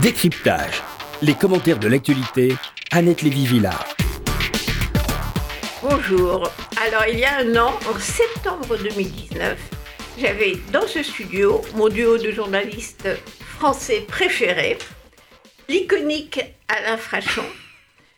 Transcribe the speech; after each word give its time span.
Décryptage. 0.00 0.82
Les 1.20 1.34
commentaires 1.34 1.78
de 1.78 1.86
l'actualité, 1.86 2.56
Annette 2.92 3.20
Lévy-Villard. 3.20 3.94
Bonjour. 5.82 6.50
Alors, 6.82 7.04
il 7.06 7.18
y 7.18 7.26
a 7.26 7.40
un 7.40 7.56
an, 7.56 7.78
en 7.86 7.98
septembre 7.98 8.78
2019, 8.78 9.58
j'avais 10.18 10.56
dans 10.72 10.86
ce 10.86 11.02
studio 11.02 11.60
mon 11.74 11.90
duo 11.90 12.16
de 12.16 12.30
journalistes 12.30 13.06
français 13.58 14.06
préférés, 14.08 14.78
l'iconique 15.68 16.40
Alain 16.68 16.96
Frachon, 16.96 17.44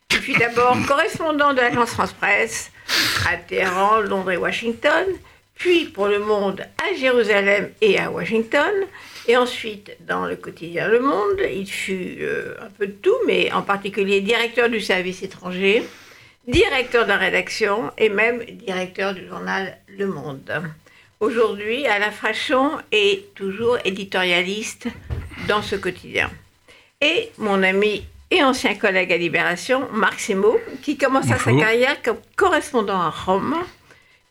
qui 0.09 0.19
fut 0.19 0.39
d'abord 0.39 0.77
correspondant 0.87 1.55
de 1.55 1.61
l'agence 1.61 1.91
France 1.91 2.13
Presse 2.13 2.71
à 3.29 3.37
Téhéran, 3.37 3.99
Londres 3.99 4.31
et 4.31 4.37
Washington, 4.37 5.07
puis 5.57 5.87
pour 5.87 6.07
le 6.07 6.21
Monde 6.21 6.65
à 6.79 6.95
Jérusalem 6.97 7.71
et 7.81 7.99
à 7.99 8.13
Washington, 8.13 8.73
et 9.27 9.37
ensuite 9.37 9.97
dans 10.07 10.27
le 10.27 10.37
quotidien 10.37 10.89
Le 10.89 11.01
Monde. 11.01 11.41
Il 11.53 11.67
fut 11.67 12.19
euh, 12.21 12.55
un 12.61 12.71
peu 12.71 12.87
de 12.87 12.93
tout, 12.93 13.17
mais 13.27 13.53
en 13.53 13.63
particulier 13.63 14.21
directeur 14.21 14.69
du 14.69 14.81
service 14.81 15.23
étranger, 15.23 15.83
directeur 16.47 17.05
de 17.05 17.11
la 17.11 17.17
rédaction 17.17 17.91
et 17.99 18.09
même 18.09 18.45
directeur 18.45 19.15
du 19.15 19.27
journal 19.27 19.79
Le 19.89 20.07
Monde. 20.07 20.63
Aujourd'hui, 21.21 21.87
Alain 21.87 22.11
Frachon 22.11 22.73
est 22.93 23.35
toujours 23.35 23.79
éditorialiste 23.85 24.89
dans 25.49 25.63
ce 25.63 25.77
quotidien. 25.77 26.31
Et 27.01 27.31
mon 27.39 27.63
ami 27.63 28.05
et 28.31 28.43
ancien 28.43 28.75
collègue 28.75 29.13
à 29.13 29.17
Libération, 29.17 29.89
Marc 29.93 30.21
Semo, 30.21 30.59
qui 30.83 30.99
commença 30.99 31.39
sa 31.39 31.53
carrière 31.53 32.03
comme 32.03 32.19
correspondant 32.37 33.01
à 33.01 33.11
Rome, 33.11 33.55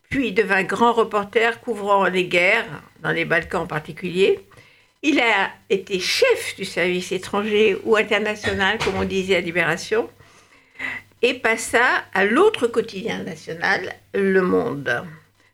puis 0.09 0.33
devint 0.33 0.63
grand 0.63 0.93
reporter 0.93 1.61
couvrant 1.61 2.05
les 2.05 2.25
guerres, 2.25 2.65
dans 3.01 3.11
les 3.11 3.25
Balkans 3.25 3.61
en 3.61 3.67
particulier. 3.67 4.39
Il 5.05 5.19
a 5.19 5.51
été 5.69 5.99
chef 5.99 6.55
du 6.55 6.63
service 6.63 7.11
étranger 7.11 7.77
ou 7.83 7.97
international, 7.97 8.77
comme 8.77 8.95
on 8.95 9.03
disait 9.03 9.35
à 9.35 9.41
Libération, 9.41 10.09
et 11.21 11.33
passa 11.33 11.83
à 12.13 12.23
l'autre 12.23 12.67
quotidien 12.67 13.21
national, 13.23 13.93
Le 14.13 14.41
Monde. 14.41 15.03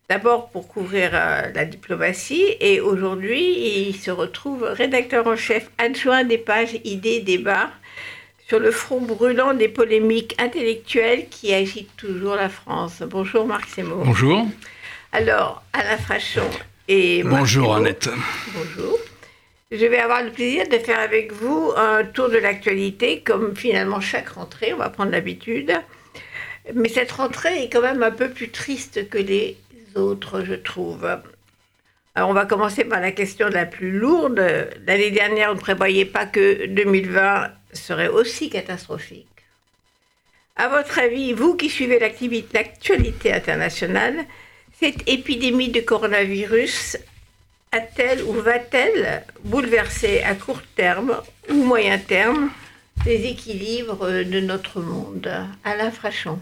D'abord 0.08 0.50
pour 0.50 0.68
couvrir 0.68 1.12
euh, 1.14 1.52
la 1.54 1.66
diplomatie 1.66 2.46
et 2.60 2.80
aujourd'hui 2.80 3.88
il 3.88 3.96
se 3.96 4.10
retrouve 4.10 4.64
rédacteur 4.64 5.28
en 5.28 5.36
chef 5.36 5.70
adjoint 5.78 6.24
des 6.24 6.40
pages 6.40 6.80
idées 6.84 7.20
débats 7.20 7.70
sur 8.48 8.60
le 8.60 8.72
front 8.72 9.02
brûlant 9.02 9.54
des 9.54 9.68
polémiques 9.68 10.36
intellectuelles 10.40 11.28
qui 11.30 11.54
agitent 11.54 11.96
toujours 11.96 12.36
la 12.36 12.50
France. 12.50 13.04
Bonjour 13.08 13.46
Marc 13.46 13.70
Semo. 13.70 14.04
Bonjour. 14.04 14.48
Alors, 15.12 15.64
Alain 15.74 15.98
Frachon 15.98 16.50
et 16.88 17.22
Bonjour 17.24 17.76
Annette. 17.76 18.10
Bonjour. 18.56 18.98
Je 19.72 19.86
vais 19.86 20.00
avoir 20.00 20.24
le 20.24 20.32
plaisir 20.32 20.68
de 20.68 20.80
faire 20.80 21.00
avec 21.00 21.32
vous 21.32 21.72
un 21.78 22.04
tour 22.04 22.30
de 22.30 22.40
l'actualité, 22.40 23.22
comme 23.22 23.56
finalement 23.56 24.02
chaque 24.02 24.30
rentrée, 24.30 24.74
on 24.74 24.78
va 24.78 24.90
prendre 24.90 25.12
l'habitude. 25.12 25.72
Mais 26.74 26.90
cette 26.90 27.12
rentrée 27.12 27.64
est 27.64 27.70
quand 27.70 27.84
même 27.84 28.02
un 28.02 28.10
peu 28.10 28.30
plus 28.30 28.50
triste 28.50 29.08
que 29.10 29.20
les 29.20 29.58
autres, 29.94 30.44
je 30.44 30.56
trouve. 30.56 31.08
Alors 32.16 32.30
on 32.30 32.34
va 32.34 32.48
commencer 32.48 32.84
par 32.84 33.00
la 33.00 33.12
question 33.12 33.48
la 33.48 33.68
plus 33.68 33.92
lourde. 33.92 34.40
L'année 34.88 35.12
dernière, 35.12 35.52
on 35.52 35.56
ne 35.56 35.60
prévoyait 35.60 36.06
pas 36.06 36.26
que 36.26 36.66
2020 36.66 37.52
serait 37.72 38.08
aussi 38.08 38.50
catastrophique. 38.50 39.28
À 40.56 40.68
votre 40.68 40.98
avis, 40.98 41.32
vous 41.34 41.56
qui 41.56 41.70
suivez 41.70 42.00
l'actualité 42.00 43.32
internationale, 43.32 44.26
cette 44.80 45.08
épidémie 45.08 45.70
de 45.70 45.82
coronavirus 45.82 46.98
a-t-elle 47.72 48.24
ou 48.24 48.34
va-t-elle 48.34 49.24
bouleverser 49.44 50.22
à 50.24 50.34
court 50.36 50.62
terme 50.76 51.22
ou 51.50 51.54
moyen 51.54 51.98
terme 52.00 52.50
les 53.06 53.28
équilibres 53.28 54.08
de 54.08 54.40
notre 54.40 54.82
monde? 54.82 55.32
Alain 55.64 55.92
Frachon. 55.92 56.40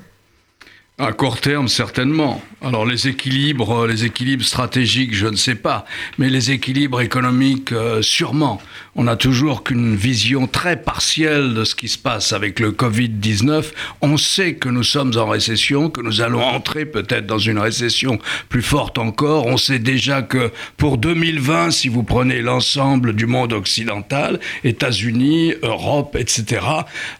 À 1.00 1.12
court 1.12 1.40
terme, 1.40 1.68
certainement. 1.68 2.42
Alors 2.60 2.84
les 2.84 3.08
équilibres, 3.08 3.86
les 3.86 4.04
équilibres 4.04 4.44
stratégiques, 4.44 5.14
je 5.14 5.28
ne 5.28 5.36
sais 5.36 5.54
pas, 5.54 5.86
mais 6.18 6.28
les 6.28 6.50
équilibres 6.50 7.02
économiques, 7.02 7.72
euh, 7.72 8.02
sûrement. 8.02 8.60
On 8.96 9.04
n'a 9.04 9.16
toujours 9.16 9.64
qu'une 9.64 9.96
vision 9.96 10.48
très 10.48 10.76
partielle 10.76 11.54
de 11.54 11.66
ce 11.66 11.76
qui 11.76 11.88
se 11.88 12.00
passe 12.00 12.34
avec 12.34 12.60
le 12.60 12.72
Covid-19. 12.72 13.66
On 14.02 14.18
sait 14.18 14.56
que 14.56 14.70
nous 14.70 14.82
sommes 14.82 15.16
en 15.18 15.28
récession, 15.28 15.92
que 15.92 16.02
nous 16.02 16.22
allons 16.22 16.42
entrer 16.42 16.88
peut-être 16.88 17.28
dans 17.28 17.38
une 17.38 17.60
récession 17.60 18.18
plus 18.50 18.64
forte 18.64 18.98
encore. 18.98 19.46
On 19.46 19.58
sait 19.58 19.78
déjà 19.78 20.24
que 20.24 20.52
pour 20.78 20.98
2020, 20.98 21.70
si 21.70 21.90
vous 21.90 22.02
prenez 22.02 22.42
l'ensemble 22.42 23.14
du 23.14 23.28
monde 23.28 23.54
occidental, 23.54 24.40
États-Unis, 24.64 25.54
Europe, 25.62 26.18
etc., 26.20 26.66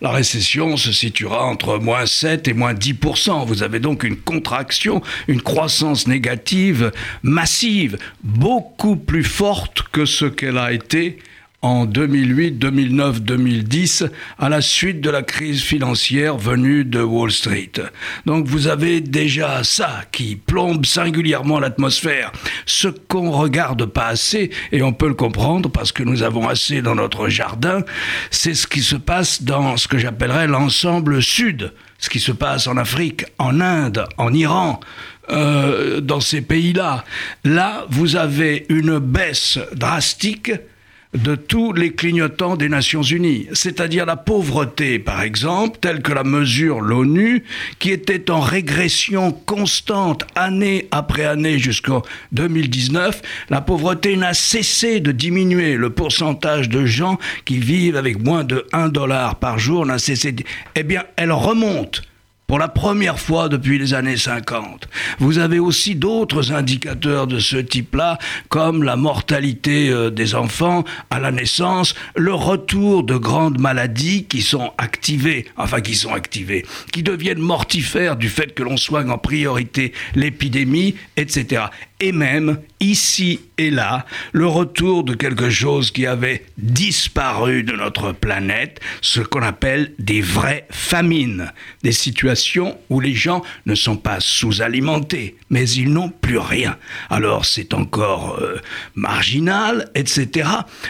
la 0.02 0.10
récession 0.10 0.78
se 0.78 0.92
situera 0.92 1.46
entre 1.46 1.78
moins 1.78 2.08
7 2.08 2.48
et 2.48 2.54
moins 2.56 2.74
10%. 2.74 3.46
Vous 3.46 3.62
avez 3.62 3.67
donc 3.68 4.04
une 4.04 4.18
contraction, 4.18 5.02
une 5.28 5.42
croissance 5.42 6.08
négative 6.08 6.92
massive, 7.24 7.98
beaucoup 8.24 8.96
plus 8.96 9.24
forte 9.24 9.84
que 9.92 10.06
ce 10.06 10.26
qu'elle 10.26 10.58
a 10.58 10.72
été 10.72 11.20
en 11.64 11.86
2008, 11.86 12.60
2009, 12.60 13.22
2010, 13.24 14.06
à 14.38 14.50
la 14.50 14.62
suite 14.62 15.02
de 15.02 15.10
la 15.10 15.24
crise 15.24 15.64
financière 15.64 16.38
venue 16.38 16.86
de 16.86 17.02
Wall 17.02 17.32
Street. 17.32 17.72
Donc 18.26 18.46
vous 18.46 18.68
avez 18.68 19.02
déjà 19.02 19.64
ça 19.64 20.04
qui 20.12 20.36
plombe 20.36 20.86
singulièrement 20.86 21.60
l'atmosphère. 21.60 22.32
Ce 22.66 22.88
qu'on 22.88 23.32
regarde 23.32 23.86
pas 23.86 24.08
assez, 24.08 24.52
et 24.72 24.84
on 24.84 24.94
peut 24.94 25.08
le 25.08 25.16
comprendre 25.16 25.70
parce 25.70 25.92
que 25.92 26.04
nous 26.04 26.22
avons 26.22 26.48
assez 26.48 26.82
dans 26.82 26.96
notre 26.96 27.28
jardin, 27.28 27.82
c'est 28.30 28.54
ce 28.54 28.68
qui 28.68 28.82
se 28.82 28.96
passe 28.96 29.42
dans 29.42 29.78
ce 29.78 29.88
que 29.88 29.98
j'appellerais 29.98 30.48
l'ensemble 30.48 31.24
sud, 31.24 31.74
ce 31.98 32.10
qui 32.10 32.20
se 32.20 32.32
passe 32.32 32.68
en 32.68 32.78
Afrique, 32.78 33.26
en 33.38 33.60
Inde, 33.60 34.08
en 34.18 34.34
Iran, 34.34 34.80
euh, 35.30 36.00
dans 36.00 36.22
ces 36.22 36.42
pays-là. 36.42 37.04
Là, 37.44 37.86
vous 37.90 38.16
avez 38.16 38.66
une 38.70 39.00
baisse 39.00 39.60
drastique 39.74 40.52
de 41.18 41.36
tous 41.36 41.74
les 41.74 41.94
clignotants 41.94 42.56
des 42.56 42.70
Nations 42.70 43.02
Unies, 43.02 43.48
c'est-à-dire 43.54 44.06
la 44.06 44.16
pauvreté, 44.16 45.00
par 45.00 45.22
exemple, 45.22 45.80
telle 45.82 46.02
que 46.02 46.14
la 46.14 46.24
mesure 46.24 46.80
l'ONU, 46.82 47.44
qui 47.80 47.92
était 47.92 48.30
en 48.30 48.40
régression 48.40 49.32
constante 49.32 50.26
année 50.36 50.88
après 50.92 51.26
année 51.26 51.60
jusqu'en 51.60 52.02
2019, 52.32 53.22
la 53.50 53.62
pauvreté 53.62 54.16
n'a 54.16 54.34
cessé 54.34 55.00
de 55.00 55.12
diminuer. 55.12 55.76
Le 55.76 55.90
pourcentage 55.90 56.70
de 56.70 56.86
gens 56.86 57.18
qui 57.46 57.58
vivent 57.58 57.98
avec 57.98 58.24
moins 58.24 58.44
de 58.44 58.66
1 58.74 58.90
dollar 58.90 59.36
par 59.36 59.60
jour 59.60 59.86
n'a 59.86 60.00
cessé 60.00 60.32
de... 60.32 60.44
Eh 60.76 60.84
bien, 60.84 61.04
elle 61.16 61.32
remonte 61.32 62.04
pour 62.48 62.60
la 62.60 62.70
première 62.70 63.20
fois 63.20 63.50
depuis 63.50 63.78
les 63.78 63.94
années 63.94 64.16
50. 64.16 64.88
Vous 65.20 65.38
avez 65.38 65.60
aussi 65.60 65.96
d'autres 65.96 66.54
indicateurs 66.54 67.28
de 67.28 67.40
ce 67.40 67.58
type-là, 67.58 68.18
comme 68.48 68.84
la 68.84 68.96
mortalité 68.96 69.90
euh, 69.90 70.10
des 70.10 70.34
enfants 70.34 70.86
à 71.10 71.20
la 71.20 71.32
naissance, 71.32 71.94
le 72.16 72.34
retour 72.34 73.04
de 73.04 73.18
grandes 73.18 73.60
maladies 73.60 74.24
qui 74.24 74.42
sont 74.42 74.72
activées, 74.78 75.46
enfin 75.58 75.82
qui 75.82 75.96
sont 75.96 76.14
activées, 76.14 76.66
qui 76.94 77.04
deviennent 77.04 77.40
mortifères 77.40 78.16
du 78.16 78.30
fait 78.30 78.54
que 78.54 78.64
l'on 78.64 78.78
soigne 78.78 79.10
en 79.10 79.18
priorité 79.18 79.92
l'épidémie, 80.16 80.96
etc. 81.18 81.66
Et 82.00 82.12
même, 82.12 82.60
ici 82.80 83.40
et 83.60 83.72
là, 83.72 84.06
le 84.34 84.46
retour 84.46 85.04
de 85.04 85.16
quelque 85.16 85.50
chose 85.50 85.90
qui 85.90 86.06
avait 86.06 86.46
disparu 86.60 87.64
de 87.64 87.74
notre 87.74 88.12
planète, 88.12 88.80
ce 89.02 89.20
qu'on 89.20 89.42
appelle 89.42 89.94
des 89.98 90.22
vraies 90.22 90.68
famines, 90.70 91.52
des 91.82 91.92
situations 91.92 92.78
où 92.92 93.00
les 93.00 93.16
gens 93.16 93.42
ne 93.66 93.74
sont 93.74 93.98
pas 93.98 94.20
sous-alimentés, 94.20 95.38
mais 95.50 95.68
ils 95.68 95.92
n'ont 95.92 96.10
plus 96.10 96.38
rien. 96.38 96.78
Alors 97.10 97.46
c'est 97.46 97.74
encore 97.74 98.38
euh, 98.40 98.58
marginal, 98.94 99.90
etc. 99.96 100.48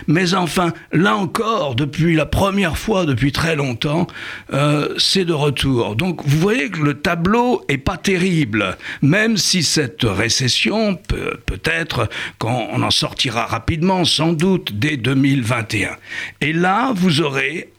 Mais 0.07 0.33
enfin, 0.33 0.73
là 0.91 1.15
encore, 1.15 1.75
depuis 1.75 2.15
la 2.15 2.25
première 2.25 2.77
fois, 2.77 3.05
depuis 3.05 3.31
très 3.31 3.55
longtemps, 3.55 4.07
euh, 4.51 4.93
c'est 4.97 5.23
de 5.23 5.33
retour. 5.33 5.95
Donc 5.95 6.21
vous 6.25 6.37
voyez 6.37 6.69
que 6.69 6.81
le 6.81 6.95
tableau 6.95 7.63
est 7.69 7.77
pas 7.77 7.95
terrible, 7.95 8.75
même 9.01 9.37
si 9.37 9.63
cette 9.63 10.03
récession 10.03 10.96
peut 10.97 11.39
peut-être 11.45 12.09
qu'on 12.39 12.81
en 12.81 12.91
sortira 12.91 13.45
rapidement, 13.45 14.05
sans 14.05 14.33
doute 14.33 14.73
dès 14.73 14.97
2021. 14.97 15.95
Et 16.41 16.53
là, 16.53 16.91
vous 16.95 17.21
aurez 17.21 17.71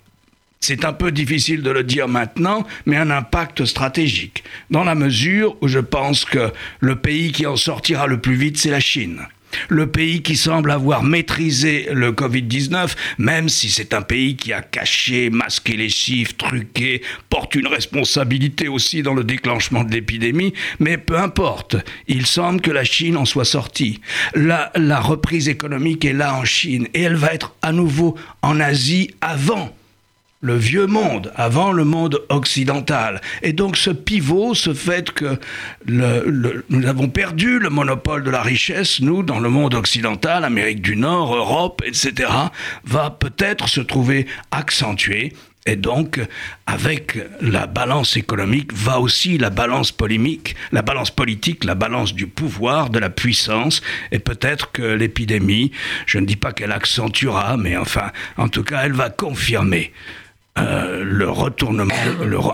c'est 0.60 0.84
un 0.84 0.92
peu 0.92 1.12
difficile 1.12 1.62
de 1.62 1.70
le 1.70 1.84
dire 1.84 2.08
maintenant, 2.08 2.66
mais 2.84 2.96
un 2.96 3.10
impact 3.10 3.64
stratégique, 3.64 4.42
dans 4.70 4.84
la 4.84 4.96
mesure 4.96 5.56
où 5.60 5.68
je 5.68 5.78
pense 5.78 6.24
que 6.24 6.52
le 6.80 6.96
pays 6.96 7.30
qui 7.30 7.46
en 7.46 7.56
sortira 7.56 8.06
le 8.06 8.20
plus 8.20 8.34
vite, 8.34 8.58
c'est 8.58 8.70
la 8.70 8.80
Chine. 8.80 9.28
Le 9.68 9.86
pays 9.86 10.22
qui 10.22 10.36
semble 10.36 10.70
avoir 10.70 11.02
maîtrisé 11.02 11.88
le 11.92 12.12
Covid-19, 12.12 12.90
même 13.18 13.48
si 13.48 13.70
c'est 13.70 13.94
un 13.94 14.02
pays 14.02 14.36
qui 14.36 14.52
a 14.52 14.62
caché, 14.62 15.30
masqué 15.30 15.76
les 15.76 15.88
chiffres, 15.88 16.34
truqué, 16.36 17.02
porte 17.30 17.54
une 17.54 17.66
responsabilité 17.66 18.68
aussi 18.68 19.02
dans 19.02 19.14
le 19.14 19.24
déclenchement 19.24 19.84
de 19.84 19.92
l'épidémie, 19.92 20.52
mais 20.78 20.98
peu 20.98 21.18
importe, 21.18 21.76
il 22.06 22.26
semble 22.26 22.60
que 22.60 22.70
la 22.70 22.84
Chine 22.84 23.16
en 23.16 23.24
soit 23.24 23.44
sortie. 23.44 24.00
La, 24.34 24.72
la 24.74 25.00
reprise 25.00 25.48
économique 25.48 26.04
est 26.04 26.12
là 26.12 26.34
en 26.34 26.44
Chine 26.44 26.88
et 26.94 27.02
elle 27.02 27.16
va 27.16 27.32
être 27.34 27.54
à 27.62 27.72
nouveau 27.72 28.16
en 28.42 28.60
Asie 28.60 29.10
avant 29.20 29.74
le 30.40 30.56
vieux 30.56 30.86
monde, 30.86 31.32
avant 31.34 31.72
le 31.72 31.84
monde 31.84 32.22
occidental. 32.28 33.20
Et 33.42 33.52
donc 33.52 33.76
ce 33.76 33.90
pivot, 33.90 34.54
ce 34.54 34.72
fait 34.72 35.10
que 35.10 35.38
nous 35.86 36.86
avons 36.86 37.08
perdu 37.08 37.58
le 37.58 37.70
monopole 37.70 38.22
de 38.22 38.30
la 38.30 38.42
richesse, 38.42 39.00
nous, 39.00 39.22
dans 39.22 39.40
le 39.40 39.48
monde 39.48 39.74
occidental, 39.74 40.44
Amérique 40.44 40.82
du 40.82 40.96
Nord, 40.96 41.34
Europe, 41.34 41.82
etc., 41.84 42.30
va 42.84 43.10
peut-être 43.10 43.68
se 43.68 43.80
trouver 43.80 44.26
accentué. 44.50 45.32
Et 45.66 45.76
donc, 45.76 46.18
avec 46.66 47.18
la 47.42 47.66
balance 47.66 48.16
économique, 48.16 48.72
va 48.72 49.00
aussi 49.00 49.36
la 49.36 49.50
balance 49.50 49.92
polémique, 49.92 50.54
la 50.72 50.80
balance 50.80 51.10
politique, 51.10 51.64
la 51.64 51.74
balance 51.74 52.14
du 52.14 52.26
pouvoir, 52.26 52.88
de 52.88 52.98
la 52.98 53.10
puissance. 53.10 53.82
Et 54.10 54.18
peut-être 54.18 54.72
que 54.72 54.82
l'épidémie, 54.82 55.72
je 56.06 56.18
ne 56.18 56.26
dis 56.26 56.36
pas 56.36 56.52
qu'elle 56.52 56.72
accentuera, 56.72 57.58
mais 57.58 57.76
enfin, 57.76 58.12
en 58.38 58.48
tout 58.48 58.62
cas, 58.62 58.82
elle 58.84 58.94
va 58.94 59.10
confirmer 59.10 59.92
euh, 60.58 61.04
le 61.04 61.28
retournement, 61.28 61.94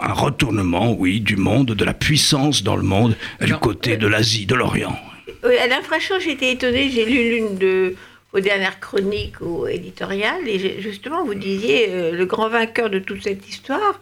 un 0.02 0.12
retournement, 0.12 0.92
oui, 0.92 1.20
du 1.20 1.36
monde, 1.36 1.68
de 1.68 1.84
la 1.84 1.94
puissance 1.94 2.62
dans 2.62 2.76
le 2.76 2.82
monde, 2.82 3.16
du 3.40 3.54
côté 3.54 3.96
de 3.96 4.06
l'Asie, 4.06 4.46
de 4.46 4.54
l'Orient. 4.54 4.98
Alain 5.42 5.82
Frachon, 5.82 6.18
j'étais 6.20 6.52
étonnée, 6.52 6.90
j'ai 6.90 7.04
lu 7.04 7.30
l'une 7.30 7.58
de 7.58 7.94
vos 8.32 8.40
dernières 8.40 8.80
chroniques 8.80 9.40
ou 9.40 9.66
éditoriales, 9.66 10.48
et 10.48 10.80
justement, 10.80 11.24
vous 11.24 11.34
disiez, 11.34 11.86
euh, 11.90 12.12
le 12.12 12.26
grand 12.26 12.48
vainqueur 12.48 12.90
de 12.90 12.98
toute 12.98 13.22
cette 13.22 13.48
histoire, 13.48 14.00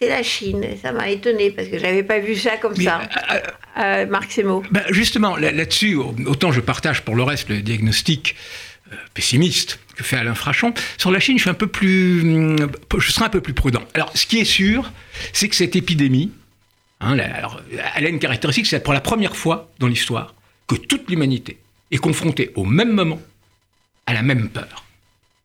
c'est 0.00 0.08
la 0.08 0.22
Chine. 0.22 0.64
ça 0.80 0.92
m'a 0.92 1.10
étonné 1.10 1.50
parce 1.50 1.68
que 1.68 1.78
je 1.78 1.82
n'avais 1.82 2.02
pas 2.02 2.18
vu 2.20 2.34
ça 2.34 2.56
comme 2.56 2.74
ça. 2.74 3.02
Euh, 3.78 4.06
Marc 4.06 4.32
Semo. 4.32 4.62
Ben 4.70 4.82
justement, 4.90 5.36
là-dessus, 5.36 5.96
autant 6.26 6.52
je 6.52 6.60
partage 6.60 7.02
pour 7.02 7.14
le 7.14 7.22
reste 7.22 7.50
le 7.50 7.60
diagnostic 7.60 8.34
pessimiste 9.14 9.80
que 9.96 10.04
fait 10.04 10.16
Alain 10.16 10.34
Frachon. 10.34 10.72
Sur 10.98 11.10
la 11.10 11.20
Chine, 11.20 11.36
je 11.38 11.42
suis 11.42 11.50
un 11.50 11.54
peu 11.54 11.66
plus, 11.66 12.22
hum, 12.22 12.70
je 12.98 13.12
serai 13.12 13.26
un 13.26 13.30
peu 13.30 13.40
plus 13.40 13.54
prudent. 13.54 13.82
Alors, 13.94 14.16
ce 14.16 14.26
qui 14.26 14.38
est 14.38 14.44
sûr, 14.44 14.92
c'est 15.32 15.48
que 15.48 15.56
cette 15.56 15.76
épidémie, 15.76 16.30
hein, 17.00 17.16
elle 17.96 18.06
a 18.06 18.08
une 18.08 18.18
caractéristique, 18.18 18.66
c'est 18.66 18.82
pour 18.82 18.92
la 18.92 19.00
première 19.00 19.36
fois 19.36 19.70
dans 19.78 19.88
l'histoire 19.88 20.34
que 20.66 20.76
toute 20.76 21.10
l'humanité 21.10 21.58
est 21.90 21.98
confrontée 21.98 22.52
au 22.54 22.64
même 22.64 22.92
moment 22.92 23.20
à 24.06 24.14
la 24.14 24.22
même 24.22 24.48
peur. 24.48 24.84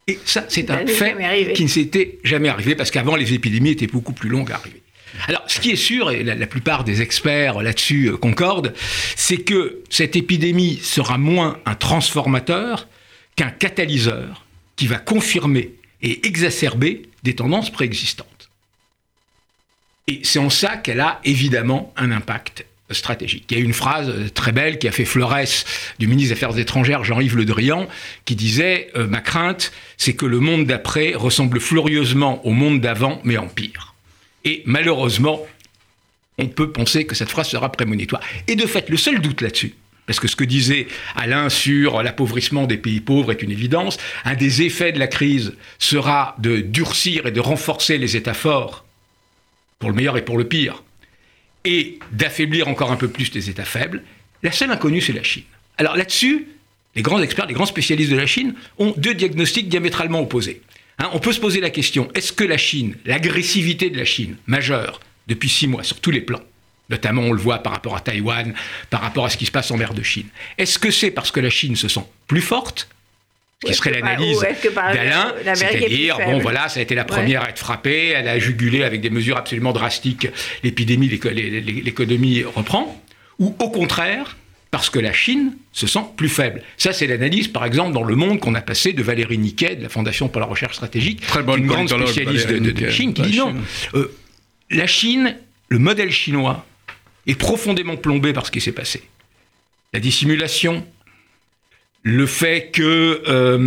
Et 0.07 0.19
ça, 0.25 0.45
c'est 0.49 0.69
un 0.69 0.85
fait 0.85 1.53
qui 1.53 1.63
ne 1.63 1.67
s'était 1.67 2.19
jamais 2.23 2.49
arrivé 2.49 2.75
parce 2.75 2.91
qu'avant, 2.91 3.15
les 3.15 3.33
épidémies 3.33 3.71
étaient 3.71 3.87
beaucoup 3.87 4.13
plus 4.13 4.29
longues 4.29 4.51
à 4.51 4.55
arriver. 4.55 4.83
Alors, 5.27 5.43
ce 5.47 5.59
qui 5.59 5.71
est 5.71 5.77
sûr, 5.77 6.11
et 6.11 6.23
la, 6.23 6.35
la 6.35 6.47
plupart 6.47 6.83
des 6.83 7.01
experts 7.01 7.61
là-dessus 7.61 8.09
euh, 8.09 8.17
concordent, 8.17 8.73
c'est 9.15 9.37
que 9.37 9.81
cette 9.89 10.15
épidémie 10.15 10.77
sera 10.83 11.17
moins 11.17 11.57
un 11.65 11.75
transformateur 11.75 12.87
qu'un 13.35 13.49
catalyseur 13.49 14.45
qui 14.75 14.87
va 14.87 14.97
confirmer 14.97 15.73
et 16.01 16.25
exacerber 16.27 17.03
des 17.23 17.35
tendances 17.35 17.71
préexistantes. 17.71 18.49
Et 20.07 20.21
c'est 20.23 20.39
en 20.39 20.49
ça 20.49 20.77
qu'elle 20.77 20.99
a 20.99 21.19
évidemment 21.23 21.93
un 21.97 22.11
impact 22.11 22.65
stratégique. 22.91 23.45
Il 23.49 23.57
y 23.57 23.61
a 23.61 23.63
une 23.63 23.73
phrase 23.73 24.13
très 24.35 24.51
belle 24.51 24.77
qui 24.77 24.87
a 24.87 24.91
fait 24.91 25.05
fleuresse 25.05 25.65
du 25.97 26.07
ministre 26.07 26.35
des 26.35 26.43
Affaires 26.43 26.57
étrangères 26.59 27.03
Jean-Yves 27.03 27.35
Le 27.35 27.45
Drian 27.45 27.87
qui 28.25 28.35
disait 28.35 28.91
euh, 28.95 29.07
Ma 29.07 29.21
crainte, 29.21 29.71
c'est 29.97 30.13
que 30.13 30.27
le 30.27 30.39
monde 30.39 30.67
d'après 30.67 31.15
ressemble 31.15 31.59
furieusement 31.59 32.45
au 32.45 32.51
monde 32.51 32.81
d'avant, 32.81 33.19
mais 33.23 33.37
en 33.37 33.47
pire. 33.47 33.95
Et 34.43 34.61
malheureusement, 34.65 35.41
on 36.37 36.47
peut 36.47 36.71
penser 36.71 37.05
que 37.05 37.15
cette 37.15 37.29
phrase 37.29 37.47
sera 37.47 37.71
prémonitoire. 37.71 38.21
Et 38.47 38.55
de 38.55 38.67
fait, 38.67 38.89
le 38.89 38.97
seul 38.97 39.19
doute 39.19 39.41
là-dessus, 39.41 39.73
parce 40.05 40.19
que 40.19 40.27
ce 40.27 40.35
que 40.35 40.43
disait 40.43 40.87
Alain 41.15 41.49
sur 41.49 42.03
l'appauvrissement 42.03 42.67
des 42.67 42.77
pays 42.77 42.99
pauvres 42.99 43.31
est 43.31 43.41
une 43.41 43.51
évidence. 43.51 43.97
Un 44.23 44.35
des 44.35 44.61
effets 44.61 44.91
de 44.91 44.99
la 44.99 45.07
crise 45.07 45.53
sera 45.79 46.35
de 46.39 46.57
durcir 46.57 47.25
et 47.25 47.31
de 47.31 47.39
renforcer 47.39 47.97
les 47.97 48.15
États 48.15 48.33
forts, 48.33 48.85
pour 49.79 49.89
le 49.89 49.95
meilleur 49.95 50.17
et 50.17 50.23
pour 50.23 50.37
le 50.37 50.47
pire, 50.47 50.83
et 51.63 51.99
d'affaiblir 52.11 52.67
encore 52.67 52.91
un 52.91 52.97
peu 52.97 53.07
plus 53.07 53.33
les 53.33 53.49
États 53.49 53.65
faibles. 53.65 54.03
La 54.43 54.51
seule 54.51 54.71
inconnue, 54.71 55.01
c'est 55.01 55.13
la 55.13 55.23
Chine. 55.23 55.43
Alors 55.77 55.97
là-dessus, 55.97 56.47
les 56.95 57.01
grands 57.01 57.21
experts, 57.21 57.47
les 57.47 57.53
grands 57.53 57.65
spécialistes 57.65 58.11
de 58.11 58.15
la 58.15 58.27
Chine 58.27 58.53
ont 58.77 58.93
deux 58.97 59.13
diagnostics 59.13 59.67
diamétralement 59.67 60.21
opposés. 60.21 60.61
Hein, 60.99 61.09
on 61.13 61.19
peut 61.19 61.33
se 61.33 61.41
poser 61.41 61.59
la 61.59 61.69
question, 61.71 62.09
est-ce 62.15 62.31
que 62.31 62.45
la 62.45 62.57
Chine, 62.57 62.95
l'agressivité 63.05 63.89
de 63.89 63.97
la 63.97 64.05
Chine, 64.05 64.37
majeure, 64.47 65.01
depuis 65.27 65.49
six 65.49 65.67
mois 65.67 65.83
sur 65.83 65.99
tous 65.99 66.11
les 66.11 66.21
plans, 66.21 66.41
Notamment, 66.89 67.23
on 67.23 67.31
le 67.31 67.39
voit 67.39 67.59
par 67.59 67.73
rapport 67.73 67.95
à 67.95 67.99
Taïwan, 67.99 68.53
par 68.89 69.01
rapport 69.01 69.25
à 69.25 69.29
ce 69.29 69.37
qui 69.37 69.45
se 69.45 69.51
passe 69.51 69.71
en 69.71 69.77
mer 69.77 69.93
de 69.93 70.03
Chine. 70.03 70.27
Est-ce 70.57 70.77
que 70.77 70.91
c'est 70.91 71.11
parce 71.11 71.31
que 71.31 71.39
la 71.39 71.49
Chine 71.49 71.75
se 71.75 71.87
sent 71.87 72.05
plus 72.27 72.41
forte 72.41 72.87
ce 73.63 73.67
qui 73.67 73.73
serait 73.73 73.91
l'analyse 73.91 74.45
d'Alain, 74.75 75.33
c'est-à-dire, 75.53 76.17
bon 76.25 76.39
voilà, 76.39 76.67
ça 76.67 76.79
a 76.79 76.83
été 76.83 76.93
la 76.93 77.05
première 77.05 77.43
à 77.43 77.49
être 77.49 77.57
frappée, 77.57 78.09
elle 78.09 78.27
a 78.27 78.37
jugulé 78.37 78.83
avec 78.83 79.01
des 79.01 79.09
mesures 79.09 79.37
absolument 79.37 79.71
drastiques 79.71 80.27
l'épidémie, 80.63 81.07
l'économie 81.07 82.43
reprend, 82.43 83.01
ou 83.39 83.55
au 83.57 83.69
contraire, 83.69 84.35
parce 84.71 84.89
que 84.89 84.99
la 84.99 85.13
Chine 85.13 85.55
se 85.71 85.87
sent 85.87 86.03
plus 86.17 86.27
faible. 86.27 86.61
Ça, 86.75 86.91
c'est 86.91 87.07
l'analyse, 87.07 87.47
par 87.47 87.63
exemple, 87.63 87.93
dans 87.93 88.03
Le 88.03 88.15
Monde 88.15 88.41
qu'on 88.41 88.55
a 88.55 88.61
passé 88.61 88.91
de 88.91 89.01
Valérie 89.01 89.37
Niquet, 89.37 89.77
de 89.77 89.83
la 89.83 89.89
Fondation 89.89 90.27
pour 90.27 90.41
la 90.41 90.47
recherche 90.47 90.75
stratégique, 90.75 91.21
Très 91.21 91.43
bonne 91.43 91.61
une 91.61 91.67
grande 91.67 91.89
spécialiste 91.89 92.49
de, 92.49 92.89
Chine, 92.89 93.13
qui 93.13 93.21
dit 93.21 93.37
non, 93.37 93.55
euh, 93.93 94.13
la 94.69 94.85
Chine, 94.85 95.37
le 95.69 95.79
modèle 95.79 96.11
chinois, 96.11 96.65
est 97.27 97.35
profondément 97.35 97.97
plombé 97.97 98.33
par 98.33 98.45
ce 98.45 98.51
qui 98.51 98.61
s'est 98.61 98.71
passé. 98.71 99.03
La 99.93 99.99
dissimulation, 99.99 100.85
le 102.03 102.25
fait 102.25 102.69
que 102.71 103.23
euh, 103.27 103.57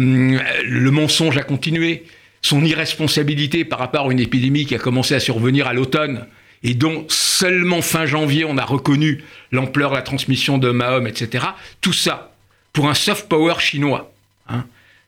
le 0.64 0.90
mensonge 0.90 1.36
a 1.38 1.42
continué, 1.42 2.04
son 2.42 2.64
irresponsabilité 2.64 3.64
par 3.64 3.78
rapport 3.78 4.08
à 4.08 4.12
une 4.12 4.20
épidémie 4.20 4.64
qui 4.64 4.74
a 4.74 4.78
commencé 4.78 5.14
à 5.14 5.20
survenir 5.20 5.66
à 5.66 5.72
l'automne 5.72 6.26
et 6.62 6.74
dont 6.74 7.04
seulement 7.08 7.82
fin 7.82 8.06
janvier 8.06 8.44
on 8.44 8.58
a 8.58 8.64
reconnu 8.64 9.24
l'ampleur 9.52 9.92
la 9.92 10.02
transmission 10.02 10.58
de 10.58 10.70
Mahom, 10.70 11.06
etc. 11.06 11.46
Tout 11.80 11.92
ça 11.92 12.32
pour 12.72 12.88
un 12.88 12.94
soft 12.94 13.28
power 13.28 13.54
chinois. 13.58 14.12
Hein. 14.48 14.64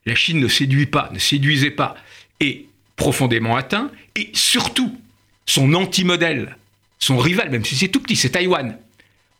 La 0.06 0.14
Chine 0.14 0.40
ne 0.40 0.48
séduit 0.48 0.86
pas, 0.86 1.10
ne 1.12 1.18
séduisait 1.18 1.70
pas, 1.70 1.94
est 2.40 2.64
profondément 2.96 3.56
atteint, 3.56 3.90
et 4.16 4.30
surtout 4.32 4.98
son 5.46 5.74
anti-modèle, 5.74 6.56
son 7.00 7.18
rival, 7.18 7.50
même 7.50 7.64
si 7.64 7.74
c'est 7.74 7.88
tout 7.88 8.00
petit, 8.00 8.16
c'est 8.16 8.30
Taïwan. 8.30 8.76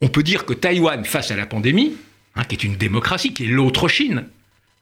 On 0.01 0.09
peut 0.09 0.23
dire 0.23 0.47
que 0.47 0.55
Taïwan, 0.55 1.05
face 1.05 1.31
à 1.31 1.37
la 1.37 1.47
pandémie, 1.47 1.93
hein, 2.35 2.43
qui 2.45 2.57
est 2.57 2.65
une 2.65 2.77
démocratie, 2.77 3.35
qui 3.35 3.45
est 3.45 3.49
l'autre 3.49 3.87
Chine, 3.87 4.25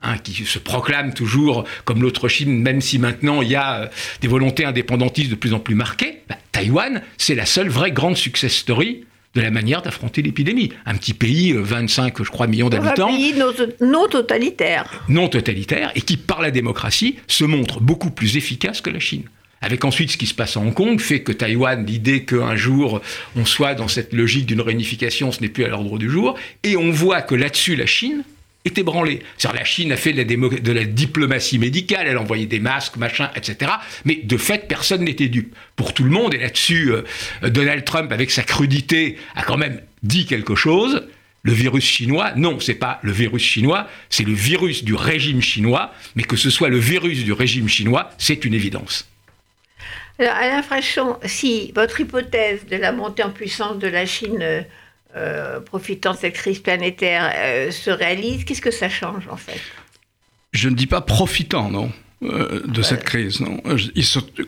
hein, 0.00 0.16
qui 0.18 0.32
se 0.32 0.60
proclame 0.60 1.12
toujours 1.12 1.64
comme 1.84 2.02
l'autre 2.02 2.28
Chine, 2.28 2.62
même 2.62 2.80
si 2.80 2.98
maintenant 2.98 3.42
il 3.42 3.48
y 3.48 3.56
a 3.56 3.82
euh, 3.82 3.86
des 4.20 4.28
volontés 4.28 4.64
indépendantistes 4.64 5.30
de 5.30 5.34
plus 5.34 5.54
en 5.54 5.58
plus 5.58 5.74
marquées, 5.74 6.22
bah, 6.28 6.36
Taïwan, 6.52 7.02
c'est 7.18 7.34
la 7.34 7.46
seule 7.46 7.68
vraie 7.68 7.90
grande 7.90 8.16
success 8.16 8.54
story 8.54 9.04
de 9.34 9.40
la 9.40 9.50
manière 9.50 9.82
d'affronter 9.82 10.22
l'épidémie. 10.22 10.72
Un 10.86 10.94
petit 10.94 11.14
pays, 11.14 11.52
25, 11.52 12.20
euh, 12.20 12.24
je 12.24 12.30
crois, 12.30 12.46
millions 12.46 12.68
d'habitants. 12.68 13.08
Un 13.08 13.16
pays 13.16 13.34
non 13.80 14.06
totalitaire. 14.06 15.04
Non 15.08 15.28
totalitaire, 15.28 15.90
et 15.96 16.00
qui, 16.00 16.16
par 16.16 16.40
la 16.40 16.52
démocratie, 16.52 17.18
se 17.26 17.44
montre 17.44 17.80
beaucoup 17.80 18.10
plus 18.10 18.36
efficace 18.36 18.80
que 18.80 18.90
la 18.90 19.00
Chine 19.00 19.24
avec 19.60 19.84
ensuite 19.84 20.10
ce 20.10 20.16
qui 20.16 20.26
se 20.26 20.34
passe 20.34 20.56
à 20.56 20.60
Hong 20.60 20.74
Kong, 20.74 21.00
fait 21.00 21.20
que 21.20 21.32
Taïwan, 21.32 21.84
l'idée 21.84 22.24
qu'un 22.24 22.56
jour 22.56 23.00
on 23.36 23.44
soit 23.44 23.74
dans 23.74 23.88
cette 23.88 24.12
logique 24.12 24.46
d'une 24.46 24.60
réunification, 24.60 25.32
ce 25.32 25.40
n'est 25.40 25.48
plus 25.48 25.64
à 25.64 25.68
l'ordre 25.68 25.98
du 25.98 26.08
jour, 26.08 26.38
et 26.62 26.76
on 26.76 26.90
voit 26.90 27.22
que 27.22 27.34
là-dessus 27.34 27.76
la 27.76 27.86
Chine 27.86 28.24
est 28.64 28.78
ébranlée. 28.78 29.20
C'est-à-dire 29.36 29.60
la 29.60 29.64
Chine 29.64 29.92
a 29.92 29.96
fait 29.96 30.12
de 30.12 30.72
la, 30.72 30.84
diplomatie 30.84 31.58
médicale, 31.58 32.06
elle 32.06 32.16
a 32.16 32.20
envoyé 32.20 32.46
des 32.46 32.60
masques, 32.60 32.96
machin, 32.96 33.30
etc. 33.34 33.72
Mais 34.04 34.20
de 34.22 34.36
fait, 34.36 34.68
personne 34.68 35.04
n'était 35.04 35.28
dupe. 35.28 35.54
Pour 35.76 35.94
tout 35.94 36.04
le 36.04 36.10
monde, 36.10 36.34
et 36.34 36.38
là-dessus, 36.38 36.92
euh, 36.92 37.02
Donald 37.48 37.84
Trump, 37.84 38.12
avec 38.12 38.30
sa 38.30 38.42
crudité, 38.42 39.16
a 39.34 39.42
quand 39.42 39.56
même 39.56 39.80
dit 40.02 40.26
quelque 40.26 40.54
chose. 40.54 41.06
Le 41.42 41.52
virus 41.52 41.84
chinois, 41.84 42.32
non, 42.36 42.58
c'est 42.60 42.74
pas 42.74 42.98
le 43.02 43.12
virus 43.12 43.42
chinois, 43.42 43.88
c'est 44.10 44.24
le 44.24 44.32
virus 44.32 44.82
du 44.84 44.94
régime 44.94 45.40
chinois, 45.40 45.94
mais 46.16 46.24
que 46.24 46.36
ce 46.36 46.50
soit 46.50 46.68
le 46.68 46.78
virus 46.78 47.24
du 47.24 47.32
régime 47.32 47.68
chinois, 47.68 48.10
c'est 48.18 48.44
une 48.44 48.54
évidence. 48.54 49.08
Alors, 50.18 50.34
Alain 50.34 50.62
Frachon, 50.62 51.16
si 51.24 51.72
votre 51.72 52.00
hypothèse 52.00 52.66
de 52.66 52.76
la 52.76 52.90
montée 52.92 53.22
en 53.22 53.30
puissance 53.30 53.78
de 53.78 53.86
la 53.86 54.04
Chine 54.04 54.64
euh, 55.16 55.60
profitant 55.60 56.12
de 56.12 56.18
cette 56.18 56.34
crise 56.34 56.58
planétaire 56.58 57.32
euh, 57.36 57.70
se 57.70 57.90
réalise, 57.90 58.44
qu'est-ce 58.44 58.60
que 58.60 58.72
ça 58.72 58.88
change 58.88 59.28
en 59.30 59.36
fait? 59.36 59.60
Je 60.52 60.68
ne 60.68 60.74
dis 60.74 60.86
pas 60.86 61.00
profitant, 61.00 61.70
non. 61.70 61.92
Euh, 62.24 62.62
de 62.66 62.82
cette 62.82 63.04
crise. 63.04 63.40
Non 63.40 63.62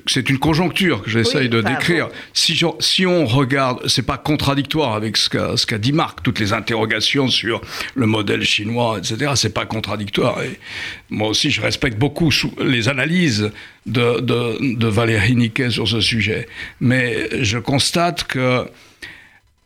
c'est 0.07 0.29
une 0.29 0.39
conjoncture 0.39 1.03
que 1.03 1.11
j'essaye 1.11 1.49
de 1.49 1.61
décrire. 1.61 2.09
Si, 2.33 2.61
si, 2.81 3.07
on 3.07 3.27
regarde, 3.27 3.87
c'est 3.87 4.03
pas 4.03 4.19
contradictoire 4.19 4.95
avec 4.95 5.17
ce 5.17 5.67
qu'a 5.67 5.79
dit 5.79 5.93
Marc, 5.93 6.23
toutes 6.23 6.41
les 6.41 6.53
interrogations 6.53 7.29
sur 7.29 7.61
le 7.95 8.07
modèle 8.07 8.43
chinois, 8.43 8.99
etc. 8.99 9.33
C'est 9.37 9.55
pas 9.55 9.67
contradictoire. 9.67 10.43
Et 10.43 10.59
moi 11.11 11.29
aussi, 11.29 11.53
je 11.53 11.61
respecte 11.61 11.97
beaucoup 11.97 12.31
les 12.61 12.89
analyses 12.89 13.53
de, 13.87 14.21
de, 14.21 14.75
de 14.75 14.87
Valérie 14.89 15.37
Niquet 15.37 15.71
sur 15.71 15.87
ce 15.87 16.01
sujet, 16.01 16.49
mais 16.81 17.43
je 17.45 17.59
constate 17.59 18.25
que 18.25 18.67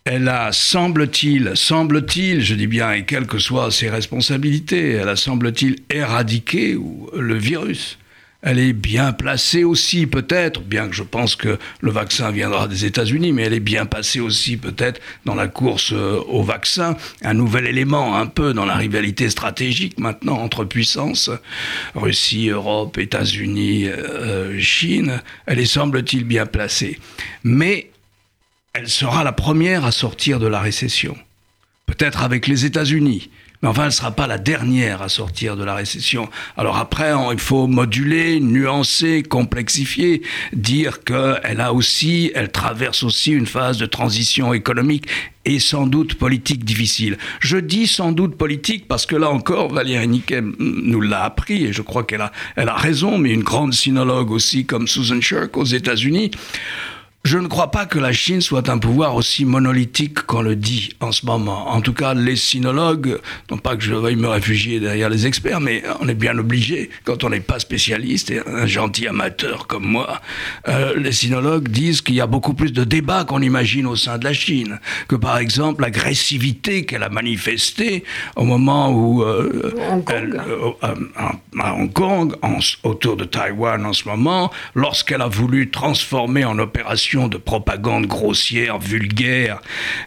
elle 0.05 0.29
a, 0.29 0.53
semble-t-il, 0.53 1.53
semble-t-il, 1.55 2.43
je 2.43 2.55
dis 2.55 2.67
bien, 2.67 2.93
et 2.93 3.07
quelles 3.07 3.27
que 3.27 3.39
soient 3.39 3.71
ses 3.71 3.89
responsabilités, 3.89 4.93
elle 4.93 5.09
a, 5.09 5.17
semble-t-il, 5.17 5.77
éradiqué 5.89 6.77
le 7.17 7.35
virus. 7.39 7.99
Elle 8.43 8.59
est 8.59 8.75
bien 8.75 9.13
placée 9.13 9.65
aussi, 9.65 10.07
peut-être, 10.07 10.61
bien 10.61 10.89
que 10.89 10.95
je 10.95 11.03
pense 11.03 11.35
que 11.35 11.59
le 11.81 11.91
vaccin 11.91 12.31
viendra 12.31 12.69
des 12.69 12.85
États-Unis, 12.85 13.33
mais 13.33 13.45
elle 13.45 13.55
est 13.55 13.61
bien 13.61 13.87
passée 13.87 14.21
aussi, 14.21 14.59
peut-être, 14.59 15.01
dans 15.25 15.35
la 15.35 15.49
course 15.49 15.93
euh, 15.95 16.21
au 16.29 16.43
vaccin. 16.43 16.99
Un 17.23 17.33
nouvel 17.33 17.67
élément, 17.67 18.19
un 18.19 18.27
peu, 18.27 18.53
dans 18.53 18.67
la 18.67 18.75
rivalité 18.75 19.31
stratégique 19.31 19.99
maintenant 19.99 20.37
entre 20.37 20.67
puissances, 20.67 21.31
Russie, 21.95 22.51
Europe, 22.51 22.99
États-Unis, 22.99 23.87
euh, 23.87 24.61
Chine. 24.61 25.23
Elle 25.47 25.61
est, 25.61 25.65
semble-t-il, 25.65 26.25
bien 26.25 26.45
placée. 26.45 26.99
Mais 27.45 27.89
elle 28.75 28.89
sera 28.89 29.23
la 29.23 29.31
première 29.31 29.85
à 29.85 29.93
sortir 29.93 30.41
de 30.41 30.49
la 30.49 30.61
récession. 30.61 31.17
Peut-être 31.87 32.25
avec 32.25 32.49
les 32.49 32.65
États-Unis, 32.65 33.31
mais 33.63 33.69
enfin, 33.69 33.83
elle 33.83 33.89
ne 33.89 33.93
sera 33.93 34.11
pas 34.11 34.27
la 34.27 34.37
dernière 34.37 35.01
à 35.01 35.09
sortir 35.09 35.57
de 35.57 35.63
la 35.63 35.77
récession. 35.77 36.29
Alors 36.57 36.77
après, 36.77 37.13
il 37.33 37.39
faut 37.39 37.69
moduler, 37.69 38.41
nuancer, 38.41 39.23
complexifier, 39.23 40.23
dire 40.53 41.05
qu'elle 41.05 41.61
a 41.61 41.73
aussi, 41.73 42.33
elle 42.35 42.51
traverse 42.51 43.05
aussi 43.05 43.31
une 43.31 43.47
phase 43.47 43.79
de 43.79 43.87
transition 43.87 44.53
économique 44.53 45.07
et 45.45 45.61
sans 45.61 45.87
doute 45.87 46.17
politique 46.17 46.65
difficile. 46.65 47.17
Je 47.39 47.59
dis 47.59 47.87
sans 47.87 48.11
doute 48.11 48.37
politique 48.37 48.89
parce 48.89 49.07
que 49.07 49.15
là 49.15 49.31
encore, 49.31 49.73
Valérie 49.73 50.09
Niquet 50.09 50.43
nous 50.59 51.01
l'a 51.01 51.23
appris 51.23 51.65
et 51.65 51.73
je 51.73 51.83
crois 51.83 52.03
qu'elle 52.03 52.23
a, 52.23 52.33
elle 52.57 52.69
a 52.69 52.75
raison, 52.75 53.19
mais 53.19 53.31
une 53.31 53.45
grande 53.45 53.73
sinologue 53.73 54.33
aussi 54.33 54.67
comme 54.67 54.89
Susan 54.89 55.21
Shirk 55.21 55.57
aux 55.57 55.65
États-Unis 55.65 56.33
je 57.25 57.39
ne 57.39 57.49
crois 57.49 57.71
pas 57.71 57.87
que 57.87 57.99
la 57.99 58.13
Chine 58.13 58.43
soit 58.43 58.69
un 58.69 58.77
pouvoir 58.77 59.17
aussi 59.17 59.47
monolithique 59.47 60.21
qu'on 60.27 60.43
le 60.43 60.57
dit 60.57 60.91
en 61.01 61.11
ce 61.11 61.25
moment. 61.25 61.71
En 61.71 61.81
tout 61.81 61.95
cas, 61.95 62.13
les 62.13 62.37
sinologues, 62.37 63.19
non 63.51 63.57
pas 63.57 63.77
que 63.77 63.83
je 63.83 63.95
veuille 63.95 64.17
me 64.17 64.29
réfugier 64.29 64.79
derrière 64.79 65.09
les 65.09 65.27
experts, 65.27 65.59
mais 65.59 65.83
on 66.01 66.09
est 66.09 66.15
bien 66.15 66.37
obligé, 66.37 66.91
quand 67.05 67.25
on 67.25 67.31
n'est 67.31 67.41
pas 67.41 67.59
spécialiste 67.59 68.31
et 68.31 68.43
un 68.47 68.67
gentil 68.67 69.09
amateur 69.09 69.67
comme 69.67 69.87
moi, 69.87 70.21
euh, 70.69 70.95
les 70.99 71.13
sinologues 71.13 71.69
disent 71.69 72.03
qu'il 72.03 72.15
y 72.15 72.21
a 72.21 72.27
beaucoup 72.27 72.53
plus 72.53 72.75
de 72.75 72.85
débats 72.85 73.25
qu'on 73.25 73.41
imagine 73.41 73.87
au 73.87 73.97
sein 73.97 74.19
de 74.19 74.25
la 74.25 74.35
Chine. 74.35 74.79
Que 75.09 75.17
par 75.17 75.39
exemple, 75.39 75.81
l'agressivité 75.81 76.85
qu'elle 76.85 77.03
a 77.03 77.09
manifestée 77.09 78.05
au 78.37 78.45
moment 78.45 78.91
où... 78.91 79.23
Euh, 79.23 79.73
Hong 79.91 80.05
elle, 80.13 80.43
euh, 80.47 80.93
à 81.59 81.75
Hong 81.75 81.91
Kong, 81.91 82.35
autour 82.83 83.17
de 83.17 83.25
Taïwan 83.25 83.87
en 83.87 83.95
ce 83.95 84.07
moment, 84.07 84.51
lorsqu'elle 84.75 85.23
a 85.23 85.29
voulu 85.29 85.71
transformer 85.71 86.45
en 86.45 86.59
opération 86.59 87.14
de 87.15 87.37
propagande 87.37 88.07
grossière, 88.07 88.79
vulgaire 88.79 89.61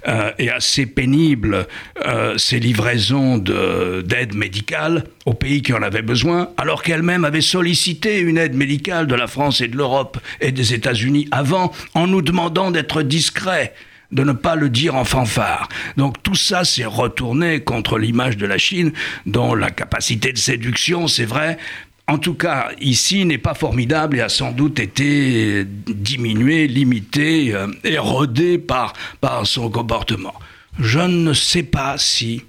euh, 0.08 0.32
et 0.38 0.50
assez 0.50 0.86
pénible 0.86 1.68
euh, 2.06 2.38
ces 2.38 2.60
livraisons 2.60 3.38
d'aide 3.38 4.36
médicale 4.36 5.06
aux 5.26 5.34
pays 5.34 5.62
qui 5.62 5.74
en 5.74 5.82
avaient 5.82 6.02
besoin, 6.02 6.50
alors 6.58 6.84
qu'elle-même 6.84 7.26
avait 7.26 7.42
sollicité 7.42 8.20
une 8.20 8.38
aide 8.38 8.56
médicale 8.56 9.08
de 9.08 9.16
la 9.16 9.28
France 9.28 9.62
et 9.62 9.68
de 9.68 9.78
l'Europe 9.78 10.18
et 10.42 10.52
des 10.52 10.74
États-Unis 10.74 11.28
avant, 11.32 11.72
en 11.94 12.08
nous 12.08 12.22
demandant 12.22 12.72
d'être 12.72 13.02
discrets 13.02 13.74
de 14.12 14.24
ne 14.24 14.32
pas 14.32 14.56
le 14.56 14.70
dire 14.70 14.96
en 14.96 15.04
fanfare. 15.04 15.68
Donc 15.98 16.22
tout 16.24 16.36
ça 16.36 16.64
s'est 16.64 16.86
retourné 16.86 17.62
contre 17.62 17.98
l'image 17.98 18.38
de 18.38 18.46
la 18.46 18.58
Chine, 18.58 18.94
dont 19.26 19.54
la 19.54 19.70
capacité 19.70 20.32
de 20.32 20.38
séduction, 20.38 21.08
c'est 21.08 21.26
vrai, 21.26 21.58
en 22.10 22.18
tout 22.18 22.36
cas, 22.36 22.72
ici, 22.80 23.26
n'est 23.26 23.38
pas 23.38 23.54
formidable 23.54 24.18
et 24.18 24.22
a 24.22 24.30
sans 24.30 24.52
doute 24.52 24.80
été 24.80 25.66
diminué, 25.66 26.68
limité, 26.68 27.54
euh, 27.54 27.68
érodé 27.84 28.58
par, 28.58 28.94
par 29.20 29.46
son 29.46 29.70
comportement. 29.70 30.34
Je 30.80 31.00
ne 31.00 31.34
sais 31.34 31.64
pas 31.64 31.98
si 31.98 32.44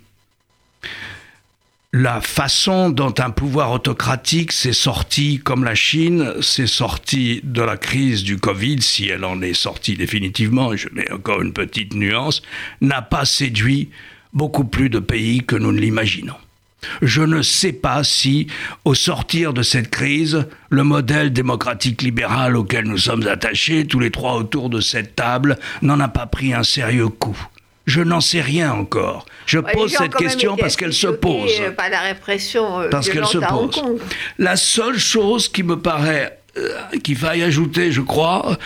la 1.92 2.20
façon 2.20 2.90
dont 2.90 3.14
un 3.18 3.30
pouvoir 3.30 3.72
autocratique 3.72 4.52
s'est 4.52 4.72
sorti, 4.72 5.40
comme 5.42 5.64
la 5.64 5.74
Chine, 5.74 6.34
s'est 6.40 6.66
sorti 6.66 7.40
de 7.42 7.62
la 7.62 7.76
crise 7.76 8.22
du 8.22 8.36
Covid, 8.36 8.80
si 8.82 9.08
elle 9.08 9.24
en 9.24 9.40
est 9.42 9.54
sortie 9.54 9.96
définitivement, 9.96 10.72
et 10.72 10.76
je 10.76 10.88
mets 10.92 11.10
encore 11.10 11.42
une 11.42 11.52
petite 11.52 11.94
nuance, 11.94 12.42
n'a 12.80 13.02
pas 13.02 13.24
séduit 13.24 13.88
beaucoup 14.32 14.64
plus 14.64 14.90
de 14.90 14.98
pays 14.98 15.42
que 15.44 15.56
nous 15.56 15.72
ne 15.72 15.80
l'imaginons. 15.80 16.36
Je 17.02 17.22
ne 17.22 17.42
sais 17.42 17.72
pas 17.72 18.04
si, 18.04 18.46
au 18.84 18.94
sortir 18.94 19.52
de 19.52 19.62
cette 19.62 19.90
crise, 19.90 20.46
le 20.70 20.84
modèle 20.84 21.32
démocratique 21.32 22.02
libéral 22.02 22.56
auquel 22.56 22.84
nous 22.86 22.98
sommes 22.98 23.26
attachés, 23.26 23.86
tous 23.86 23.98
les 23.98 24.10
trois 24.10 24.34
autour 24.34 24.70
de 24.70 24.80
cette 24.80 25.16
table, 25.16 25.58
n'en 25.82 25.98
a 26.00 26.08
pas 26.08 26.26
pris 26.26 26.54
un 26.54 26.62
sérieux 26.62 27.08
coup. 27.08 27.38
Je 27.86 28.02
n'en 28.02 28.20
sais 28.20 28.42
rien 28.42 28.72
encore. 28.72 29.24
Je 29.46 29.58
pose 29.58 29.90
cette 29.90 30.14
question 30.14 30.56
parce 30.56 30.76
qu'elle 30.76 30.92
se 30.92 31.06
pose. 31.06 31.50
Pas 31.74 31.88
la 31.88 32.00
répression 32.00 32.80
euh, 32.80 32.88
parce 32.90 33.08
qu'elle 33.08 33.26
se 33.26 33.38
pose. 33.38 33.82
La 34.38 34.56
seule 34.56 34.98
chose 34.98 35.48
qui 35.48 35.62
me 35.62 35.80
paraît 35.80 36.38
euh, 36.58 36.68
qu'il 37.02 37.16
faille 37.16 37.42
ajouter, 37.42 37.90
je 37.90 38.02
crois, 38.02 38.58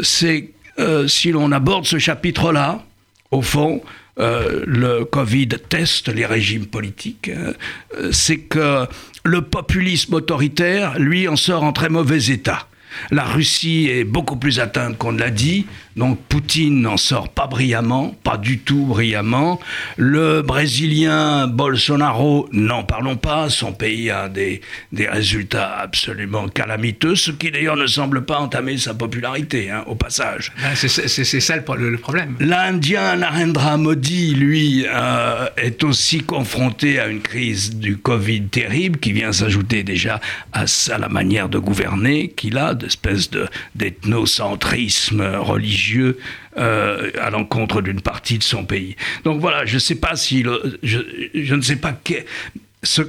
c'est 0.00 0.50
euh, 0.78 1.08
si 1.08 1.32
l'on 1.32 1.50
aborde 1.50 1.86
ce 1.86 1.98
chapitre-là, 1.98 2.84
au 3.32 3.42
fond, 3.42 3.82
euh, 4.20 4.64
le 4.66 5.04
Covid 5.04 5.48
teste 5.68 6.08
les 6.08 6.26
régimes 6.26 6.66
politiques, 6.66 7.30
hein, 7.34 7.52
euh, 7.98 8.10
c'est 8.12 8.38
que 8.38 8.86
le 9.24 9.42
populisme 9.42 10.14
autoritaire, 10.14 10.98
lui, 10.98 11.28
en 11.28 11.36
sort 11.36 11.62
en 11.62 11.72
très 11.72 11.88
mauvais 11.88 12.26
état. 12.26 12.66
La 13.10 13.24
Russie 13.24 13.88
est 13.90 14.04
beaucoup 14.04 14.36
plus 14.36 14.60
atteinte 14.60 14.98
qu'on 14.98 15.12
ne 15.12 15.20
l'a 15.20 15.30
dit, 15.30 15.66
donc 15.98 16.18
Poutine 16.28 16.80
n'en 16.80 16.96
sort 16.96 17.28
pas 17.28 17.48
brillamment, 17.48 18.14
pas 18.22 18.36
du 18.38 18.60
tout 18.60 18.86
brillamment. 18.86 19.58
Le 19.96 20.42
Brésilien 20.42 21.48
Bolsonaro, 21.48 22.48
n'en 22.52 22.84
parlons 22.84 23.16
pas, 23.16 23.50
son 23.50 23.72
pays 23.72 24.08
a 24.10 24.28
des, 24.28 24.60
des 24.92 25.08
résultats 25.08 25.76
absolument 25.76 26.48
calamiteux, 26.48 27.16
ce 27.16 27.32
qui 27.32 27.50
d'ailleurs 27.50 27.76
ne 27.76 27.86
semble 27.86 28.24
pas 28.24 28.38
entamer 28.38 28.78
sa 28.78 28.94
popularité, 28.94 29.70
hein, 29.70 29.82
au 29.86 29.96
passage. 29.96 30.52
Ben, 30.62 30.74
c'est 30.76 31.40
ça 31.40 31.56
le, 31.56 31.96
problème. 31.98 32.36
L'Indien 32.38 33.16
Narendra 33.16 33.76
Modi, 33.76 34.34
lui, 34.34 34.86
euh, 34.86 35.48
est 35.56 35.82
aussi 35.82 36.20
confronté 36.20 37.00
à 37.00 37.08
une 37.08 37.20
crise 37.20 37.76
du 37.76 37.96
Covid 37.96 38.42
terrible 38.42 39.00
qui 39.00 39.12
vient 39.12 39.32
s'ajouter 39.32 39.82
déjà 39.82 40.20
à, 40.52 40.64
à 40.90 40.98
la 40.98 41.08
manière 41.08 41.48
de 41.48 41.58
gouverner 41.58 42.28
qu'il 42.28 42.56
a, 42.56 42.74
d'espèce 42.74 43.30
d'ethnocentrisme 43.74 45.22
religieux 45.40 45.87
euh, 45.96 47.10
à 47.20 47.30
l'encontre 47.30 47.82
d'une 47.82 48.00
partie 48.00 48.38
de 48.38 48.42
son 48.42 48.64
pays. 48.64 48.96
Donc 49.24 49.40
voilà, 49.40 49.64
je 49.66 49.74
ne 49.74 49.78
sais 49.78 49.94
pas 49.94 50.16
si... 50.16 50.44
je, 50.82 51.54
ne 51.54 51.60
sais 51.60 51.76
pas... 51.76 51.98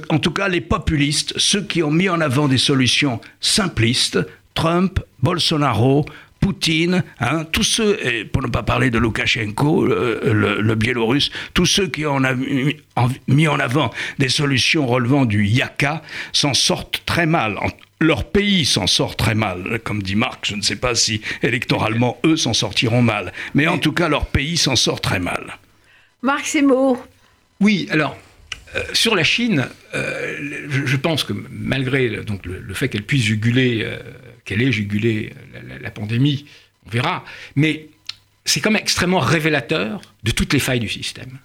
en 0.08 0.18
tout 0.18 0.30
cas, 0.30 0.48
les 0.48 0.60
populistes, 0.60 1.34
ceux 1.36 1.62
qui 1.62 1.82
ont 1.82 1.90
mis 1.90 2.08
en 2.08 2.20
avant 2.20 2.48
des 2.48 2.58
solutions 2.58 3.20
simplistes, 3.40 4.18
Trump, 4.54 5.00
Bolsonaro, 5.22 6.06
Poutine, 6.40 7.04
hein, 7.20 7.44
tous 7.44 7.62
ceux, 7.62 7.98
pour 8.32 8.42
ne 8.42 8.48
pas 8.48 8.62
parler 8.62 8.90
de 8.90 8.98
Loukachenko, 8.98 9.84
le, 9.84 10.60
le, 10.60 10.74
Biélorusse, 10.74 11.30
tous 11.52 11.66
ceux 11.66 11.86
qui 11.86 12.06
ont 12.06 12.20
mis 13.28 13.46
en 13.46 13.60
avant 13.60 13.90
des 14.18 14.30
solutions 14.30 14.86
relevant 14.86 15.26
du 15.26 15.44
yaka 15.44 16.02
s'en 16.32 16.54
sortent 16.54 17.02
très 17.04 17.26
mal 17.26 17.58
leur 18.00 18.24
pays 18.30 18.64
s'en 18.64 18.86
sort 18.86 19.16
très 19.16 19.34
mal. 19.34 19.80
Comme 19.84 20.02
dit 20.02 20.16
Marc, 20.16 20.46
je 20.46 20.56
ne 20.56 20.62
sais 20.62 20.76
pas 20.76 20.94
si 20.94 21.20
électoralement 21.42 22.18
eux 22.24 22.36
s'en 22.36 22.54
sortiront 22.54 23.02
mal. 23.02 23.32
Mais 23.54 23.66
en 23.66 23.78
tout 23.78 23.92
cas, 23.92 24.08
leur 24.08 24.26
pays 24.26 24.56
s'en 24.56 24.76
sort 24.76 25.00
très 25.00 25.20
mal. 25.20 25.58
Marc 26.22 26.46
Semo. 26.46 27.02
Oui, 27.60 27.86
alors, 27.90 28.16
euh, 28.74 28.82
sur 28.94 29.14
la 29.14 29.24
Chine, 29.24 29.68
euh, 29.94 30.64
je, 30.68 30.96
pense 30.96 31.24
que 31.24 31.34
malgré 31.50 32.24
donc, 32.24 32.46
le, 32.46 32.74
fait 32.74 32.88
qu'elle 32.88 33.02
puisse 33.02 33.24
juguler, 33.24 33.82
euh, 33.82 33.98
qu'elle 34.44 34.62
ait 34.62 34.72
jugulé 34.72 35.34
la, 35.80 35.90
pandémie, 35.90 36.46
on 36.86 36.90
verra, 36.90 37.24
mais 37.54 37.88
c'est 38.46 38.60
quand 38.60 38.70
même 38.70 38.80
extrêmement 38.80 39.18
révélateur 39.18 40.00
de 40.22 40.30
toutes 40.30 40.52
les 40.54 40.58
failles 40.58 40.80
du 40.80 40.88
système. 40.88 41.38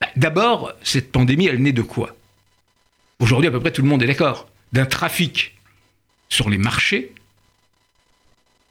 Bah, 0.00 0.08
d'abord, 0.16 0.72
cette 0.82 1.12
pandémie, 1.12 1.46
elle 1.46 1.60
naît 1.60 1.72
de 1.72 1.82
quoi? 1.82 2.16
Aujourd'hui, 3.18 3.48
à 3.48 3.50
peu 3.50 3.60
près 3.60 3.72
tout 3.72 3.82
le 3.82 3.88
monde 3.88 4.02
est 4.02 4.06
d'accord. 4.06 4.48
D'un 4.72 4.86
trafic 4.86 5.55
sur 6.28 6.50
les 6.50 6.58
marchés 6.58 7.12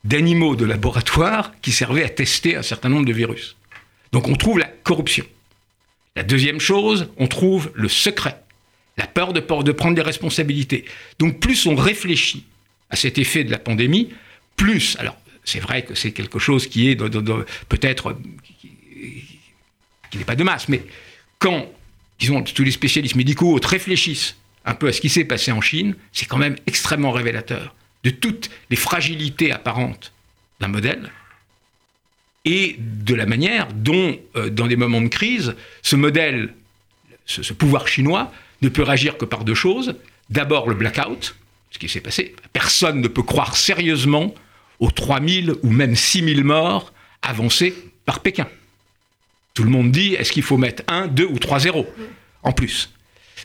d'animaux 0.04 0.56
de 0.56 0.66
laboratoire 0.66 1.52
qui 1.62 1.72
servaient 1.72 2.04
à 2.04 2.10
tester 2.10 2.56
un 2.56 2.62
certain 2.62 2.90
nombre 2.90 3.06
de 3.06 3.14
virus. 3.14 3.56
Donc 4.12 4.28
on 4.28 4.36
trouve 4.36 4.60
la 4.60 4.68
corruption. 4.68 5.26
La 6.16 6.24
deuxième 6.24 6.60
chose, 6.60 7.10
on 7.18 7.28
trouve 7.28 7.72
le 7.74 7.90
secret, 7.90 8.40
la 8.98 9.08
peur 9.08 9.34
de, 9.34 9.42
prendre 9.42 9.96
des 9.96 10.02
responsabilités. 10.02 10.86
Donc 11.20 11.40
plus 11.40 11.66
on 11.66 11.76
réfléchit 11.76 12.46
à 12.90 12.96
cet 12.96 13.18
effet 13.18 13.44
de 13.44 13.52
la 13.52 13.58
pandémie, 13.58 14.14
plus, 14.56 14.96
alors 15.00 15.18
c'est 15.44 15.60
vrai 15.60 15.84
que 15.84 15.96
c'est 15.96 16.12
quelque 16.12 16.40
chose 16.40 16.68
qui 16.68 16.90
est 16.90 16.96
peut-être 16.96 18.18
qui, 20.10 20.18
n'est 20.18 20.24
pas 20.24 20.36
de 20.36 20.44
masse, 20.44 20.70
mais 20.70 20.82
quand, 21.40 21.70
disons, 22.20 22.42
tous 22.44 22.64
les 22.64 22.72
spécialistes 22.72 23.16
médicaux 23.16 23.60
réfléchissent 23.62 24.38
un 24.66 24.74
peu 24.74 24.88
à 24.88 24.94
ce 24.94 25.00
qui 25.00 25.10
s'est 25.10 25.26
passé 25.26 25.52
en 25.52 25.62
Chine, 25.62 25.96
c'est 26.12 26.26
quand 26.26 26.38
même 26.38 26.56
extrêmement 26.68 27.12
révélateur 27.12 27.76
de 28.04 28.10
toutes 28.10 28.50
les 28.70 28.76
fragilités 28.76 29.52
apparentes 29.52 30.12
d'un 30.60 30.68
modèle 30.68 31.12
et 32.46 32.78
de 32.80 33.16
la 33.16 33.26
manière 33.26 33.68
dont, 33.74 34.18
euh, 34.36 34.50
dans 34.50 34.68
des 34.68 34.76
moments 34.76 35.02
de 35.02 35.08
crise, 35.08 35.56
ce 35.82 35.96
modèle, 35.96 36.54
ce, 37.26 37.54
pouvoir 37.54 37.88
chinois, 37.88 38.32
ne 38.62 38.70
peut 38.70 38.84
réagir 38.84 39.18
que 39.18 39.26
par 39.26 39.44
deux 39.44 39.56
choses. 39.56 39.96
D'abord 40.30 40.70
le 40.70 40.76
blackout, 40.76 41.36
ce 41.72 41.80
qui 41.80 41.90
s'est 41.90 42.02
passé. 42.02 42.36
Personne 42.54 43.02
ne 43.02 43.08
peut 43.08 43.24
croire 43.24 43.58
sérieusement 43.58 44.34
aux 44.80 44.92
3000 44.92 45.56
ou 45.64 45.72
même 45.72 45.96
6000 45.96 46.44
morts 46.44 46.94
avancés 47.22 47.74
par 48.06 48.20
Pékin. 48.20 48.48
Tout 49.56 49.64
le 49.64 49.70
monde 49.70 49.92
dit, 49.92 50.14
est-ce 50.14 50.32
qu'il 50.32 50.44
faut 50.44 50.58
mettre 50.58 50.84
1, 50.88 51.08
2 51.08 51.26
ou 51.26 51.40
3 51.40 51.60
zéros? 51.60 51.88
En 52.44 52.52
plus 52.52 52.95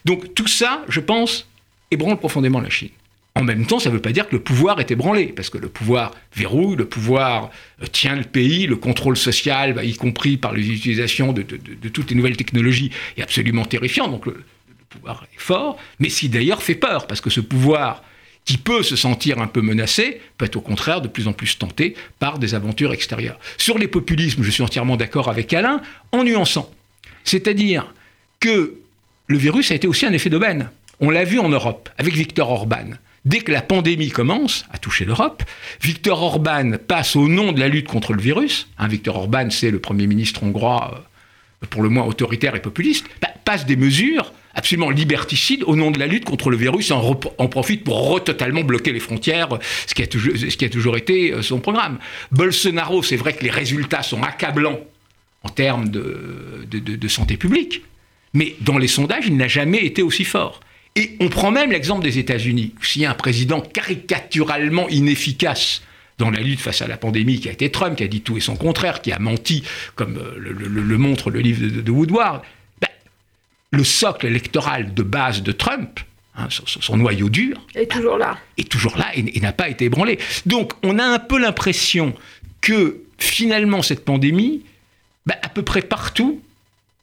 Donc 0.04 0.35
tout 0.35 0.47
ça, 0.47 0.85
je 0.88 1.00
pense, 1.00 1.49
ébranle 1.90 2.19
profondément 2.19 2.61
la 2.61 2.71
Chine. 2.71 2.90
En 3.37 3.45
même 3.45 3.64
temps, 3.64 3.78
ça 3.78 3.90
ne 3.90 3.95
veut 3.95 4.00
pas 4.00 4.12
dire 4.12 4.28
que 4.28 4.35
le 4.35 4.42
pouvoir 4.42 4.80
est 4.80 4.90
ébranlé, 4.90 5.26
parce 5.26 5.50
que 5.50 5.59
le 5.59 5.69
pouvoir 5.69 6.12
verrouille, 6.35 6.76
le 6.76 6.85
pouvoir 6.85 7.50
euh, 7.80 7.87
tient 7.87 8.16
le 8.16 8.25
pays, 8.25 8.66
le 8.66 8.76
contrôle 8.76 9.16
social, 9.16 9.73
bah, 9.73 9.85
y 9.85 9.95
compris 9.95 10.37
par 10.37 10.52
l'utilisation 10.52 11.33
de, 11.33 11.42
toutes 11.42 12.11
les 12.11 12.16
nouvelles 12.16 12.37
technologies, 12.37 12.90
est 13.16 13.23
absolument 13.23 13.64
terrifiant. 13.64 14.09
Donc 14.09 14.26
le, 14.26 14.42
pouvoir 14.88 15.25
est 15.33 15.40
fort, 15.40 15.78
mais 16.00 16.09
si 16.09 16.28
d'ailleurs 16.28 16.62
fait 16.62 16.75
peur, 16.75 17.07
parce 17.07 17.21
que 17.21 17.30
ce 17.30 17.40
pouvoir 17.40 18.02
qui 18.45 18.59
peut 18.59 18.83
se 18.83 18.97
sentir 18.97 19.38
un 19.40 19.47
peu 19.47 19.61
menacé, 19.61 20.21
peut 20.37 20.47
être 20.47 20.57
au 20.57 20.61
contraire 20.61 21.00
de 21.00 21.07
plus 21.07 21.28
en 21.28 21.33
plus 21.33 21.57
tenté 21.57 21.95
par 22.19 22.38
des 22.38 22.54
aventures 22.57 22.92
extérieures. 22.92 23.38
Sur 23.57 23.78
les 23.78 23.87
populismes, 23.87 24.42
je 24.42 24.50
suis 24.50 24.62
entièrement 24.62 24.97
d'accord 24.97 25.28
avec 25.28 25.52
Alain, 25.52 25.80
en 26.11 26.25
nuançant. 26.25 26.71
C'est-à-dire 27.23 27.95
que 28.40 28.75
le 29.30 29.38
virus 29.38 29.70
a 29.70 29.76
été 29.76 29.87
aussi 29.87 30.06
un 30.06 30.12
effet 30.12 30.28
d'aubaine. 30.28 30.70
On 30.99 31.08
l'a 31.08 31.22
vu 31.22 31.38
en 31.38 31.49
Europe, 31.49 31.88
avec 31.99 32.14
Viktor 32.14 32.50
Orban. 32.50 32.96
Dès 33.25 33.38
que 33.38 33.52
la 33.52 33.62
pandémie 33.62 34.10
commence 34.10 34.64
à 34.72 34.78
toucher 34.78 35.04
l'Europe, 35.04 35.44
Viktor 35.80 36.20
Orban 36.20 36.72
passe 36.88 37.14
au 37.14 37.28
nom 37.28 37.52
de 37.52 37.60
la 37.60 37.68
lutte 37.68 37.87
contre 37.87 38.12
le 38.12 38.20
virus. 38.20 38.68
Hein, 38.76 38.88
Viktor 38.88 39.14
Orban, 39.14 39.49
c'est 39.50 39.70
le 39.70 39.78
Premier 39.78 40.08
ministre 40.08 40.42
hongrois, 40.42 41.04
euh, 41.62 41.66
pour 41.70 41.82
le 41.82 41.90
moins 41.90 42.06
autoritaire 42.06 42.56
et 42.56 42.60
populiste, 42.60 43.06
bah, 43.22 43.28
passe 43.44 43.66
des 43.66 43.76
mesures 43.76 44.32
absolument 44.52 44.90
liberticides 44.90 45.62
au 45.62 45.76
nom 45.76 45.92
de 45.92 46.00
la 46.00 46.08
lutte 46.08 46.25
contre 46.25 46.50
le 46.50 46.56
virus, 46.56 46.90
en, 46.90 47.20
en 47.38 47.49
profite 47.49 47.84
pour 47.84 48.25
totalement 48.25 48.62
bloquer 48.62 48.92
les 48.92 48.99
frontières, 48.99 49.49
ce 49.87 49.94
qui, 49.94 50.02
a 50.02 50.68
toujours, 50.68 50.96
été 50.96 51.32
euh, 51.32 51.42
son 51.42 51.60
programme. 51.60 52.00
Bolsonaro, 52.32 53.04
c'est 53.04 53.16
vrai 53.16 53.32
que 53.34 53.44
les 53.44 53.50
résultats 53.50 54.02
sont 54.02 54.25
accablants 54.25 54.80
en 55.44 55.50
termes 55.50 55.88
de 55.88 57.08
santé 57.08 57.37
publique, 57.37 57.82
mais 58.32 58.54
dans 58.60 58.78
les 58.78 58.88
sondages, 58.88 59.25
il 59.26 59.37
n'a 59.37 59.49
jamais 59.49 59.84
été 59.84 60.02
aussi 60.02 60.25
fort. 60.25 60.60
Et 60.96 61.16
on 61.20 61.28
prend 61.28 61.50
même 61.50 61.70
l'exemple 61.70 62.02
des 62.02 62.18
États-Unis, 62.18 62.75
s'il 62.82 63.02
y 63.02 63.06
a 63.06 63.10
un 63.10 63.14
président 63.14 63.60
caricaturalement 63.60 64.88
inefficace 64.88 65.82
dans 66.18 66.30
la 66.30 66.40
lutte 66.40 66.60
face 66.60 66.82
à 66.82 66.87
la 66.87 66.96
pandémie, 66.96 67.40
qui 67.40 67.49
a 67.49 67.52
été 67.52 67.70
Trump, 67.70 67.96
qui 67.96 68.04
a 68.04 68.08
dit 68.08 68.20
tout 68.20 68.37
et 68.37 68.40
son 68.40 68.56
contraire, 68.56 69.00
qui 69.00 69.10
a 69.12 69.18
menti, 69.18 69.64
comme 69.94 70.18
euh, 70.18 70.34
le, 70.37 70.99
montre 70.99 71.30
le 71.30 71.40
livre 71.40 71.66
de, 71.66 71.90
Woodward, 71.90 72.42
ben, 72.80 72.88
le 73.70 73.84
socle 73.84 74.26
électoral 74.26 74.92
de 74.92 75.02
base 75.02 75.42
de 75.42 75.52
Trump, 75.52 76.00
hein, 76.37 76.49
son, 76.50 76.96
noyau 76.96 77.30
dur, 77.30 77.56
est 77.75 77.90
toujours 77.90 78.18
là. 78.18 78.38
Est 78.58 78.68
toujours 78.68 78.96
là 78.99 79.06
et, 79.14 79.40
n'a 79.40 79.52
pas 79.52 79.68
été 79.70 79.87
ébranlé. 79.87 80.18
Donc 80.44 80.72
on 80.82 80.99
a 80.99 81.04
un 81.04 81.18
peu 81.18 81.38
l'impression 81.38 82.14
que 82.60 83.02
finalement 83.18 83.80
cette 83.80 84.04
pandémie, 84.04 84.62
ben, 85.25 85.37
à 85.42 85.49
peu 85.49 85.62
près 85.62 85.82
partout, 85.82 86.42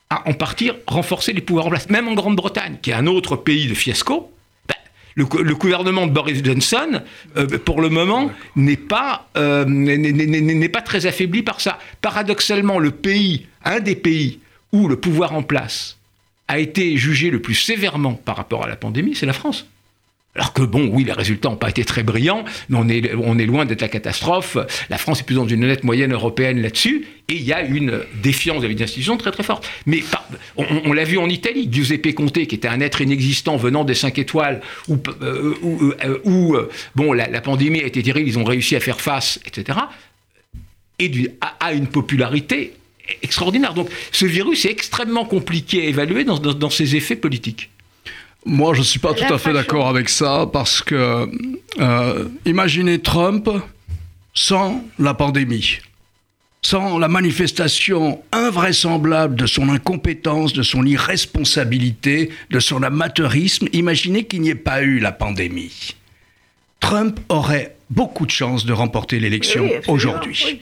à 0.10 0.28
en 0.28 0.34
partir 0.34 0.76
renforcer 0.88 1.34
les 1.34 1.42
pouvoirs 1.42 1.68
en 1.68 1.70
place. 1.70 1.90
Même 1.90 2.08
en 2.08 2.14
Grande-Bretagne, 2.14 2.78
qui 2.82 2.92
est 2.92 2.94
un 2.94 3.08
autre 3.08 3.36
pays 3.36 3.68
de 3.68 3.74
fiasco, 3.74 4.32
ben, 4.68 4.76
le, 5.16 5.56
gouvernement 5.56 6.08
de 6.08 6.12
Boris 6.12 6.44
Johnson, 6.44 7.02
euh, 7.36 7.46
pour 7.60 7.82
le 7.82 7.90
moment, 7.90 8.32
n'est 8.56 8.78
pas, 8.78 9.28
euh, 9.38 9.66
n'est 9.66 10.70
pas 10.70 10.82
très 10.82 11.06
affaibli 11.06 11.44
par 11.44 11.62
ça. 11.62 11.80
Paradoxalement, 12.02 12.80
le 12.80 12.92
pays, 12.92 13.48
un 13.66 13.80
des 13.80 13.96
pays 13.96 14.40
où 14.72 14.88
le 14.88 14.98
pouvoir 14.98 15.34
en 15.34 15.44
place 15.44 15.98
a 16.48 16.60
été 16.60 16.96
jugé 16.98 17.30
le 17.30 17.42
plus 17.42 17.56
sévèrement 17.56 18.14
par 18.14 18.38
rapport 18.38 18.64
à 18.64 18.68
la 18.68 18.76
pandémie, 18.76 19.16
c'est 19.16 19.26
la 19.26 19.34
France. 19.34 19.68
Alors 20.38 20.54
que 20.54 20.62
bon, 20.62 20.88
oui, 20.92 21.04
les 21.04 21.14
résultats 21.14 21.50
n'ont 21.50 21.56
pas 21.56 21.70
été 21.70 21.84
très 21.84 22.04
brillants, 22.04 22.46
mais 22.70 22.78
on 22.78 22.88
est, 23.40 23.46
loin 23.46 23.66
d'être 23.66 23.82
la 23.82 23.88
catastrophe. 23.88 24.58
La 24.90 25.00
France 25.00 25.22
est 25.22 25.24
plus 25.24 25.36
dans 25.36 25.48
une 25.48 25.64
honnête 25.64 25.84
moyenne 25.84 26.14
européenne 26.14 26.62
là-dessus, 26.62 27.08
et 27.28 27.34
il 27.34 27.42
y 27.42 27.54
a 27.54 27.64
une 27.64 28.02
défiance 28.22 28.60
vis-à-vis 28.60 28.76
des 28.76 28.84
institutions 28.84 29.18
très 29.18 29.32
très 29.32 29.42
forte. 29.42 29.68
Mais 29.88 30.04
on, 30.56 30.94
l'a 30.94 31.06
vu 31.06 31.18
en 31.18 31.28
Italie, 31.28 31.68
Giuseppe 31.72 32.14
Conte, 32.14 32.34
qui 32.34 32.56
était 32.56 32.68
un 32.68 32.82
être 32.82 33.02
inexistant 33.02 33.58
venant 33.58 33.84
des 33.84 33.96
5 33.96 34.20
étoiles, 34.20 34.62
où, 34.88 34.98
euh, 35.24 35.56
euh, 35.64 36.22
euh, 36.28 36.70
bon, 36.96 37.14
la, 37.14 37.42
pandémie 37.42 37.82
a 37.82 37.88
été 37.88 38.04
terrible, 38.04 38.30
ils 38.30 38.38
ont 38.38 38.44
réussi 38.44 38.76
à 38.76 38.80
faire 38.80 39.02
face, 39.02 39.40
etc., 39.44 39.80
et 41.00 41.12
a, 41.60 41.74
une 41.74 41.88
popularité 41.88 42.74
extraordinaire. 43.24 43.74
Donc 43.74 43.90
ce 44.12 44.26
virus 44.26 44.66
est 44.66 44.72
extrêmement 44.72 45.26
compliqué 45.26 45.82
à 45.82 45.86
évaluer 45.86 46.24
dans 46.24 46.70
ses 46.70 46.96
effets 46.96 47.16
politiques. 47.16 47.70
Moi, 48.48 48.74
je 48.74 48.80
ne 48.80 48.86
suis 48.86 49.00
pas 49.00 49.14
tout 49.14 49.32
à 49.32 49.38
fait 49.38 49.52
d'accord 49.52 49.90
avec 49.90 50.08
ça 50.08 50.48
parce 50.52 50.82
que 50.82 51.30
euh, 51.80 52.26
imaginez 52.46 53.00
Trump 53.00 53.50
sans 54.34 54.86
la 54.98 55.14
pandémie, 55.14 55.80
sans 56.62 56.98
la 56.98 57.10
manifestation 57.10 58.22
invraisemblable 58.32 59.36
de 59.36 59.48
son 59.48 59.68
incompétence, 59.68 60.54
de 60.54 60.64
son 60.64 60.86
irresponsabilité, 60.86 62.30
de 62.50 62.60
son 62.62 62.84
amateurisme. 62.84 63.68
Imaginez 63.74 64.24
qu'il 64.24 64.40
n'y 64.40 64.50
ait 64.50 64.56
pas 64.56 64.82
eu 64.82 65.00
la 65.00 65.12
pandémie. 65.12 65.96
Trump 66.80 67.20
aurait 67.28 67.76
beaucoup 67.90 68.26
de 68.26 68.32
chances 68.32 68.66
de 68.66 68.72
remporter 68.72 69.20
l'élection 69.20 69.70
aujourd'hui. 69.90 70.62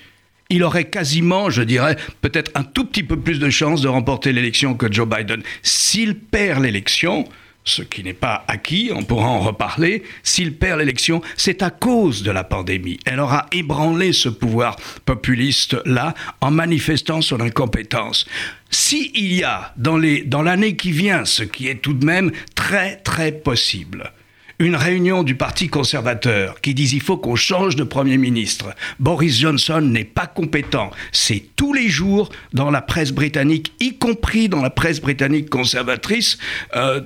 il 0.49 0.63
aurait 0.63 0.85
quasiment, 0.85 1.51
je 1.51 1.61
dirais, 1.61 1.97
peut-être 2.21 2.49
un 2.55 2.63
tout 2.63 2.85
petit 2.85 3.03
peu 3.03 3.19
plus 3.19 3.37
de 3.37 3.51
chances 3.51 3.81
de 3.81 3.87
remporter 3.87 4.33
l'élection 4.33 4.73
que 4.73 4.91
Joe 4.91 5.07
Biden. 5.07 5.43
S'il 5.61 6.15
perd 6.15 6.63
l'élection, 6.63 7.25
ce 7.65 7.81
qui 7.81 8.03
n'est 8.03 8.13
pas 8.13 8.45
acquis, 8.47 8.91
on 8.93 9.03
pourra 9.03 9.27
en 9.27 9.39
reparler, 9.39 10.03
s'il 10.23 10.55
perd 10.55 10.79
l'élection, 10.79 11.21
c'est 11.35 11.63
à 11.63 11.71
cause 11.71 12.23
de 12.23 12.31
la 12.31 12.43
pandémie. 12.43 12.99
Elle 13.05 13.19
aura 13.19 13.47
ébranlé 13.51 14.13
ce 14.13 14.29
pouvoir 14.29 14.77
populiste-là 15.05 16.13
en 16.41 16.51
manifestant 16.51 17.21
son 17.21 17.41
incompétence. 17.41 18.27
S'il 18.69 19.33
y 19.33 19.43
a 19.43 19.73
dans 19.77 19.97
l'année 20.43 20.75
qui 20.75 20.91
vient, 20.91 21.25
ce 21.25 21.43
qui 21.43 21.67
est 21.67 21.81
tout 21.81 21.93
de 21.93 22.05
même 22.05 22.31
très 22.53 22.97
très 22.97 23.31
possible, 23.31 24.11
une 24.59 24.75
réunion 24.75 25.23
du 25.23 25.35
Parti 25.35 25.67
conservateur 25.67 26.61
qui 26.61 26.73
dit 26.73 26.89
il 26.93 27.01
faut 27.01 27.17
qu'on 27.17 27.35
change 27.35 27.75
de 27.75 27.83
Premier 27.83 28.17
ministre. 28.17 28.73
Boris 28.99 29.39
Johnson 29.39 29.81
n'est 29.81 30.05
pas 30.05 30.27
compétent. 30.27 30.91
C'est 31.11 31.43
tous 31.55 31.73
les 31.73 31.89
jours 31.89 32.29
dans 32.53 32.71
la 32.71 32.81
presse 32.81 33.11
britannique, 33.11 33.73
y 33.79 33.97
compris 33.97 34.49
dans 34.49 34.61
la 34.61 34.69
presse 34.69 35.01
britannique 35.01 35.49
conservatrice, 35.49 36.37
euh, 36.75 37.01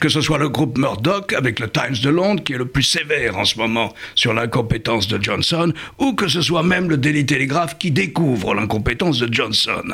que 0.00 0.08
ce 0.08 0.20
soit 0.20 0.38
le 0.38 0.48
groupe 0.48 0.78
Murdoch 0.78 1.32
avec 1.32 1.60
le 1.60 1.70
Times 1.70 1.96
de 2.02 2.08
Londres 2.08 2.42
qui 2.42 2.54
est 2.54 2.58
le 2.58 2.66
plus 2.68 2.82
sévère 2.82 3.36
en 3.36 3.44
ce 3.44 3.58
moment 3.58 3.94
sur 4.14 4.32
l'incompétence 4.32 5.08
de 5.08 5.22
Johnson, 5.22 5.72
ou 5.98 6.14
que 6.14 6.28
ce 6.28 6.40
soit 6.40 6.62
même 6.62 6.88
le 6.88 6.96
Daily 6.96 7.24
Telegraph 7.24 7.78
qui 7.78 7.90
découvre 7.90 8.54
l'incompétence 8.54 9.18
de 9.18 9.32
Johnson. 9.32 9.84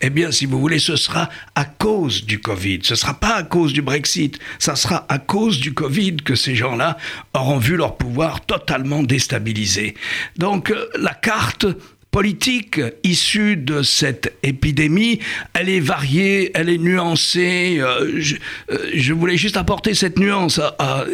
Eh 0.00 0.10
bien, 0.10 0.30
si 0.30 0.46
vous 0.46 0.60
voulez, 0.60 0.78
ce 0.78 0.96
sera 0.96 1.28
à 1.54 1.64
cause 1.64 2.24
du 2.24 2.40
Covid. 2.40 2.80
Ce 2.82 2.94
ne 2.94 2.96
sera 2.96 3.14
pas 3.14 3.34
à 3.34 3.42
cause 3.42 3.72
du 3.72 3.82
Brexit. 3.82 4.38
Ça 4.58 4.76
sera 4.76 5.04
à 5.08 5.18
cause 5.18 5.60
du 5.60 5.74
Covid 5.74 6.16
que 6.16 6.34
ces 6.34 6.53
gens-là 6.54 6.96
auront 7.34 7.58
vu 7.58 7.76
leur 7.76 7.96
pouvoir 7.96 8.40
totalement 8.40 9.02
déstabilisé. 9.02 9.94
Donc 10.36 10.70
euh, 10.70 10.88
la 10.98 11.14
carte 11.14 11.66
politique 12.14 12.80
issue 13.02 13.56
de 13.56 13.82
cette 13.82 14.38
épidémie, 14.44 15.18
elle 15.52 15.68
est 15.68 15.80
variée, 15.80 16.52
elle 16.54 16.68
est 16.68 16.78
nuancée. 16.78 17.78
Euh, 17.80 18.22
euh, 18.70 18.78
je, 18.94 19.12
voulais 19.12 19.36
juste 19.36 19.56
apporter 19.56 19.94
cette 19.94 20.16
nuance 20.16 20.60
à, 20.78 21.06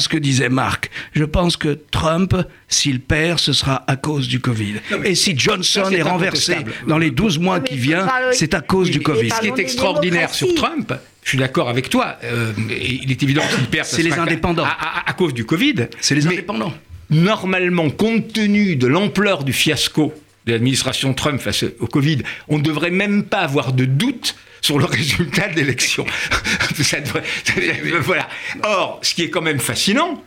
ce 0.00 0.08
que 0.08 0.16
disait 0.16 0.48
Marc. 0.48 0.90
Je 1.12 1.22
pense 1.22 1.56
que 1.56 1.78
Trump, 1.92 2.34
s'il 2.66 2.98
perd, 2.98 3.38
ce 3.38 3.52
sera 3.52 3.84
à 3.86 3.94
cause 3.94 4.26
du 4.26 4.40
Covid. 4.40 4.80
Et 5.04 5.14
si 5.14 5.38
Johnson 5.38 5.88
est, 5.92 6.02
renversé 6.02 6.56
dans 6.88 6.98
les 6.98 7.12
12 7.12 7.38
mois 7.38 7.60
qui 7.60 7.76
viennent, 7.76 8.10
c'est 8.32 8.54
à 8.54 8.62
cause 8.62 8.90
du 8.90 8.98
Covid. 8.98 9.30
Ce 9.30 9.40
qui 9.42 9.46
est 9.46 9.60
extraordinaire 9.60 10.34
sur 10.34 10.52
Trump, 10.56 10.92
je 11.22 11.28
suis 11.28 11.38
d'accord 11.38 11.68
avec 11.68 11.88
toi. 11.88 12.16
Euh, 12.24 12.52
il 12.68 13.12
est 13.12 13.22
évident 13.22 13.42
qu'il 13.54 13.66
perd. 13.66 13.86
C'est 13.86 14.02
les 14.02 14.14
indépendants. 14.14 14.66
À, 15.06 15.12
cause 15.12 15.34
du 15.34 15.44
Covid. 15.44 15.86
C'est 16.00 16.16
les 16.16 16.26
indépendants. 16.26 16.74
Normalement, 17.10 17.90
compte 17.90 18.32
tenu 18.32 18.74
de 18.74 18.88
l'ampleur 18.88 19.44
du 19.44 19.52
fiasco 19.52 20.12
de 20.46 20.52
l'administration 20.52 21.14
Trump 21.14 21.40
face 21.40 21.64
au 21.78 21.86
Covid, 21.86 22.18
on 22.48 22.58
ne 22.58 22.62
devrait 22.62 22.90
même 22.90 23.24
pas 23.24 23.40
avoir 23.40 23.72
de 23.72 23.84
doute 23.84 24.36
sur 24.60 24.78
le 24.78 24.84
résultat 24.98 25.48
de 25.48 25.56
l'élection. 25.56 26.06
voilà. 28.00 28.28
Or, 28.62 29.00
ce 29.02 29.14
qui 29.14 29.22
est 29.22 29.30
quand 29.30 29.42
même 29.42 29.60
fascinant, 29.60 30.22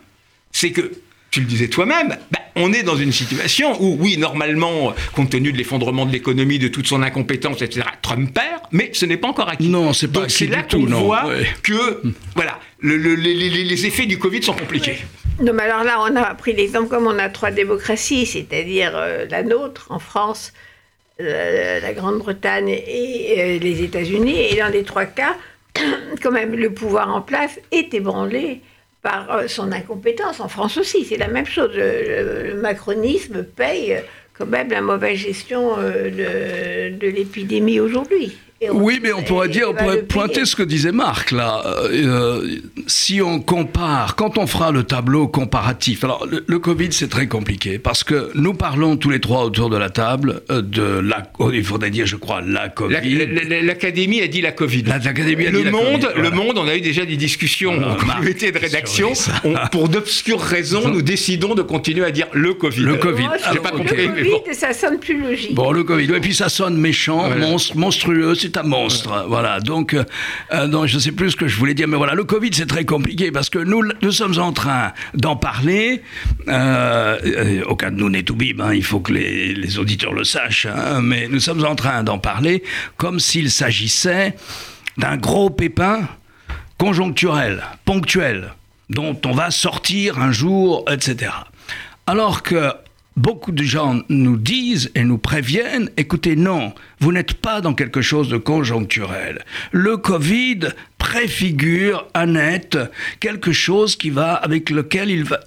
c'est 0.52 0.72
que, 0.72 0.92
tu 1.36 1.42
le 1.42 1.46
disais 1.46 1.68
toi-même, 1.68 2.16
bah, 2.30 2.38
on 2.54 2.72
est 2.72 2.82
dans 2.82 2.96
une 2.96 3.12
situation 3.12 3.76
où, 3.82 3.98
oui, 4.00 4.16
normalement, 4.16 4.94
compte 5.12 5.28
tenu 5.28 5.52
de 5.52 5.58
l'effondrement 5.58 6.06
de 6.06 6.12
l'économie, 6.12 6.58
de 6.58 6.68
toute 6.68 6.86
son 6.86 7.02
incompétence, 7.02 7.60
etc., 7.60 7.86
Trump 8.00 8.32
perd, 8.32 8.62
mais 8.72 8.88
ce 8.94 9.04
n'est 9.04 9.18
pas 9.18 9.28
encore 9.28 9.50
acquis. 9.50 9.68
Non, 9.68 9.92
c'est 9.92 10.08
pas 10.10 10.20
Donc 10.20 10.30
c'est 10.30 10.46
là 10.46 10.62
qu'on 10.62 10.86
voit 10.86 11.24
que, 11.62 12.00
voilà, 12.34 12.58
les, 12.80 13.86
effets 13.86 14.06
du 14.06 14.18
Covid 14.18 14.42
sont 14.42 14.54
compliqués. 14.54 14.96
Non, 15.42 15.52
mais 15.52 15.64
alors 15.64 15.84
là, 15.84 15.98
on 16.00 16.16
a 16.16 16.34
pris 16.34 16.54
l'exemple 16.54 16.88
comme 16.88 17.06
on 17.06 17.18
a 17.18 17.28
trois 17.28 17.50
démocraties, 17.50 18.24
c'est-à-dire 18.24 18.92
euh, 18.94 19.26
la 19.28 19.42
nôtre 19.42 19.88
en 19.90 19.98
France, 19.98 20.54
euh, 21.20 21.80
la 21.80 21.92
Grande-Bretagne 21.92 22.70
et 22.70 23.34
euh, 23.36 23.58
les 23.58 23.82
États-Unis. 23.82 24.40
Et 24.40 24.56
dans 24.56 24.72
les 24.72 24.84
trois 24.84 25.04
cas, 25.04 25.36
quand 26.22 26.32
même, 26.32 26.54
le 26.54 26.72
pouvoir 26.72 27.14
en 27.14 27.20
place 27.20 27.60
est 27.72 27.92
ébranlé 27.92 28.62
par 29.06 29.48
son 29.48 29.70
incompétence. 29.70 30.40
En 30.40 30.48
France 30.48 30.78
aussi, 30.78 31.04
c'est 31.04 31.16
la 31.16 31.28
même 31.28 31.46
chose. 31.46 31.70
Le, 31.74 32.54
macronisme 32.60 33.44
paye 33.44 34.02
quand 34.36 34.46
même 34.46 34.70
la 34.70 34.80
mauvaise 34.80 35.18
gestion 35.18 35.76
de 35.76 37.06
l'épidémie 37.06 37.78
aujourd'hui. 37.78 38.36
Oui, 38.72 39.00
mais 39.02 39.12
on 39.12 39.22
pourrait 39.22 39.50
dire, 39.50 39.68
on 39.70 39.74
pourrait 39.74 40.02
pointer 40.02 40.46
ce 40.46 40.56
que 40.56 40.62
disait 40.62 40.92
Marc 40.92 41.30
là. 41.30 41.62
Euh, 41.92 42.56
si 42.86 43.20
on 43.20 43.38
compare, 43.38 44.16
quand 44.16 44.38
on 44.38 44.46
fera 44.46 44.70
le 44.70 44.82
tableau 44.82 45.28
comparatif, 45.28 46.04
alors 46.04 46.26
le, 46.26 46.58
Covid 46.58 46.88
c'est 46.90 47.08
très 47.08 47.26
compliqué 47.26 47.78
parce 47.78 48.02
que 48.02 48.30
nous 48.34 48.54
parlons 48.54 48.96
tous 48.96 49.10
les 49.10 49.20
trois 49.20 49.44
autour 49.44 49.68
de 49.68 49.76
la 49.76 49.90
table 49.90 50.40
euh, 50.50 50.62
de 50.62 50.82
la, 50.82 51.30
oh, 51.38 51.50
il 51.52 51.64
faudrait 51.64 51.90
dire, 51.90 52.06
je 52.06 52.16
crois, 52.16 52.40
la 52.40 52.70
Covid. 52.70 52.94
L'Académie 53.62 54.22
a 54.22 54.26
dit 54.26 54.40
la 54.40 54.52
Covid. 54.52 54.84
L'Académie 54.84 55.46
a 55.46 55.50
le 55.50 55.64
dit 55.64 55.70
monde, 55.70 56.02
la 56.02 56.08
COVID, 56.08 56.22
Le 56.22 56.30
monde, 56.30 56.58
on 56.58 56.66
a 56.66 56.76
eu 56.76 56.80
déjà 56.80 57.04
des 57.04 57.16
discussions 57.16 57.74
au 57.74 57.94
comité 57.96 58.52
de 58.52 58.58
rédaction. 58.58 59.12
pour 59.70 59.90
d'obscures 59.90 60.40
raisons, 60.40 60.88
nous 60.88 61.02
décidons 61.02 61.54
de 61.54 61.62
continuer 61.62 62.06
à 62.06 62.10
dire 62.10 62.28
le 62.32 62.54
Covid. 62.54 62.80
Le 62.80 62.96
Covid. 62.96 63.28
Pas 63.62 63.70
compris. 63.70 64.06
Le 64.06 64.38
Covid, 64.38 64.54
ça 64.54 64.72
sonne 64.72 64.98
plus 64.98 65.20
logique. 65.20 65.54
Bon, 65.54 65.72
le 65.72 65.84
Covid. 65.84 66.10
Et 66.14 66.20
puis 66.20 66.34
ça 66.34 66.48
sonne 66.48 66.78
méchant, 66.78 67.28
monstre, 67.36 67.76
monstrueux 67.76 68.34
c'est 68.46 68.58
un 68.58 68.62
monstre. 68.62 69.26
Voilà. 69.28 69.60
Donc, 69.60 69.94
euh, 69.94 70.66
donc, 70.66 70.86
je 70.86 70.96
ne 70.96 71.00
sais 71.00 71.12
plus 71.12 71.32
ce 71.32 71.36
que 71.36 71.48
je 71.48 71.56
voulais 71.56 71.74
dire, 71.74 71.88
mais 71.88 71.96
voilà, 71.96 72.14
le 72.14 72.24
Covid, 72.24 72.50
c'est 72.52 72.66
très 72.66 72.84
compliqué 72.84 73.32
parce 73.32 73.50
que 73.50 73.58
nous, 73.58 73.82
nous 74.02 74.12
sommes 74.12 74.38
en 74.38 74.52
train 74.52 74.92
d'en 75.14 75.36
parler. 75.36 76.02
Euh, 76.48 77.18
euh, 77.24 77.62
aucun 77.66 77.90
de 77.90 77.96
nous 77.96 78.08
n'est 78.08 78.22
tout 78.22 78.36
hein, 78.60 78.72
il 78.72 78.84
faut 78.84 79.00
que 79.00 79.12
les, 79.12 79.54
les, 79.54 79.78
auditeurs 79.78 80.12
le 80.12 80.24
sachent, 80.24 80.66
hein, 80.66 81.00
mais 81.02 81.26
nous 81.28 81.40
sommes 81.40 81.64
en 81.64 81.74
train 81.74 82.02
d'en 82.02 82.18
parler 82.18 82.62
comme 82.96 83.18
s'il 83.18 83.50
s'agissait 83.50 84.36
d'un 84.96 85.16
gros 85.16 85.50
pépin 85.50 86.08
conjoncturel, 86.78 87.64
ponctuel, 87.84 88.52
dont 88.90 89.18
on 89.24 89.32
va 89.32 89.50
sortir 89.50 90.18
un 90.18 90.30
jour, 90.30 90.84
etc. 90.90 91.32
Alors 92.06 92.42
que 92.42 92.72
beaucoup 93.16 93.52
de 93.52 93.62
gens 93.62 94.00
nous 94.08 94.36
disent 94.36 94.90
et 94.94 95.04
nous 95.04 95.18
préviennent, 95.18 95.90
écoutez, 95.96 96.36
non, 96.36 96.74
vous 97.00 97.12
n'êtes 97.12 97.34
pas 97.34 97.60
dans 97.60 97.74
quelque 97.74 98.02
chose 98.02 98.28
de 98.28 98.36
conjoncturel. 98.36 99.44
Le 99.72 99.96
Covid 99.96 100.60
préfigure 100.98 102.06
à 102.14 102.26
net 102.26 102.78
quelque 103.20 103.52
chose 103.52 103.96
qui 103.96 104.10
va, 104.10 104.34
avec 104.34 104.70
lequel 104.70 105.10
il, 105.10 105.24
va, 105.24 105.40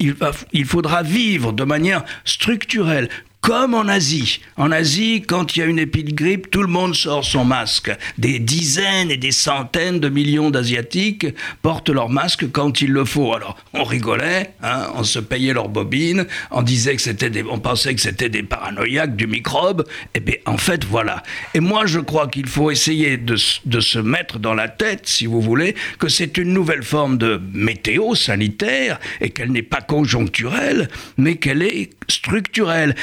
il, 0.52 0.64
faudra 0.64 1.02
vivre 1.02 1.52
de 1.52 1.64
manière 1.64 2.04
structurelle, 2.24 3.08
comme 3.40 3.74
en 3.74 3.88
Asie. 3.88 4.40
En 4.56 4.70
Asie, 4.70 5.22
quand 5.26 5.56
il 5.56 5.60
y 5.60 5.62
a 5.62 5.66
une 5.66 5.78
épidémie 5.78 6.12
de 6.12 6.16
grippe, 6.16 6.50
tout 6.50 6.62
le 6.62 6.68
monde 6.68 6.94
sort 6.94 7.24
son 7.24 7.44
masque. 7.44 7.90
Des 8.18 8.38
dizaines 8.38 9.10
et 9.10 9.16
des 9.16 9.32
centaines 9.32 9.98
de 9.98 10.08
millions 10.08 10.50
d'Asiatiques 10.50 11.26
portent 11.62 11.90
leur 11.90 12.08
masque 12.08 12.50
quand 12.52 12.80
il 12.80 12.92
le 12.92 13.04
faut. 13.04 13.34
Alors, 13.34 13.56
on 13.72 13.84
rigolait, 13.84 14.54
hein, 14.62 14.88
on 14.94 15.04
se 15.04 15.18
payait 15.18 15.52
leurs 15.52 15.68
bobines, 15.68 16.26
on 16.50 16.62
disait 16.62 16.96
que 16.96 17.02
c'était 17.02 17.30
des, 17.30 17.42
on 17.42 17.58
pensait 17.58 17.94
que 17.94 18.00
c'était 18.00 18.28
des 18.28 18.42
paranoïaques 18.42 19.16
du 19.16 19.26
microbe. 19.26 19.86
Eh 20.14 20.20
bien, 20.20 20.36
en 20.46 20.58
fait, 20.58 20.84
voilà. 20.84 21.22
Et 21.54 21.60
moi, 21.60 21.86
je 21.86 22.00
crois 22.00 22.28
qu'il 22.28 22.46
faut 22.46 22.70
essayer 22.70 23.16
de 23.16 23.36
se 23.36 23.98
mettre 23.98 24.38
dans 24.38 24.54
la 24.54 24.68
tête, 24.68 25.06
si 25.06 25.26
vous 25.26 25.40
voulez, 25.40 25.74
que 25.98 26.08
c'est 26.08 26.36
une 26.36 26.52
nouvelle 26.52 26.82
forme 26.82 27.18
de 27.18 27.40
météo 27.52 28.14
sanitaire 28.14 29.00
et 29.20 29.30
qu'elle 29.30 29.52
n'est 29.52 29.62
pas 29.62 29.80
conjoncturelle, 29.80 30.88
mais 31.16 31.36
qu'elle 31.36 31.62
est 31.62 31.90
structurelle 32.08 32.94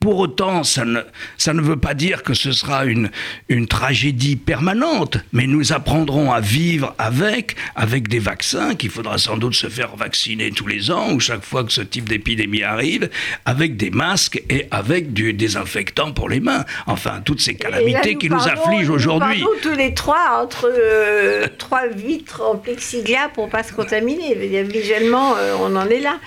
pour 0.00 0.18
autant, 0.18 0.64
ça 0.64 0.86
ne, 0.86 1.00
ça 1.36 1.52
ne 1.52 1.60
veut 1.60 1.76
pas 1.76 1.92
dire 1.92 2.22
que 2.22 2.32
ce 2.32 2.52
sera 2.52 2.86
une, 2.86 3.10
une 3.50 3.66
tragédie 3.66 4.36
permanente, 4.36 5.18
mais 5.34 5.46
nous 5.46 5.74
apprendrons 5.74 6.32
à 6.32 6.40
vivre 6.40 6.94
avec, 6.96 7.54
avec 7.76 8.08
des 8.08 8.18
vaccins 8.18 8.74
qu'il 8.74 8.88
faudra 8.88 9.18
sans 9.18 9.36
doute 9.36 9.54
se 9.54 9.68
faire 9.68 9.94
vacciner 9.96 10.52
tous 10.52 10.66
les 10.66 10.90
ans 10.90 11.12
ou 11.12 11.20
chaque 11.20 11.44
fois 11.44 11.64
que 11.64 11.72
ce 11.72 11.82
type 11.82 12.08
d'épidémie 12.08 12.62
arrive, 12.62 13.10
avec 13.44 13.76
des 13.76 13.90
masques 13.90 14.42
et 14.48 14.66
avec 14.70 15.12
du 15.12 15.34
désinfectant 15.34 16.12
pour 16.12 16.30
les 16.30 16.40
mains. 16.40 16.64
Enfin, 16.86 17.20
toutes 17.22 17.42
ces 17.42 17.54
calamités 17.54 18.14
qui 18.14 18.30
nous 18.30 18.48
affligent 18.48 18.90
aujourd'hui. 18.90 19.42
Nous 19.42 19.60
tous 19.60 19.76
les 19.76 19.92
trois 19.92 20.40
entre 20.42 20.66
euh, 20.72 21.46
trois 21.58 21.88
vitres 21.88 22.40
en 22.40 22.56
plexiglas 22.56 23.28
pour 23.34 23.50
pas 23.50 23.62
se 23.62 23.74
contaminer. 23.74 24.34
Visuellement, 24.62 25.34
euh, 25.36 25.56
on 25.60 25.76
en 25.76 25.86
est 25.88 26.00
là. 26.00 26.18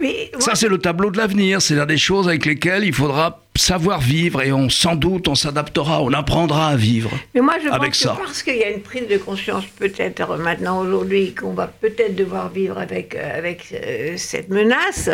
Mais, 0.00 0.32
Ça, 0.40 0.56
c'est 0.56 0.68
le 0.68 0.78
tableau 0.78 1.12
de 1.12 1.18
l'avenir. 1.18 1.62
C'est-à-dire 1.62 1.86
des 1.86 1.96
choses 1.98 2.26
avec 2.26 2.44
lesquelles 2.44 2.82
il 2.84 2.92
faudra 2.92 3.19
savoir 3.56 4.00
vivre 4.00 4.42
et 4.42 4.52
on 4.52 4.68
sans 4.68 4.96
doute 4.96 5.28
on 5.28 5.34
s'adaptera, 5.34 6.02
on 6.02 6.12
apprendra 6.12 6.68
à 6.68 6.76
vivre. 6.76 7.10
Mais 7.34 7.40
moi 7.40 7.54
je 7.62 7.68
avec 7.68 7.90
pense 7.90 7.98
ça. 7.98 8.16
que 8.16 8.24
parce 8.24 8.42
qu'il 8.42 8.56
y 8.56 8.64
a 8.64 8.70
une 8.70 8.82
prise 8.82 9.06
de 9.08 9.18
conscience 9.18 9.64
peut-être 9.78 10.36
maintenant 10.38 10.80
aujourd'hui 10.80 11.34
qu'on 11.34 11.52
va 11.52 11.66
peut-être 11.66 12.16
devoir 12.16 12.48
vivre 12.50 12.78
avec 12.78 13.14
euh, 13.14 13.38
avec 13.38 13.58
euh, 13.72 14.14
cette 14.16 14.48
menace 14.48 15.10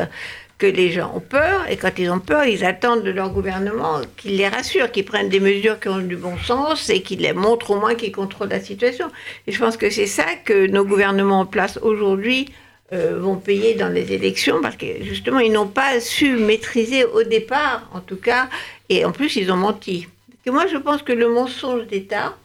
que 0.58 0.66
les 0.66 0.90
gens 0.90 1.12
ont 1.14 1.20
peur, 1.20 1.66
et 1.68 1.76
quand 1.76 1.98
ils 1.98 2.10
ont 2.10 2.18
peur, 2.18 2.44
ils 2.44 2.64
attendent 2.64 3.04
de 3.04 3.10
leur 3.10 3.30
gouvernement 3.30 4.00
qu'il 4.16 4.36
les 4.36 4.48
rassure, 4.48 4.90
qu'ils 4.90 5.04
prennent 5.04 5.28
des 5.28 5.40
mesures 5.40 5.78
qui 5.78 5.88
ont 5.88 5.98
du 5.98 6.16
bon 6.16 6.38
sens 6.38 6.88
et 6.88 7.02
qu'ils 7.02 7.20
les 7.20 7.34
montrent 7.34 7.72
au 7.72 7.80
moins 7.80 7.94
qu'ils 7.94 8.12
contrôlent 8.12 8.48
la 8.48 8.60
situation. 8.60 9.10
Et 9.46 9.52
je 9.52 9.58
pense 9.58 9.76
que 9.76 9.90
c'est 9.90 10.06
ça 10.06 10.24
que 10.44 10.66
nos 10.66 10.84
gouvernements 10.84 11.40
en 11.40 11.46
place 11.46 11.78
aujourd'hui 11.82 12.48
euh, 12.92 13.18
vont 13.18 13.36
payer 13.36 13.74
dans 13.74 13.88
les 13.88 14.12
élections 14.12 14.60
parce 14.62 14.76
que 14.76 15.02
justement 15.02 15.40
ils 15.40 15.50
n'ont 15.50 15.66
pas 15.66 16.00
su 16.00 16.36
maîtriser 16.36 17.04
au 17.04 17.24
départ, 17.24 17.90
en 17.92 18.00
tout 18.00 18.16
cas, 18.16 18.48
et 18.88 19.04
en 19.04 19.10
plus 19.10 19.34
ils 19.34 19.50
ont 19.50 19.56
menti. 19.56 20.06
Que 20.44 20.50
moi 20.50 20.66
je 20.68 20.76
pense 20.76 21.02
que 21.02 21.12
le 21.12 21.28
mensonge 21.28 21.86
d'État, 21.88 22.36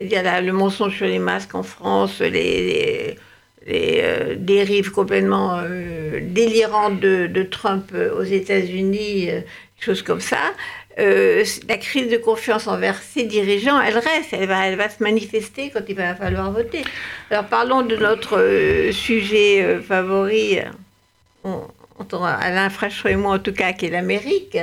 c'est-à-dire 0.00 0.42
le 0.42 0.52
mensonge 0.52 0.96
sur 0.96 1.06
les 1.06 1.20
masques 1.20 1.54
en 1.54 1.62
France, 1.62 2.20
les, 2.20 3.16
les, 3.66 4.00
euh, 4.02 4.34
dérives 4.36 4.90
complètement 4.90 5.60
euh, 5.62 6.18
délirantes 6.22 6.98
de, 6.98 7.28
de, 7.28 7.42
Trump 7.44 7.92
aux 8.16 8.24
États-Unis, 8.24 9.30
choses 9.78 10.02
comme 10.02 10.20
ça, 10.20 10.54
euh, 10.98 11.44
la 11.68 11.76
crise 11.76 12.10
de 12.10 12.16
confiance 12.16 12.66
envers 12.66 13.00
ses 13.00 13.22
dirigeants, 13.22 13.80
elle 13.80 13.98
reste, 13.98 14.32
elle 14.32 14.48
va, 14.48 14.66
elle 14.66 14.76
va 14.76 14.88
se 14.88 15.00
manifester 15.00 15.70
quand 15.70 15.82
il 15.88 15.94
va 15.94 16.16
falloir 16.16 16.50
voter. 16.50 16.82
Alors 17.30 17.44
parlons 17.44 17.82
de 17.82 17.94
notre 17.94 18.38
euh, 18.38 18.90
sujet 18.90 19.62
euh, 19.62 19.80
favori, 19.80 20.58
on, 21.44 21.62
on, 21.98 22.24
Alain 22.24 22.68
Frachot 22.68 23.08
et 23.08 23.16
moi 23.16 23.34
en 23.34 23.38
tout 23.38 23.52
cas, 23.52 23.72
qui 23.72 23.86
est 23.86 23.90
l'Amérique. 23.90 24.58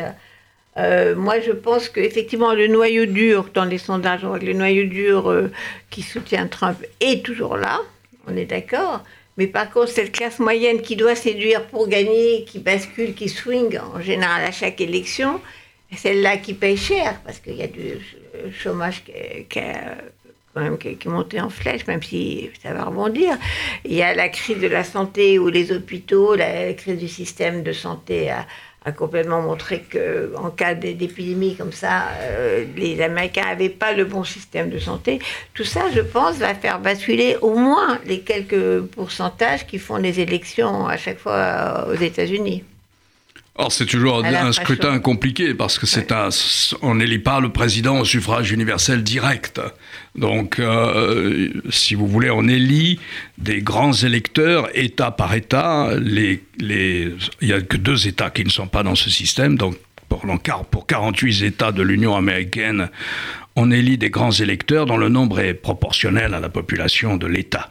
moi, 0.75 1.39
je 1.39 1.53
pense 1.53 1.87
qu'effectivement, 1.87 2.53
le 2.53 2.67
noyau 2.67 3.05
dur 3.05 3.49
dans 3.53 3.63
les 3.63 3.77
sondages, 3.77 4.23
le 4.23 4.53
noyau 4.53 4.87
dur 4.87 5.49
qui 5.89 6.01
soutient 6.01 6.47
Trump 6.47 6.77
est 6.99 7.25
toujours 7.25 7.55
là, 7.55 7.79
on 8.27 8.35
est 8.35 8.45
d'accord. 8.45 9.03
Mais 9.37 9.47
par 9.47 9.69
contre, 9.69 9.89
cette 9.89 10.11
classe 10.11 10.39
moyenne 10.39 10.81
qui 10.81 10.97
doit 10.97 11.15
séduire 11.15 11.65
pour 11.67 11.87
gagner, 11.87 12.43
qui 12.45 12.59
bascule, 12.59 13.13
qui 13.13 13.29
swing 13.29 13.79
en 13.79 14.01
général 14.01 14.43
à 14.43 14.51
chaque 14.51 14.81
élection, 14.81 15.41
celle-là 15.95 16.37
qui 16.37 16.53
paye 16.53 16.77
cher, 16.77 17.19
parce 17.25 17.39
qu'il 17.39 17.55
y 17.55 17.63
a 17.63 17.67
du 17.67 17.99
chômage 18.51 19.03
qui, 19.03 19.13
quand 20.55 20.61
même, 20.61 20.77
qui, 20.77 20.89
est 20.89 21.05
monté 21.05 21.39
en 21.41 21.49
flèche, 21.49 21.85
même 21.87 22.01
si 22.01 22.49
ça 22.63 22.73
va 22.73 22.85
rebondir. 22.85 23.37
Il 23.83 23.93
y 23.93 24.01
a 24.01 24.15
la 24.15 24.29
crise 24.29 24.59
de 24.59 24.67
la 24.67 24.83
santé 24.83 25.37
ou 25.37 25.49
les 25.49 25.71
hôpitaux, 25.71 26.35
la 26.35 26.73
crise 26.73 26.97
du 26.97 27.07
système 27.07 27.61
de 27.63 27.73
santé 27.73 28.31
a, 28.31 28.45
complètement 28.95 29.41
montré 29.41 29.83
qu'en 29.91 30.51
cas 30.51 30.75
d'épidémie 30.75 31.55
comme 31.55 31.71
ça, 31.71 32.03
euh, 32.19 32.65
les 32.77 33.01
Américains 33.01 33.45
n'avaient 33.45 33.67
pas 33.67 33.93
le 33.93 34.05
bon 34.05 34.23
système 34.23 34.69
de 34.69 34.77
santé. 34.77 35.17
Tout 35.55 35.63
ça, 35.63 35.85
je 35.91 36.01
pense, 36.01 36.35
va 36.35 36.53
faire 36.53 36.79
basculer 36.79 37.35
au 37.41 37.55
moins 37.55 37.99
les 38.05 38.19
quelques 38.19 38.81
pourcentages 38.81 39.65
qui 39.65 39.79
font 39.79 39.97
les 39.97 40.19
élections 40.19 40.85
à 40.85 40.97
chaque 40.97 41.17
fois 41.17 41.87
aux 41.89 41.95
États-Unis. 41.95 42.63
Alors 43.57 43.71
c'est 43.71 43.85
toujours 43.85 44.25
un, 44.25 44.51
scrutin 44.51 44.99
compliqué 44.99 45.53
parce 45.53 45.79
que 45.79 45.85
c'est 45.85 46.11
un, 46.11 46.27
on 46.81 46.95
n'élit 46.95 47.19
pas 47.19 47.39
le 47.39 47.49
président 47.49 47.99
au 47.99 48.05
suffrage 48.05 48.51
universel 48.51 49.01
direct. 49.01 49.61
Donc, 50.13 50.59
euh, 50.59 51.49
si 51.69 51.95
vous 51.95 52.05
voulez, 52.05 52.29
on 52.29 52.49
élit 52.49 52.99
des 53.37 53.61
grands 53.61 53.93
électeurs 53.93 54.67
État 54.73 55.11
par 55.11 55.33
État. 55.33 55.91
Les, 55.97 56.43
les, 56.59 57.13
il 57.39 57.47
n'y 57.47 57.53
a 57.53 57.61
que 57.61 57.77
deux 57.77 58.09
États 58.09 58.29
qui 58.29 58.43
ne 58.43 58.49
sont 58.49 58.67
pas 58.67 58.83
dans 58.83 58.95
ce 58.95 59.09
système, 59.09 59.57
donc 59.57 59.77
pour 60.09 60.25
pour 60.69 60.85
48 60.85 61.43
États 61.43 61.71
de 61.71 61.81
l'Union 61.81 62.15
américaine, 62.15 62.89
on 63.55 63.71
élit 63.71 63.97
des 63.97 64.09
grands 64.09 64.31
électeurs 64.31 64.85
dont 64.85 64.97
le 64.97 65.09
nombre 65.09 65.39
est 65.39 65.53
proportionnel 65.53 66.33
à 66.33 66.39
la 66.39 66.49
population 66.49 67.15
de 67.15 67.25
l'État. 67.25 67.69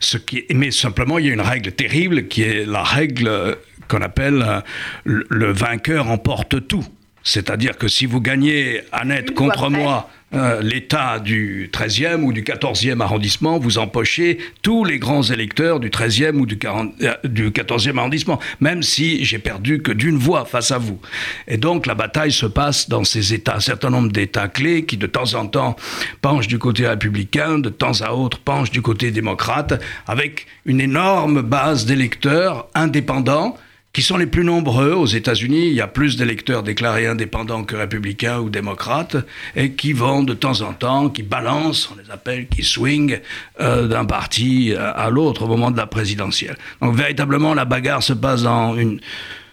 Ce 0.00 0.18
qui, 0.18 0.44
mais 0.52 0.72
simplement, 0.72 1.18
il 1.18 1.26
y 1.26 1.30
a 1.30 1.32
une 1.32 1.40
règle 1.40 1.72
terrible 1.72 2.26
qui 2.26 2.42
est 2.42 2.66
la 2.66 2.82
règle 2.82 3.56
qu'on 3.90 4.02
appelle 4.02 4.42
euh, 4.42 4.60
le 5.04 5.52
vainqueur 5.52 6.08
emporte 6.08 6.66
tout. 6.68 6.86
C'est-à-dire 7.22 7.76
que 7.76 7.88
si 7.88 8.06
vous 8.06 8.20
gagnez 8.20 8.80
Annette 8.92 9.34
contre 9.34 9.68
moi 9.68 10.08
euh, 10.32 10.62
l'État 10.62 11.18
du 11.18 11.68
13e 11.72 12.22
ou 12.22 12.32
du 12.32 12.42
14e 12.42 13.00
arrondissement, 13.00 13.58
vous 13.58 13.78
empochez 13.78 14.38
tous 14.62 14.84
les 14.84 14.98
grands 14.98 15.24
électeurs 15.24 15.80
du 15.80 15.90
13e 15.90 16.36
ou 16.36 16.46
du, 16.46 16.56
40, 16.56 16.92
euh, 17.02 17.14
du 17.24 17.50
14e 17.50 17.98
arrondissement, 17.98 18.38
même 18.60 18.82
si 18.82 19.24
j'ai 19.24 19.38
perdu 19.38 19.82
que 19.82 19.92
d'une 19.92 20.16
voix 20.16 20.44
face 20.44 20.70
à 20.70 20.78
vous. 20.78 20.98
Et 21.46 21.58
donc 21.58 21.86
la 21.86 21.94
bataille 21.94 22.32
se 22.32 22.46
passe 22.46 22.88
dans 22.88 23.04
ces 23.04 23.34
États, 23.34 23.56
un 23.56 23.60
certain 23.60 23.90
nombre 23.90 24.12
d'États 24.12 24.48
clés 24.48 24.86
qui 24.86 24.96
de 24.96 25.06
temps 25.06 25.34
en 25.34 25.46
temps 25.46 25.76
penchent 26.22 26.48
du 26.48 26.58
côté 26.58 26.86
républicain, 26.86 27.58
de 27.58 27.68
temps 27.68 28.00
à 28.00 28.14
autre 28.14 28.38
penchent 28.38 28.70
du 28.70 28.82
côté 28.82 29.10
démocrate, 29.10 29.82
avec 30.06 30.46
une 30.64 30.80
énorme 30.80 31.42
base 31.42 31.84
d'électeurs 31.84 32.68
indépendants 32.74 33.58
qui 34.00 34.06
sont 34.06 34.16
les 34.16 34.24
plus 34.24 34.44
nombreux 34.44 34.92
aux 34.92 35.04
États-Unis. 35.04 35.66
Il 35.66 35.74
y 35.74 35.82
a 35.82 35.86
plus 35.86 36.16
d'électeurs 36.16 36.62
déclarés 36.62 37.06
indépendants 37.06 37.64
que 37.64 37.76
républicains 37.76 38.38
ou 38.38 38.48
démocrates, 38.48 39.18
et 39.54 39.72
qui 39.72 39.92
vont 39.92 40.22
de 40.22 40.32
temps 40.32 40.62
en 40.62 40.72
temps, 40.72 41.10
qui 41.10 41.22
balancent, 41.22 41.90
on 41.92 42.02
les 42.02 42.10
appelle, 42.10 42.48
qui 42.48 42.62
swing 42.62 43.18
euh, 43.60 43.88
d'un 43.88 44.06
parti 44.06 44.72
à 44.74 45.10
l'autre 45.10 45.42
au 45.42 45.48
moment 45.48 45.70
de 45.70 45.76
la 45.76 45.86
présidentielle. 45.86 46.56
Donc 46.80 46.96
véritablement, 46.96 47.52
la 47.52 47.66
bagarre 47.66 48.02
se 48.02 48.14
passe 48.14 48.44
dans 48.44 48.74
une 48.74 49.00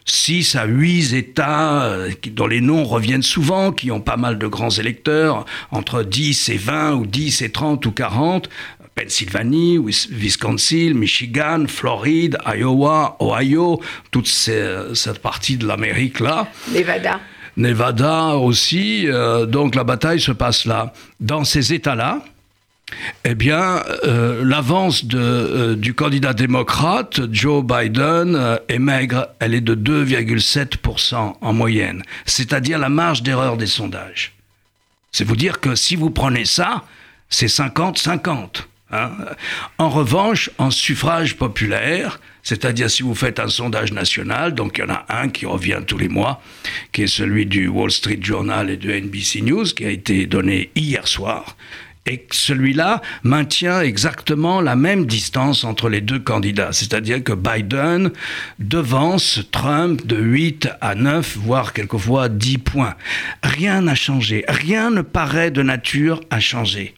6 0.08 0.56
à 0.56 0.66
8 0.66 1.14
États 1.14 1.84
euh, 1.84 2.12
dont 2.32 2.48
les 2.48 2.62
noms 2.62 2.86
reviennent 2.86 3.24
souvent, 3.24 3.72
qui 3.72 3.92
ont 3.92 4.00
pas 4.00 4.18
mal 4.18 4.38
de 4.40 4.48
grands 4.48 4.70
électeurs, 4.70 5.46
entre 5.72 6.04
10 6.04 6.50
et 6.50 6.58
20 6.58 6.94
ou 6.94 7.06
10 7.06 7.42
et 7.42 7.52
30 7.52 7.86
ou 7.86 7.92
40, 7.92 8.50
Pennsylvanie, 8.98 9.78
Wisconsin, 9.78 10.94
Michigan, 10.96 11.68
Floride, 11.68 12.38
Iowa, 12.48 13.16
Ohio, 13.20 13.80
toute 14.10 14.28
cette 14.28 15.20
partie 15.20 15.56
de 15.58 15.68
l'Amérique 15.68 16.20
là. 16.20 16.48
Nevada. 16.74 17.20
Nevada 17.58 18.38
aussi. 18.38 19.08
Euh, 19.08 19.46
donc 19.46 19.76
la 19.76 19.84
bataille 19.84 20.20
se 20.20 20.32
passe 20.32 20.66
là. 20.66 20.94
Dans 21.20 21.44
ces 21.44 21.74
États-là, 21.74 22.22
eh 23.24 23.36
bien, 23.36 23.84
euh, 24.06 24.44
l'avance 24.44 25.04
euh, 25.14 25.76
du 25.76 25.94
candidat 25.94 26.34
démocrate, 26.34 27.22
Joe 27.32 27.64
Biden, 27.64 28.60
est 28.68 28.80
maigre. 28.80 29.28
Elle 29.40 29.54
est 29.54 29.62
de 29.62 29.76
2,7% 29.76 31.36
en 31.40 31.54
moyenne, 31.54 32.02
c'est-à-dire 32.26 32.80
la 32.80 32.90
marge 32.90 33.22
d'erreur 33.22 33.58
des 33.58 33.68
sondages. 33.68 34.34
C'est 35.12 35.24
vous 35.24 35.36
dire 35.36 35.60
que 35.60 35.76
si 35.76 35.96
vous 35.96 36.10
prenez 36.10 36.46
ça, 36.46 36.84
c'est 37.30 37.48
50-50. 37.48 38.66
Hein. 38.92 39.12
En 39.78 39.90
revanche, 39.90 40.50
en 40.58 40.72
suffrage 40.72 41.36
populaire, 41.36 42.20
c'est-à-dire 42.42 42.90
si 42.90 43.04
vous 43.04 43.16
faites 43.16 43.40
un 43.40 43.50
sondage 43.50 43.92
national, 43.92 44.56
donc 44.56 44.78
il 44.78 44.82
y 44.82 44.84
en 44.86 44.94
a 44.94 45.06
un 45.10 45.28
qui 45.28 45.46
revient 45.46 45.82
tous 45.86 45.98
les 45.98 46.08
mois, 46.08 46.42
qui 46.94 47.04
est 47.04 47.08
celui 47.08 47.46
du 47.46 47.68
Wall 47.68 47.92
Street 47.92 48.20
Journal 48.22 48.70
et 48.70 48.78
de 48.78 48.92
NBC 48.92 49.42
News, 49.42 49.66
qui 49.66 49.86
a 49.86 49.90
été 49.90 50.26
donné 50.26 50.72
hier 50.76 51.06
soir, 51.08 51.58
et 52.08 52.26
celui-là 52.32 53.02
maintient 53.24 53.82
exactement 53.82 54.62
la 54.62 54.78
même 54.78 55.06
distance 55.06 55.66
entre 55.66 55.90
les 55.90 56.00
deux 56.00 56.20
candidats. 56.20 56.72
C'est-à-dire 56.72 57.22
que 57.22 57.34
Biden 57.34 58.12
devance 58.60 59.42
Trump 59.52 60.08
de 60.08 60.16
8 60.16 60.70
à 60.80 60.96
9, 60.96 61.38
voire 61.38 61.74
quelquefois 61.74 62.30
10 62.30 62.60
points. 62.60 62.96
Rien 63.44 63.82
n'a 63.82 63.96
changé. 63.96 64.46
Rien 64.48 64.90
ne 64.90 65.02
paraît 65.02 65.52
de 65.52 65.62
nature 65.62 66.22
à 66.30 66.40
changer. 66.40 66.96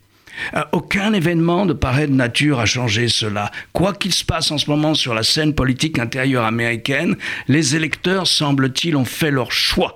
Euh, 0.55 0.63
aucun 0.71 1.13
événement 1.13 1.65
ne 1.65 1.73
paraît 1.73 2.07
de 2.07 2.13
nature 2.13 2.59
à 2.59 2.65
changer 2.65 3.07
cela. 3.07 3.51
Quoi 3.73 3.93
qu'il 3.93 4.13
se 4.13 4.23
passe 4.23 4.51
en 4.51 4.57
ce 4.57 4.69
moment 4.69 4.93
sur 4.93 5.13
la 5.13 5.23
scène 5.23 5.53
politique 5.53 5.99
intérieure 5.99 6.45
américaine, 6.45 7.15
les 7.47 7.75
électeurs, 7.75 8.27
semble-t-il, 8.27 8.95
ont 8.95 9.05
fait 9.05 9.31
leur 9.31 9.51
choix 9.51 9.95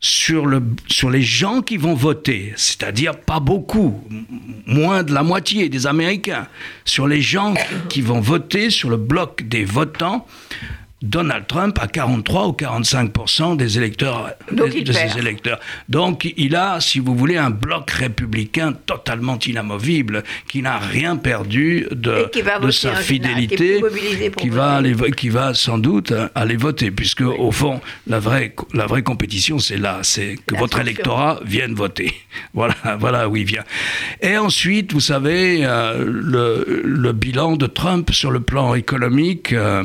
sur, 0.00 0.46
le, 0.46 0.62
sur 0.86 1.10
les 1.10 1.22
gens 1.22 1.60
qui 1.60 1.76
vont 1.76 1.94
voter, 1.94 2.52
c'est-à-dire 2.56 3.18
pas 3.18 3.40
beaucoup, 3.40 4.00
moins 4.66 5.02
de 5.02 5.12
la 5.12 5.22
moitié 5.22 5.68
des 5.68 5.86
Américains, 5.86 6.46
sur 6.84 7.08
les 7.08 7.20
gens 7.20 7.54
qui 7.88 8.00
vont 8.00 8.20
voter, 8.20 8.70
sur 8.70 8.90
le 8.90 8.96
bloc 8.96 9.42
des 9.42 9.64
votants, 9.64 10.26
Donald 11.02 11.46
Trump 11.46 11.78
a 11.80 11.86
43 11.86 12.48
ou 12.48 12.52
45% 12.52 13.56
des 13.56 13.78
électeurs 13.78 14.32
de, 14.50 14.68
ses 14.68 15.18
électeurs. 15.18 15.60
Donc 15.88 16.32
il 16.36 16.56
a, 16.56 16.80
si 16.80 16.98
vous 16.98 17.14
voulez, 17.14 17.36
un 17.36 17.50
bloc 17.50 17.90
républicain 17.90 18.72
totalement 18.72 19.38
inamovible, 19.38 20.24
qui 20.48 20.60
n'a 20.60 20.78
rien 20.78 21.16
perdu 21.16 21.86
de, 21.92 22.30
de 22.60 22.70
sa 22.70 22.96
fidélité, 22.96 23.80
qui, 24.36 24.48
va 24.48 24.74
aller, 24.74 24.96
qui 25.16 25.28
va 25.28 25.54
sans 25.54 25.78
doute 25.78 26.12
aller 26.34 26.56
voter, 26.56 26.90
puisque 26.90 27.22
au 27.22 27.52
fond 27.52 27.80
la 28.06 28.18
vraie 28.18 28.54
la 28.74 28.86
vraie 28.86 29.02
compétition 29.02 29.58
c'est 29.58 29.76
là, 29.76 30.00
c'est 30.02 30.36
que 30.46 30.56
votre 30.56 30.80
électorat 30.80 31.40
vienne 31.44 31.74
voter. 31.74 32.12
Voilà, 32.54 32.74
voilà 32.98 33.28
où 33.28 33.36
il 33.36 33.44
vient. 33.44 33.64
Et 34.20 34.36
ensuite, 34.36 34.92
vous 34.92 35.00
savez, 35.00 35.64
euh, 35.64 36.04
le, 36.06 36.82
le, 36.84 37.12
bilan 37.12 37.56
de 37.56 37.66
Trump 37.66 38.10
sur 38.12 38.30
le 38.30 38.40
plan 38.40 38.74
économique. 38.74 39.52
Euh, 39.52 39.84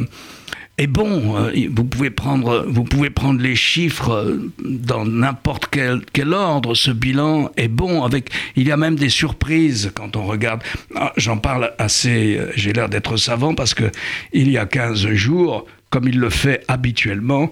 et 0.77 0.87
bon. 0.87 1.37
Euh, 1.37 1.51
vous 1.71 1.83
pouvez 1.83 2.09
prendre, 2.09 2.65
vous 2.67 2.83
pouvez 2.83 3.09
prendre 3.09 3.39
les 3.39 3.55
chiffres 3.55 4.11
euh, 4.11 4.51
dans 4.63 5.05
n'importe 5.05 5.67
quel, 5.69 6.01
quel, 6.13 6.33
ordre. 6.33 6.73
Ce 6.73 6.91
bilan 6.91 7.51
est 7.57 7.67
bon. 7.67 8.03
Avec, 8.03 8.29
il 8.55 8.67
y 8.67 8.71
a 8.71 8.77
même 8.77 8.95
des 8.95 9.09
surprises 9.09 9.91
quand 9.93 10.15
on 10.15 10.25
regarde. 10.25 10.63
Ah, 10.95 11.13
j'en 11.17 11.37
parle 11.37 11.73
assez. 11.77 12.37
Euh, 12.37 12.51
j'ai 12.55 12.73
l'air 12.73 12.89
d'être 12.89 13.17
savant 13.17 13.53
parce 13.53 13.73
que 13.73 13.91
il 14.31 14.49
y 14.49 14.57
a 14.57 14.65
15 14.65 15.07
jours, 15.09 15.65
comme 15.89 16.07
il 16.07 16.19
le 16.19 16.29
fait 16.29 16.63
habituellement, 16.67 17.51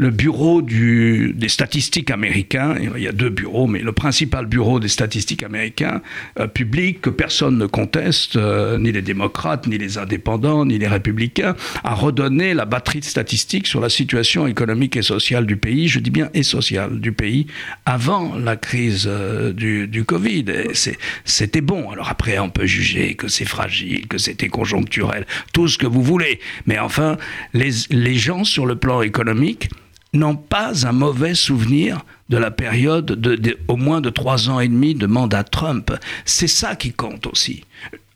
le 0.00 0.08
bureau 0.08 0.62
des 0.62 1.48
statistiques 1.48 2.10
américains, 2.10 2.74
il 2.96 3.02
y 3.02 3.06
a 3.06 3.12
deux 3.12 3.28
bureaux, 3.28 3.66
mais 3.66 3.80
le 3.80 3.92
principal 3.92 4.46
bureau 4.46 4.80
des 4.80 4.88
statistiques 4.88 5.42
américains, 5.42 6.00
euh, 6.38 6.46
public, 6.46 7.02
que 7.02 7.10
personne 7.10 7.58
ne 7.58 7.66
conteste, 7.66 8.36
euh, 8.36 8.78
ni 8.78 8.92
les 8.92 9.02
démocrates, 9.02 9.66
ni 9.66 9.76
les 9.76 9.98
indépendants, 9.98 10.64
ni 10.64 10.78
les 10.78 10.88
républicains, 10.88 11.54
a 11.84 11.92
redonné 11.92 12.54
la 12.54 12.64
batterie 12.64 13.00
de 13.00 13.04
statistiques 13.04 13.66
sur 13.66 13.82
la 13.82 13.90
situation 13.90 14.46
économique 14.46 14.96
et 14.96 15.02
sociale 15.02 15.44
du 15.44 15.58
pays, 15.58 15.86
je 15.86 16.00
dis 16.00 16.10
bien 16.10 16.30
et 16.32 16.44
sociale 16.44 16.98
du 16.98 17.12
pays, 17.12 17.46
avant 17.84 18.36
la 18.36 18.56
crise 18.56 19.04
euh, 19.06 19.52
du, 19.52 20.04
Covid. 20.06 20.46
C'était 21.26 21.60
bon. 21.60 21.90
Alors 21.90 22.08
après, 22.08 22.38
on 22.38 22.48
peut 22.48 22.64
juger 22.64 23.16
que 23.16 23.28
c'est 23.28 23.44
fragile, 23.44 24.08
que 24.08 24.16
c'était 24.16 24.48
conjoncturel, 24.48 25.26
tout 25.52 25.68
ce 25.68 25.76
que 25.76 25.86
vous 25.86 26.02
voulez. 26.02 26.40
Mais 26.64 26.78
enfin, 26.78 27.18
les 27.52 28.14
gens 28.14 28.44
sur 28.44 28.64
le 28.64 28.76
plan 28.76 29.02
économique, 29.02 29.68
n'ont 30.12 30.36
pas 30.36 30.86
un 30.86 30.92
mauvais 30.92 31.34
souvenir 31.34 32.04
de 32.28 32.36
la 32.36 32.50
période 32.50 33.06
de, 33.06 33.58
au 33.68 33.76
moins 33.76 34.00
de 34.00 34.10
trois 34.10 34.48
ans 34.48 34.60
et 34.60 34.68
demi 34.68 34.94
de 34.94 35.06
mandat 35.06 35.44
Trump. 35.44 35.92
C'est 36.24 36.48
ça 36.48 36.76
qui 36.76 36.92
compte 36.92 37.26
aussi. 37.26 37.64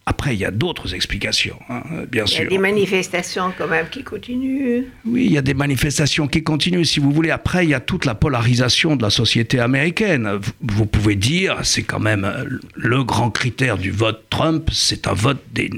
Après, 0.06 0.34
il 0.34 0.38
y 0.38 0.44
a 0.44 0.50
d'autres 0.50 0.94
explications, 0.94 1.58
hein, 1.70 1.82
bien 2.12 2.26
sûr. 2.26 2.40
Il 2.40 2.44
y 2.44 2.46
a 2.46 2.50
des 2.50 2.58
manifestations 2.58 3.52
quand 3.56 3.66
même 3.66 3.88
qui 3.88 4.02
continuent. 4.02 4.84
Oui, 5.06 5.24
il 5.24 5.32
y 5.32 5.38
a 5.38 5.42
des 5.42 5.54
manifestations 5.54 6.28
qui 6.28 6.42
continuent, 6.42 6.84
si 6.84 7.00
vous 7.00 7.10
voulez. 7.10 7.30
Après, 7.30 7.64
il 7.64 7.70
y 7.70 7.74
a 7.74 7.80
toute 7.80 8.04
la 8.04 8.14
polarisation 8.14 8.96
de 8.96 9.02
la 9.02 9.08
société 9.08 9.60
américaine. 9.60 10.28
Vous 10.60 10.84
pouvez 10.84 11.16
dire, 11.16 11.56
c'est 11.62 11.84
quand 11.84 12.00
même 12.00 12.60
le 12.74 13.02
grand 13.02 13.30
critère 13.30 13.78
du 13.78 13.92
vote 13.92 14.24
Trump, 14.28 14.68
c'est 14.72 15.06
un 15.06 15.14
vote 15.14 15.42
des, 15.52 15.70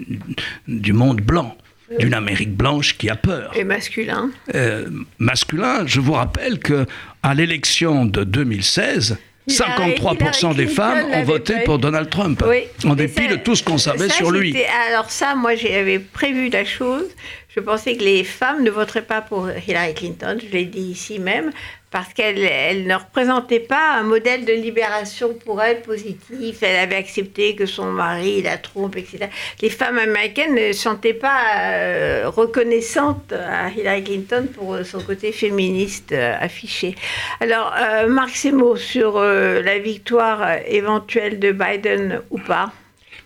du 0.66 0.92
monde 0.92 1.20
blanc 1.20 1.56
d'une 1.98 2.14
Amérique 2.14 2.54
blanche 2.54 2.96
qui 2.96 3.08
a 3.08 3.16
peur. 3.16 3.52
Et 3.54 3.64
masculin 3.64 4.30
euh, 4.54 4.88
Masculin, 5.18 5.86
je 5.86 6.00
vous 6.00 6.12
rappelle 6.12 6.58
que 6.58 6.86
à 7.22 7.34
l'élection 7.34 8.04
de 8.04 8.24
2016, 8.24 9.18
53% 9.48 10.56
des 10.56 10.66
femmes 10.66 11.06
ont 11.12 11.22
voté 11.22 11.54
pour 11.64 11.78
Donald 11.78 12.10
Trump, 12.10 12.44
en 12.84 12.94
dépit 12.94 13.28
de 13.28 13.36
tout 13.36 13.54
ce 13.54 13.62
qu'on 13.62 13.78
savait 13.78 14.08
sur 14.08 14.30
lui. 14.30 14.56
Alors 14.90 15.10
ça, 15.10 15.34
moi, 15.34 15.54
j'avais 15.54 15.98
prévu 15.98 16.48
la 16.48 16.64
chose. 16.64 17.06
Je 17.54 17.60
pensais 17.60 17.96
que 17.96 18.04
les 18.04 18.22
femmes 18.22 18.64
ne 18.64 18.70
voteraient 18.70 19.02
pas 19.02 19.22
pour 19.22 19.48
Hillary 19.66 19.94
Clinton, 19.94 20.36
je 20.38 20.52
l'ai 20.52 20.66
dit 20.66 20.90
ici 20.90 21.18
même, 21.18 21.52
parce 21.90 22.12
qu'elle 22.12 22.38
elle 22.38 22.86
ne 22.86 22.94
représentait 22.94 23.60
pas 23.60 23.94
un 23.94 24.02
modèle 24.02 24.44
de 24.44 24.52
libération 24.52 25.34
pour 25.44 25.62
elle 25.62 25.82
positif. 25.82 26.62
Elle 26.62 26.76
avait 26.76 26.96
accepté 26.96 27.54
que 27.54 27.64
son 27.64 27.92
mari 27.92 28.42
la 28.42 28.58
trompe, 28.58 28.96
etc. 28.96 29.28
Les 29.62 29.70
femmes 29.70 29.98
américaines 29.98 30.54
ne 30.54 30.72
se 30.72 30.80
sentaient 30.80 31.14
pas 31.14 31.40
euh, 31.58 32.28
reconnaissantes 32.28 33.32
à 33.32 33.70
Hillary 33.70 34.02
Clinton 34.04 34.48
pour 34.52 34.78
son 34.84 35.00
côté 35.00 35.32
féministe 35.32 36.12
euh, 36.12 36.34
affiché. 36.40 36.96
Alors, 37.40 37.72
euh, 37.78 38.08
Marc 38.08 38.36
Semo 38.36 38.76
sur 38.76 39.20
la 39.20 39.78
victoire 39.78 40.58
éventuelle 40.66 41.38
de 41.38 41.52
Biden 41.52 42.20
ou 42.30 42.38
pas? 42.38 42.72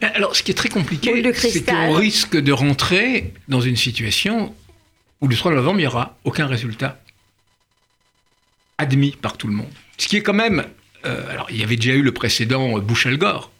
Alors, 0.01 0.37
ce 0.37 0.43
qui 0.43 0.51
est 0.51 0.55
très 0.55 0.69
compliqué, 0.69 1.33
c'est 1.35 1.65
qu'on 1.65 1.93
risque 1.93 2.37
de 2.37 2.53
rentrer 2.53 3.33
dans 3.49 3.61
une 3.61 3.77
situation 3.77 4.55
où 5.21 5.29
le 5.29 5.37
3 5.37 5.53
novembre, 5.53 5.79
il 5.79 5.83
n'y 5.83 5.87
aura 5.87 6.17
aucun 6.25 6.47
résultat 6.47 6.99
admis 8.81 9.15
par 9.21 9.37
tout 9.37 9.47
le 9.47 9.53
monde. 9.53 9.71
Ce 9.99 10.09
qui 10.09 10.17
est 10.17 10.23
quand 10.23 10.35
même... 10.35 10.65
euh, 11.05 11.31
alors, 11.31 11.47
il 11.51 11.59
y 11.59 11.63
avait 11.63 11.77
déjà 11.77 11.93
eu 11.93 12.03
le 12.03 12.13
précédent 12.13 12.79
Bush-Al 12.79 13.17
Gore. 13.19 13.51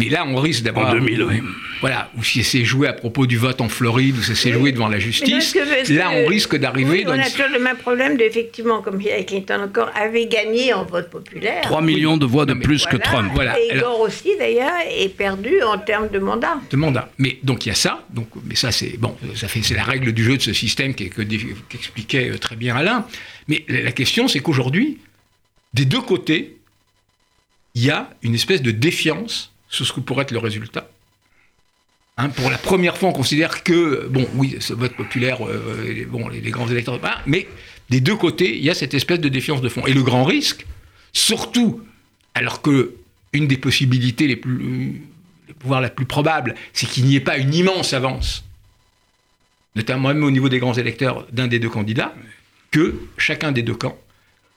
Mais 0.00 0.08
là, 0.08 0.24
on 0.26 0.36
risque 0.36 0.62
d'avoir... 0.62 0.88
En 0.88 0.92
2000, 0.94 1.22
oui. 1.22 1.42
Voilà, 1.80 2.10
ou 2.18 2.22
si 2.24 2.42
c'est 2.44 2.64
joué 2.64 2.88
à 2.88 2.92
propos 2.92 3.26
du 3.26 3.36
vote 3.38 3.60
en 3.60 3.68
Floride, 3.68 4.16
ou 4.18 4.22
ça 4.22 4.34
s'est 4.34 4.52
joué 4.52 4.72
devant 4.72 4.88
la 4.88 4.98
justice, 4.98 5.52
que- 5.54 5.92
là, 5.94 6.10
on 6.10 6.26
risque 6.26 6.56
d'arriver 6.56 6.90
Oui, 6.98 7.04
dans 7.04 7.14
on 7.14 7.18
a 7.18 7.30
toujours 7.30 7.48
le 7.52 7.58
même 7.58 7.76
problème 7.76 8.16
d'effectivement, 8.18 8.82
comme 8.82 9.00
Hillary 9.00 9.24
Clinton 9.24 9.60
encore 9.64 9.90
avait 9.94 10.26
gagné 10.26 10.74
en 10.74 10.84
vote 10.84 11.08
populaire. 11.08 11.62
3 11.62 11.80
millions 11.80 12.16
de 12.18 12.26
voix 12.26 12.44
de 12.44 12.52
Non, 12.54 12.60
plus 12.60 12.84
que. 12.86 12.96
Trump. 12.96 13.30
Voilà. 13.34 13.58
Et 13.58 13.70
Alors- 13.72 13.92
Gore 13.92 14.00
aussi, 14.00 14.30
d'ailleurs, 14.38 14.72
est 14.90 15.08
perdu 15.08 15.62
en 15.62 15.78
termes 15.78 16.08
de 16.08 16.18
mandat. 16.18 16.58
de 16.70 16.76
mandat. 16.76 17.10
Mais 17.18 17.38
donc 17.42 17.64
il 17.64 17.70
y 17.70 17.72
a 17.72 17.74
ça. 17.74 18.04
Donc, 18.10 18.28
mais 18.44 18.56
ça 18.56 18.72
c'est 18.72 18.98
bon, 18.98 19.16
ça 19.34 19.48
fait 19.48 19.62
c'est 19.62 19.74
la 19.74 19.84
règle 19.84 20.12
du 20.12 20.22
jeu 20.24 20.36
de 20.36 20.42
ce 20.42 20.52
système 20.52 20.94
qu'expliquait 20.94 22.30
euh, 22.30 22.38
très 22.38 22.56
bien 22.56 22.76
Alain. 22.76 23.06
Mais 23.48 23.64
la 23.68 23.92
question 23.92 24.28
c'est 24.28 24.40
qu'aujourd'hui, 24.40 24.98
des 25.74 25.84
deux 25.86 26.00
côtés, 26.02 26.56
il 27.74 27.84
y 27.84 27.90
a 27.90 28.10
une 28.22 28.34
espèce 28.34 28.62
de 28.62 28.70
défiance 28.70 29.52
sur 29.70 29.86
ce 29.86 29.92
que 29.92 30.00
pourrait 30.00 30.22
être 30.22 30.32
le 30.32 30.38
résultat. 30.38 30.88
Hein, 32.18 32.28
pour 32.28 32.50
la 32.50 32.58
première 32.58 32.98
fois, 32.98 33.08
on 33.08 33.12
considère 33.12 33.62
que, 33.62 34.06
bon, 34.08 34.28
oui, 34.34 34.56
ce 34.60 34.74
vote 34.74 34.94
populaire, 34.94 35.46
euh, 35.46 36.06
bon, 36.08 36.28
les, 36.28 36.40
les 36.42 36.50
grands 36.50 36.68
électeurs, 36.68 36.98
voilà, 36.98 37.22
mais 37.26 37.48
des 37.88 38.00
deux 38.00 38.16
côtés, 38.16 38.56
il 38.56 38.62
y 38.62 38.68
a 38.68 38.74
cette 38.74 38.92
espèce 38.92 39.20
de 39.20 39.28
défiance 39.28 39.62
de 39.62 39.68
fond. 39.68 39.86
Et 39.86 39.94
le 39.94 40.02
grand 40.02 40.24
risque, 40.24 40.66
surtout, 41.12 41.80
alors 42.34 42.60
que 42.60 42.94
une 43.32 43.46
des 43.46 43.56
possibilités 43.56 44.26
les 44.26 44.36
plus, 44.36 45.02
voire 45.64 45.80
la 45.80 45.88
plus 45.88 46.04
probable, 46.04 46.56
c'est 46.72 46.88
qu'il 46.88 47.04
n'y 47.04 47.16
ait 47.16 47.20
pas 47.20 47.38
une 47.38 47.54
immense 47.54 47.92
avance, 47.92 48.44
notamment 49.76 50.08
même 50.08 50.24
au 50.24 50.30
niveau 50.30 50.48
des 50.48 50.58
grands 50.58 50.74
électeurs 50.74 51.26
d'un 51.32 51.46
des 51.46 51.58
deux 51.58 51.68
candidats, 51.68 52.14
que 52.70 53.00
chacun 53.16 53.52
des 53.52 53.62
deux 53.62 53.74
camps 53.74 53.98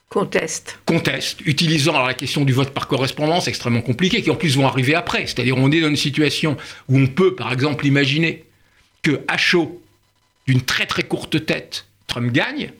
Conteste. 0.08 0.78
conteste, 0.84 1.40
utilisant 1.44 1.94
alors 1.94 2.06
la 2.06 2.14
question 2.14 2.44
du 2.44 2.52
vote 2.52 2.70
par 2.70 2.86
correspondance 2.86 3.48
extrêmement 3.48 3.80
compliquée, 3.80 4.22
qui 4.22 4.30
en 4.30 4.36
plus 4.36 4.56
vont 4.56 4.66
arriver 4.66 4.94
après. 4.94 5.26
C'est-à-dire 5.26 5.56
on 5.56 5.72
est 5.72 5.80
dans 5.80 5.88
une 5.88 5.96
situation 5.96 6.56
où 6.88 6.98
on 6.98 7.08
peut, 7.08 7.34
par 7.34 7.52
exemple, 7.52 7.84
imaginer 7.84 8.44
que 9.02 9.22
à 9.26 9.36
chaud, 9.36 9.82
d'une 10.46 10.60
très 10.60 10.86
très 10.86 11.02
courte 11.02 11.44
tête, 11.44 11.86
Trump 12.06 12.30
gagne, 12.32 12.70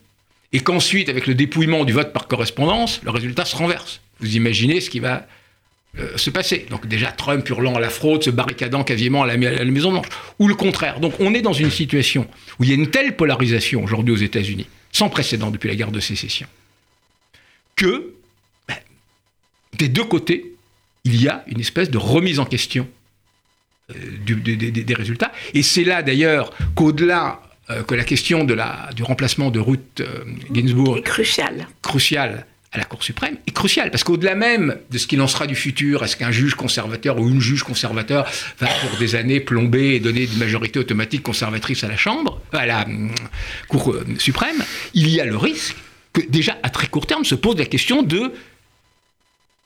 et 0.53 0.61
qu'ensuite, 0.61 1.09
avec 1.09 1.27
le 1.27 1.35
dépouillement 1.35 1.85
du 1.85 1.93
vote 1.93 2.13
par 2.13 2.29
correspondance, 2.29 3.01
le 3.03 3.11
résultat 3.11 3.45
se 3.45 3.57
renverse. 3.57 4.01
Vous 4.21 4.37
imaginez 4.37 4.81
ce 4.81 4.89
qui 4.89 5.01
va 5.01 5.27
euh, 5.99 6.17
se 6.17 6.31
passer. 6.31 6.67
Donc 6.71 6.87
déjà, 6.87 7.11
Trump 7.11 7.49
hurlant 7.49 7.75
à 7.75 7.81
la 7.81 7.91
fraude, 7.91 8.23
se 8.23 8.31
barricadant 8.31 8.85
quasiment 8.85 9.25
à 9.25 9.27
la, 9.27 9.33
à 9.33 9.65
la 9.65 9.65
Maison-Blanche. 9.65 10.07
Ou 10.39 10.47
le 10.47 10.55
contraire. 10.55 11.01
Donc 11.01 11.15
on 11.19 11.35
est 11.35 11.43
dans 11.43 11.53
une 11.53 11.71
situation 11.71 12.29
où 12.59 12.65
il 12.65 12.71
y 12.71 12.73
a 12.73 12.77
une 12.77 12.91
telle 12.91 13.17
polarisation 13.17 13.83
aujourd'hui 13.83 14.15
aux 14.15 14.19
États-Unis, 14.19 14.67
sans 14.93 15.09
précédent 15.09 15.51
depuis 15.51 15.69
la 15.69 15.75
guerre 15.75 15.91
de 15.91 16.01
sécession, 16.01 16.47
que 17.77 18.13
ben, 18.69 18.77
des 19.79 19.89
deux 19.89 20.05
côtés, 20.05 20.53
il 21.05 21.21
y 21.21 21.29
a 21.29 21.45
une 21.49 21.61
espèce 21.61 21.91
de 21.91 21.99
remise 21.99 22.39
en 22.41 22.45
question 22.47 22.89
euh, 23.91 23.95
du- 24.25 24.37
des- 24.37 24.95
résultats. 24.95 25.33
Et 25.53 25.63
c'est 25.63 25.85
là 25.85 26.03
d'ailleurs 26.03 26.53
qu'au-delà 26.75 27.43
euh, 27.71 27.83
que 27.83 27.95
la 27.95 28.05
question 28.05 28.45
de 28.45 28.55
la, 28.55 28.91
du 28.95 29.03
remplacement 29.03 29.51
de 29.51 29.59
Ruth 29.61 30.01
euh, 30.01 30.25
Ginsburg 30.53 30.97
C'est 30.97 31.03
crucial. 31.03 31.69
crucial 31.83 32.47
à 32.73 32.79
la 32.79 32.85
Cour 32.85 33.05
suprême 33.05 33.37
est 33.47 33.53
crucial 33.53 33.91
parce 33.93 34.03
qu'au-delà 34.03 34.35
même 34.35 34.77
de 34.91 34.99
ce 34.99 35.07
qu'il 35.07 35.21
en 35.21 35.29
sera 35.29 35.47
du 35.47 35.55
futur, 35.55 36.03
est-ce 36.03 36.17
qu'un 36.17 36.33
juge 36.33 36.55
conservateur 36.57 37.21
ou 37.21 37.29
une 37.29 37.41
juge 37.41 37.63
conservateur 37.63 38.27
va 38.59 38.67
pour 38.67 38.99
des 38.99 39.15
années 39.15 39.39
plomber 39.41 39.95
et 39.95 40.01
donner 40.01 40.25
une 40.25 40.39
majorité 40.39 40.81
automatique 40.81 41.23
conservatrice 41.23 41.85
à 41.85 41.89
la 41.89 41.97
Chambre, 41.97 42.41
à 42.53 42.67
la 42.67 42.85
hum, 42.85 43.13
Cour 43.69 43.95
suprême, 44.19 44.57
il 44.93 45.09
y 45.09 45.21
a 45.21 45.25
le 45.25 45.37
risque 45.37 45.77
que 46.15 46.23
déjà 46.29 46.57
à 46.63 46.71
très 46.71 46.87
court 46.87 47.07
terme 47.07 47.25
se 47.27 47.35
pose 47.35 47.59
la 47.59 47.67
question 47.67 48.03
de 48.03 48.33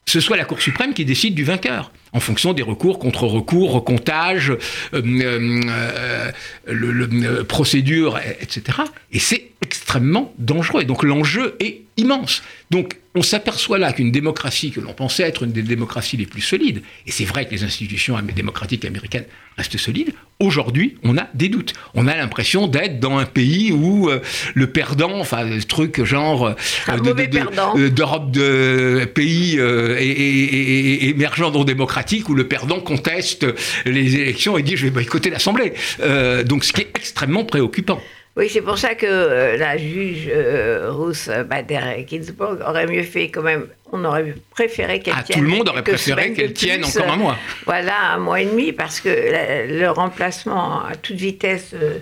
ce 0.09 0.21
soit 0.21 0.39
la 0.39 0.45
Cour 0.45 0.61
suprême 0.61 0.95
qui 0.95 1.05
décide 1.05 1.35
du 1.35 1.45
vainqueur, 1.45 1.93
en 2.13 2.21
fonction 2.21 2.55
des 2.55 2.63
recours, 2.63 2.99
contre-recours, 2.99 3.73
recomptage, 3.73 4.51
euh, 4.95 5.03
euh, 5.05 6.33
euh, 6.67 7.45
procédure, 7.45 8.19
etc. 8.41 8.79
Et 9.13 9.19
c'est 9.19 9.48
extrêmement 9.63 10.33
dangereux. 10.39 10.83
Et 10.83 10.85
donc 10.85 11.03
l'enjeu 11.03 11.57
est 11.61 11.83
immense. 11.97 12.43
Donc 12.71 12.97
on 13.15 13.23
s'aperçoit 13.23 13.79
là 13.79 13.93
qu'une 13.93 14.13
démocratie 14.13 14.71
que 14.71 14.81
l'on 14.81 14.93
pensait 14.93 15.25
être 15.25 15.43
une 15.43 15.53
des 15.53 15.63
démocraties 15.63 16.17
les 16.17 16.27
plus 16.27 16.41
solides, 16.41 16.83
et 17.07 17.11
c'est 17.11 17.25
vrai 17.25 17.47
que 17.47 17.51
les 17.51 17.65
institutions 17.65 18.17
démocratiques 18.33 18.85
américaines 18.85 19.25
restent 19.57 19.77
solides, 19.77 20.13
aujourd'hui 20.39 20.97
on 21.03 21.19
a 21.19 21.27
des 21.35 21.49
doutes. 21.49 21.73
On 21.95 22.07
a 22.07 22.17
l'impression 22.17 22.69
d'être 22.69 23.01
dans 23.01 23.19
un 23.19 23.25
pays 23.25 23.73
où 23.73 24.09
euh, 24.09 24.21
le 24.55 24.69
perdant, 24.69 25.19
enfin 25.19 25.61
ce 25.61 25.67
truc 25.67 26.05
genre 26.05 26.47
euh, 26.47 26.55
euh, 26.89 27.91
d'Europe 27.91 28.31
de 28.31 29.05
pays 29.13 29.59
euh, 29.59 29.97
et, 29.99 31.15
non 31.15 31.65
démocratiques 31.65 32.29
où 32.29 32.35
le 32.35 32.47
perdant 32.47 32.81
conteste 32.81 33.47
les 33.85 34.17
élections 34.17 34.57
et 34.59 34.63
dit 34.63 34.77
je 34.77 34.85
vais 34.85 34.91
boycotter 34.91 35.31
l'Assemblée. 35.31 35.73
Euh, 36.01 36.45
donc 36.45 36.65
ce 36.65 36.73
qui 36.73 36.83
est 36.83 36.91
extrêmement 36.95 37.45
préoccupant. 37.45 38.01
Oui, 38.39 38.49
c'est 38.49 38.63
pour 38.63 38.79
ça 38.79 38.95
que 38.95 39.05
euh, 39.07 39.57
la 39.57 39.77
juge 39.77 40.29
euh, 40.33 40.93
Ruth 40.93 41.29
Bader 41.49 41.81
Ginsburg 42.09 42.59
aurait 42.65 42.87
mieux 42.87 43.03
fait 43.03 43.31
quand 43.31 43.43
même. 43.43 43.67
On 43.91 44.05
aurait 44.05 44.33
préféré 44.51 45.01
qu'elle 45.01 45.15
Ah, 45.19 45.23
tienne. 45.25 45.39
tout 45.41 45.45
le 45.45 45.51
monde 45.51 45.69
aurait 45.69 45.83
préféré 45.83 46.33
qu'elle 46.33 46.53
tienne 46.53 46.83
plus, 46.83 46.99
encore 47.01 47.13
un 47.13 47.17
mois. 47.17 47.37
Voilà, 47.67 48.13
un 48.13 48.19
mois 48.19 48.41
et 48.41 48.47
demi, 48.47 48.73
parce 48.73 49.01
que 49.01 49.09
la- 49.09 49.67
le 49.67 49.91
remplacement 49.91 50.85
à 50.85 50.95
toute 50.95 51.17
vitesse 51.17 51.73
euh, 51.75 51.99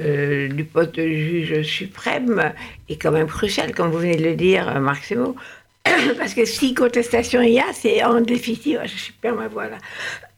euh, 0.00 0.48
du 0.48 0.64
poste 0.64 0.96
de 0.96 1.06
juge 1.06 1.62
suprême 1.62 2.52
est 2.88 2.96
quand 2.96 3.12
même 3.12 3.28
crucial, 3.28 3.72
comme 3.72 3.90
vous 3.92 3.98
venez 3.98 4.16
de 4.16 4.24
le 4.24 4.34
dire, 4.34 4.68
euh, 4.68 4.80
Marc 4.80 5.04
Semo. 5.04 5.36
Parce 6.18 6.34
que 6.34 6.44
si 6.44 6.74
contestation 6.74 7.40
il 7.42 7.52
y 7.52 7.60
a, 7.60 7.66
c'est 7.74 8.02
en 8.02 8.20
définitive, 8.20 8.80
je 8.84 9.12
perds 9.20 9.34
ma 9.36 9.48
voix 9.48 9.66
là, 9.68 9.78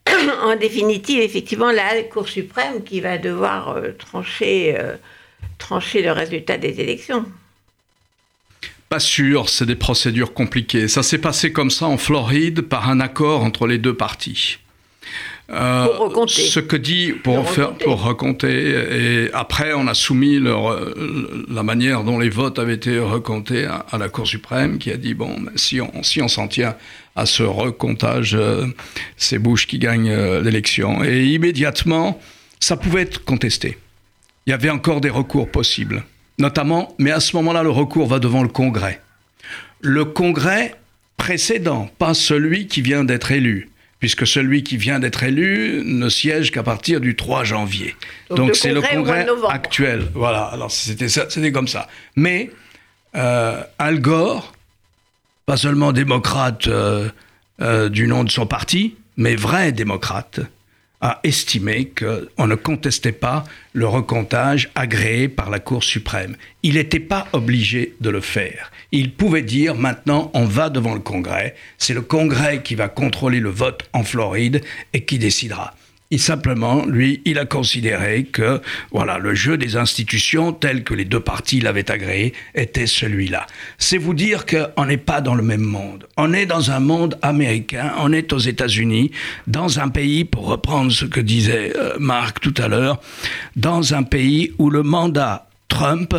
en 0.45 0.57
définitive, 0.57 1.21
effectivement, 1.21 1.71
la 1.73 2.03
Cour 2.11 2.29
suprême 2.29 2.83
qui 2.85 3.01
va 3.01 3.16
devoir 3.18 3.77
euh, 3.77 3.92
trancher, 3.99 4.75
euh, 4.79 4.95
trancher 5.62 6.03
le 6.03 6.12
résultat 6.12 6.57
des 6.59 6.81
élections. 6.81 7.25
Pas 8.88 9.01
sûr, 9.01 9.48
c'est 9.48 9.64
des 9.66 9.75
procédures 9.77 10.35
compliquées. 10.35 10.87
Ça 10.88 11.03
s'est 11.03 11.18
passé 11.18 11.53
comme 11.53 11.70
ça 11.70 11.87
en 11.87 11.96
Floride 11.96 12.61
par 12.62 12.90
un 12.90 13.01
accord 13.01 13.42
entre 13.42 13.66
les 13.66 13.79
deux 13.79 13.94
parties. 13.94 14.59
Euh, 15.51 15.87
Pour 15.87 15.98
recompter. 16.09 16.42
Ce 16.42 16.61
que 16.61 16.77
dit 16.77 17.12
pour 17.12 17.37
Pour 17.37 17.51
faire 17.51 17.66
recompter. 17.68 17.85
pour 17.85 18.03
recompter 18.03 19.25
et 19.27 19.31
après 19.35 19.72
on 19.75 19.87
a 19.88 19.92
soumis 19.94 20.38
leur- 20.38 20.79
la 21.51 21.62
manière 21.62 22.05
dont 22.05 22.18
les 22.18 22.31
votes 22.31 22.59
avaient 22.59 22.75
été 22.77 22.98
recomptés 22.98 23.64
à, 23.66 23.85
à 23.90 23.98
la 23.98 24.09
Cour 24.09 24.27
suprême 24.27 24.79
qui 24.79 24.90
a 24.90 24.96
dit 24.96 25.14
bon 25.14 25.33
ben, 25.40 25.53
si 25.57 25.81
on 25.81 26.03
si 26.05 26.22
on 26.22 26.29
s'en 26.29 26.46
tient 26.48 26.75
à 27.16 27.27
ce 27.27 27.42
recomptage 27.42 28.35
euh, 28.35 28.66
c'est 29.16 29.38
Bush 29.38 29.66
qui 29.66 29.79
gagne 29.79 30.09
euh, 30.11 30.40
l'élection 30.42 31.03
et 31.05 31.25
immédiatement 31.27 32.18
ça 32.61 32.77
pouvait 32.77 33.03
être 33.03 33.25
contesté. 33.25 33.77
Il 34.47 34.51
y 34.51 34.53
avait 34.53 34.71
encore 34.71 35.01
des 35.01 35.11
recours 35.11 35.51
possibles 35.51 36.05
notamment 36.39 36.95
mais 36.99 37.11
à 37.11 37.21
ce 37.21 37.37
moment-là 37.37 37.63
le 37.63 37.71
recours 37.71 38.09
va 38.09 38.19
devant 38.19 38.43
le 38.43 38.49
Congrès 38.49 39.01
le 39.83 40.05
Congrès 40.05 40.77
précédent, 41.17 41.89
pas 41.99 42.15
celui 42.15 42.67
qui 42.67 42.83
vient 42.83 43.05
d'être 43.05 43.31
élu, 43.33 43.71
puisque 43.99 44.27
celui 44.27 44.63
qui 44.63 44.77
vient 44.77 44.99
d'être 44.99 45.23
élu 45.23 45.83
ne 45.85 46.09
siège 46.09 46.51
qu'à 46.51 46.63
partir 46.63 47.01
du 47.01 47.15
3 47.15 47.45
janvier. 47.45 47.95
Donc 48.31 48.57
c'est 48.57 48.73
le 48.73 48.81
Congrès 48.81 49.27
actuel. 49.49 50.09
Voilà, 50.15 50.45
alors 50.45 50.71
c'était 50.71 51.53
comme 51.53 51.69
ça. 51.69 51.89
Mais 52.17 52.51
euh, 53.15 53.63
Al 53.79 54.01
Gore, 54.01 54.53
pas 55.47 55.57
seulement 55.57 55.93
démocrate 55.93 56.67
euh, 56.69 57.09
euh, 57.61 57.89
du 57.89 58.07
nom 58.07 58.25
de 58.25 58.31
son 58.31 58.47
parti, 58.47 58.97
mais 59.17 59.37
vrai 59.37 59.73
démocrate, 59.73 60.41
a 61.03 61.21
estimé 61.25 61.91
qu'on 61.91 62.47
ne 62.47 62.55
contestait 62.55 63.12
pas 63.12 63.45
le 63.73 63.87
recomptage 63.87 64.71
agréé 64.75 65.29
par 65.29 65.51
la 65.51 65.59
Cour 65.59 65.83
suprême. 65.83 66.37
Il 66.62 66.75
n'était 66.75 67.01
pas 67.01 67.27
obligé 67.33 67.95
de 68.01 68.09
le 68.09 68.21
faire. 68.21 68.71
Il 68.93 69.12
pouvait 69.12 69.43
dire 69.43 69.75
maintenant 69.75 70.31
on 70.33 70.45
va 70.45 70.71
devant 70.71 70.95
le 70.95 71.01
Congrès, 71.01 71.55
c'est 71.77 71.95
le 71.95 72.03
Congrès 72.03 72.62
qui 72.62 72.77
va 72.77 72.88
contrôler 72.88 73.41
le 73.41 73.51
vote 73.51 73.88
en 73.93 74.05
Floride 74.05 74.62
et 74.93 75.05
qui 75.05 75.19
décidera. 75.19 75.75
Simplement, 76.18 76.87
lui, 76.87 77.20
il 77.25 77.38
a 77.38 77.44
considéré 77.46 78.25
que 78.25 78.61
voilà, 78.90 79.18
le 79.18 79.35
jeu 79.35 79.57
des 79.57 79.77
institutions 79.77 80.53
tel 80.53 80.83
que 80.83 80.94
les 80.94 81.05
deux 81.05 81.20
parties 81.20 81.61
l'avaient 81.61 81.90
agréé 81.90 82.33
était 82.55 82.87
celui-là. 82.87 83.46
C'est 83.77 83.98
vous 83.98 84.14
dire 84.14 84.46
qu'on 84.46 84.87
n'est 84.87 84.96
pas 84.96 85.20
dans 85.20 85.35
le 85.35 85.42
même 85.42 85.61
monde. 85.61 86.07
On 86.16 86.33
est 86.33 86.46
dans 86.46 86.70
un 86.70 86.81
monde 86.81 87.18
américain, 87.22 87.92
on 87.98 88.12
est 88.12 88.33
aux 88.33 88.38
États-Unis, 88.38 89.11
dans 89.46 89.79
un 89.79 89.88
pays, 89.88 90.25
pour 90.25 90.46
reprendre 90.46 90.90
ce 90.90 91.05
que 91.05 91.20
disait 91.20 91.72
euh, 91.77 91.96
Marc 91.98 92.40
tout 92.40 92.55
à 92.57 92.68
l'heure, 92.68 93.01
dans 93.57 93.94
un 93.94 94.03
pays 94.03 94.53
où 94.59 94.70
le 94.70 94.83
mandat 94.83 95.48
Trump 95.68 96.14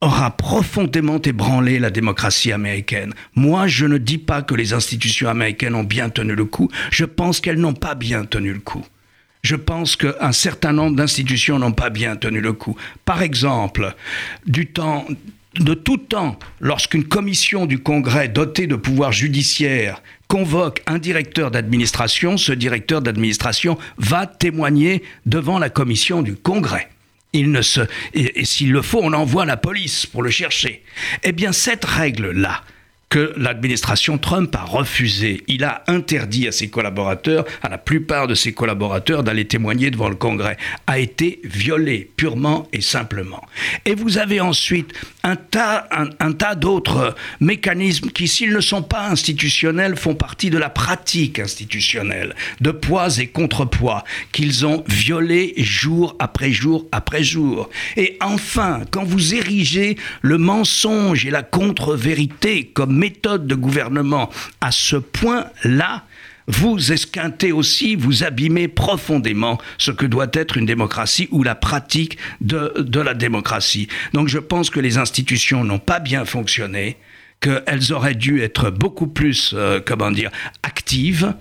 aura 0.00 0.30
profondément 0.36 1.20
ébranlé 1.22 1.78
la 1.78 1.90
démocratie 1.90 2.52
américaine. 2.52 3.14
Moi, 3.34 3.66
je 3.66 3.86
ne 3.86 3.98
dis 3.98 4.18
pas 4.18 4.42
que 4.42 4.54
les 4.54 4.72
institutions 4.72 5.28
américaines 5.28 5.74
ont 5.74 5.84
bien 5.84 6.10
tenu 6.10 6.34
le 6.34 6.44
coup, 6.44 6.70
je 6.90 7.04
pense 7.04 7.40
qu'elles 7.40 7.60
n'ont 7.60 7.74
pas 7.74 7.94
bien 7.94 8.24
tenu 8.24 8.52
le 8.52 8.60
coup. 8.60 8.84
Je 9.42 9.56
pense 9.56 9.96
qu'un 9.96 10.32
certain 10.32 10.72
nombre 10.72 10.96
d'institutions 10.96 11.58
n'ont 11.58 11.72
pas 11.72 11.90
bien 11.90 12.16
tenu 12.16 12.40
le 12.40 12.52
coup. 12.52 12.76
Par 13.04 13.22
exemple, 13.22 13.94
du 14.46 14.66
temps 14.66 15.06
de 15.54 15.72
tout 15.72 15.96
temps, 15.96 16.38
lorsqu'une 16.60 17.04
commission 17.04 17.64
du 17.64 17.78
Congrès 17.78 18.28
dotée 18.28 18.66
de 18.66 18.76
pouvoirs 18.76 19.12
judiciaires 19.12 20.02
convoque 20.28 20.82
un 20.86 20.98
directeur 20.98 21.50
d'administration, 21.50 22.36
ce 22.36 22.52
directeur 22.52 23.00
d'administration 23.00 23.78
va 23.96 24.26
témoigner 24.26 25.02
devant 25.24 25.58
la 25.58 25.70
commission 25.70 26.22
du 26.22 26.34
Congrès. 26.34 26.88
Et 28.14 28.44
s'il 28.44 28.72
le 28.72 28.82
faut, 28.82 29.00
on 29.02 29.12
envoie 29.12 29.44
la 29.44 29.56
police 29.56 30.06
pour 30.06 30.22
le 30.22 30.30
chercher. 30.30 30.82
Eh 31.22 31.32
bien, 31.32 31.52
cette 31.52 31.84
règle-là, 31.84 32.62
que 33.08 33.32
l'administration 33.36 34.18
Trump 34.18 34.54
a 34.56 34.64
refusé. 34.64 35.44
Il 35.46 35.64
a 35.64 35.84
interdit 35.86 36.48
à 36.48 36.52
ses 36.52 36.68
collaborateurs, 36.68 37.44
à 37.62 37.68
la 37.68 37.78
plupart 37.78 38.26
de 38.26 38.34
ses 38.34 38.52
collaborateurs, 38.52 39.22
d'aller 39.22 39.46
témoigner 39.46 39.90
devant 39.90 40.08
le 40.08 40.16
Congrès, 40.16 40.56
a 40.86 40.98
été 40.98 41.40
violé 41.44 42.10
purement 42.16 42.68
et 42.72 42.80
simplement. 42.80 43.42
Et 43.84 43.94
vous 43.94 44.18
avez 44.18 44.40
ensuite 44.40 44.92
un 45.26 45.34
tas, 45.34 45.88
un, 45.90 46.32
tas 46.32 46.54
d'autres 46.54 47.16
mécanismes 47.40 48.10
qui, 48.10 48.28
s'ils 48.28 48.52
ne 48.52 48.60
sont 48.60 48.82
pas 48.82 49.08
institutionnels, 49.08 49.96
font 49.96 50.14
partie 50.14 50.50
de 50.50 50.58
la 50.58 50.70
pratique 50.70 51.40
institutionnelle, 51.40 52.36
de 52.60 52.70
poids 52.70 53.18
et 53.18 53.26
contrepoids, 53.26 54.04
qu'ils 54.30 54.64
ont 54.66 54.84
violés 54.86 55.52
jour 55.56 56.14
après 56.20 56.52
jour 56.52 56.86
après 56.92 57.24
jour. 57.24 57.68
Et 57.96 58.16
enfin, 58.22 58.82
quand 58.92 59.02
vous 59.02 59.34
érigez 59.34 59.96
le 60.22 60.38
mensonge 60.38 61.26
et 61.26 61.30
la 61.30 61.42
contre-vérité 61.42 62.70
comme 62.72 62.96
méthode 62.96 63.48
de 63.48 63.56
gouvernement 63.56 64.30
à 64.60 64.70
ce 64.70 64.94
point-là, 64.94 66.04
vous 66.46 66.92
esquintez 66.92 67.52
aussi, 67.52 67.96
vous 67.96 68.24
abîmez 68.24 68.68
profondément 68.68 69.58
ce 69.78 69.90
que 69.90 70.06
doit 70.06 70.28
être 70.32 70.56
une 70.56 70.66
démocratie 70.66 71.28
ou 71.30 71.42
la 71.42 71.54
pratique 71.54 72.18
de, 72.40 73.00
la 73.00 73.14
démocratie. 73.14 73.88
Donc 74.12 74.28
je 74.28 74.38
pense 74.38 74.70
que 74.70 74.80
les 74.80 74.98
institutions 74.98 75.64
n'ont 75.64 75.78
pas 75.78 75.98
bien 76.00 76.24
fonctionné, 76.24 76.96
qu'elles 77.40 77.92
auraient 77.92 78.14
dû 78.14 78.40
être 78.42 78.70
beaucoup 78.70 79.08
plus, 79.08 79.52
euh, 79.54 79.80
comment 79.84 80.10
dire, 80.10 80.30
actives, 80.62 81.34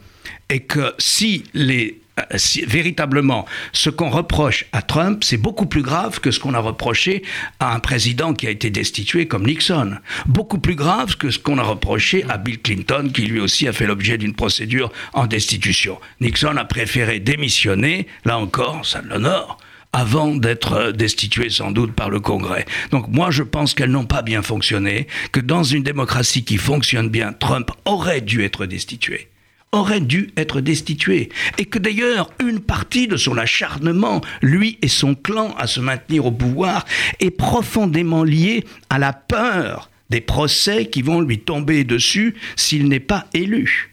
et 0.49 0.61
que 0.61 0.93
si 0.97 1.43
les 1.53 2.01
euh, 2.19 2.37
véritablement, 2.67 3.45
ce 3.73 3.89
qu'on 3.89 4.09
reproche 4.09 4.65
à 4.71 4.81
Trump, 4.81 5.23
c'est 5.23 5.37
beaucoup 5.37 5.65
plus 5.65 5.81
grave 5.81 6.19
que 6.19 6.31
ce 6.31 6.39
qu'on 6.39 6.53
a 6.53 6.59
reproché 6.59 7.23
à 7.59 7.75
un 7.75 7.79
président 7.79 8.33
qui 8.33 8.47
a 8.47 8.49
été 8.49 8.69
destitué 8.69 9.27
comme 9.27 9.45
Nixon. 9.45 9.97
Beaucoup 10.25 10.59
plus 10.59 10.75
grave 10.75 11.17
que 11.17 11.29
ce 11.29 11.39
qu'on 11.39 11.57
a 11.57 11.63
reproché 11.63 12.25
à 12.29 12.37
Bill 12.37 12.61
Clinton, 12.61 13.09
qui 13.13 13.23
lui 13.23 13.39
aussi 13.39 13.67
a 13.67 13.73
fait 13.73 13.85
l'objet 13.85 14.17
d'une 14.17 14.33
procédure 14.33 14.91
en 15.13 15.27
destitution. 15.27 15.99
Nixon 16.21 16.55
a 16.57 16.65
préféré 16.65 17.19
démissionner, 17.19 18.07
là 18.23 18.37
encore, 18.37 18.85
ça 18.85 19.01
l'honore, 19.01 19.57
avant 19.91 20.35
d'être 20.35 20.91
destitué 20.91 21.49
sans 21.49 21.71
doute 21.71 21.93
par 21.93 22.09
le 22.09 22.19
Congrès. 22.19 22.65
Donc 22.91 23.07
moi 23.09 23.31
je 23.31 23.43
pense 23.43 23.73
qu'elles 23.73 23.91
n'ont 23.91 24.05
pas 24.05 24.21
bien 24.21 24.41
fonctionné, 24.41 25.07
que 25.33 25.39
dans 25.39 25.63
une 25.63 25.83
démocratie 25.83 26.45
qui 26.45 26.57
fonctionne 26.57 27.09
bien, 27.09 27.33
Trump 27.33 27.71
aurait 27.85 28.21
dû 28.21 28.43
être 28.43 28.65
destitué 28.65 29.29
aurait 29.75 30.01
dû 30.01 30.31
être 30.37 30.61
destitué. 30.61 31.29
Et 31.57 31.65
que 31.65 31.79
d'ailleurs, 31.79 32.31
une 32.39 32.59
partie 32.59 33.07
de 33.07 33.17
son 33.17 33.37
acharnement, 33.37 34.21
lui 34.41 34.77
et 34.81 34.87
son 34.87 35.15
clan, 35.15 35.53
à 35.57 35.67
se 35.67 35.79
maintenir 35.79 36.25
au 36.25 36.31
pouvoir, 36.31 36.85
est 37.19 37.31
profondément 37.31 38.23
liée 38.23 38.63
à 38.89 38.97
la 38.97 39.13
peur 39.13 39.89
des 40.09 40.21
procès 40.21 40.85
qui 40.85 41.01
vont 41.01 41.21
lui 41.21 41.39
tomber 41.39 41.83
dessus 41.83 42.35
s'il 42.55 42.87
n'est 42.87 42.99
pas 42.99 43.25
élu. 43.33 43.91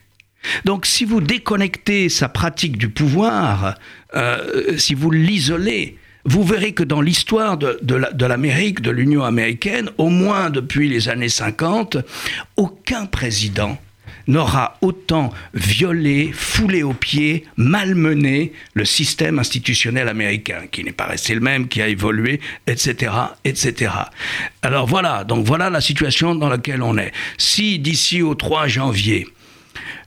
Donc 0.65 0.85
si 0.85 1.05
vous 1.05 1.21
déconnectez 1.21 2.09
sa 2.09 2.29
pratique 2.29 2.77
du 2.77 2.89
pouvoir, 2.89 3.75
euh, 4.15 4.77
si 4.77 4.93
vous 4.93 5.09
l'isolez, 5.09 5.97
vous 6.25 6.43
verrez 6.43 6.73
que 6.73 6.83
dans 6.83 7.01
l'histoire 7.01 7.57
de, 7.57 7.79
de 7.81 8.25
l'Amérique, 8.25 8.81
de 8.81 8.91
l'Union 8.91 9.23
américaine, 9.23 9.89
au 9.97 10.09
moins 10.09 10.49
depuis 10.49 10.87
les 10.87 11.09
années 11.09 11.29
50, 11.29 11.97
aucun 12.55 13.05
président 13.05 13.77
n'aura 14.27 14.77
autant 14.81 15.31
violé, 15.53 16.31
foulé 16.33 16.83
aux 16.83 16.93
pieds, 16.93 17.45
malmené 17.57 18.53
le 18.73 18.85
système 18.85 19.39
institutionnel 19.39 20.07
américain, 20.07 20.63
qui 20.71 20.83
n'est 20.83 20.91
pas 20.91 21.05
resté 21.05 21.33
le 21.35 21.41
même, 21.41 21.67
qui 21.67 21.81
a 21.81 21.87
évolué, 21.87 22.39
etc., 22.67 23.11
etc. 23.43 23.91
Alors 24.61 24.87
voilà, 24.87 25.23
donc 25.23 25.45
voilà 25.45 25.69
la 25.69 25.81
situation 25.81 26.35
dans 26.35 26.49
laquelle 26.49 26.81
on 26.81 26.97
est. 26.97 27.11
Si 27.37 27.79
d'ici 27.79 28.21
au 28.21 28.35
3 28.35 28.67
janvier, 28.67 29.27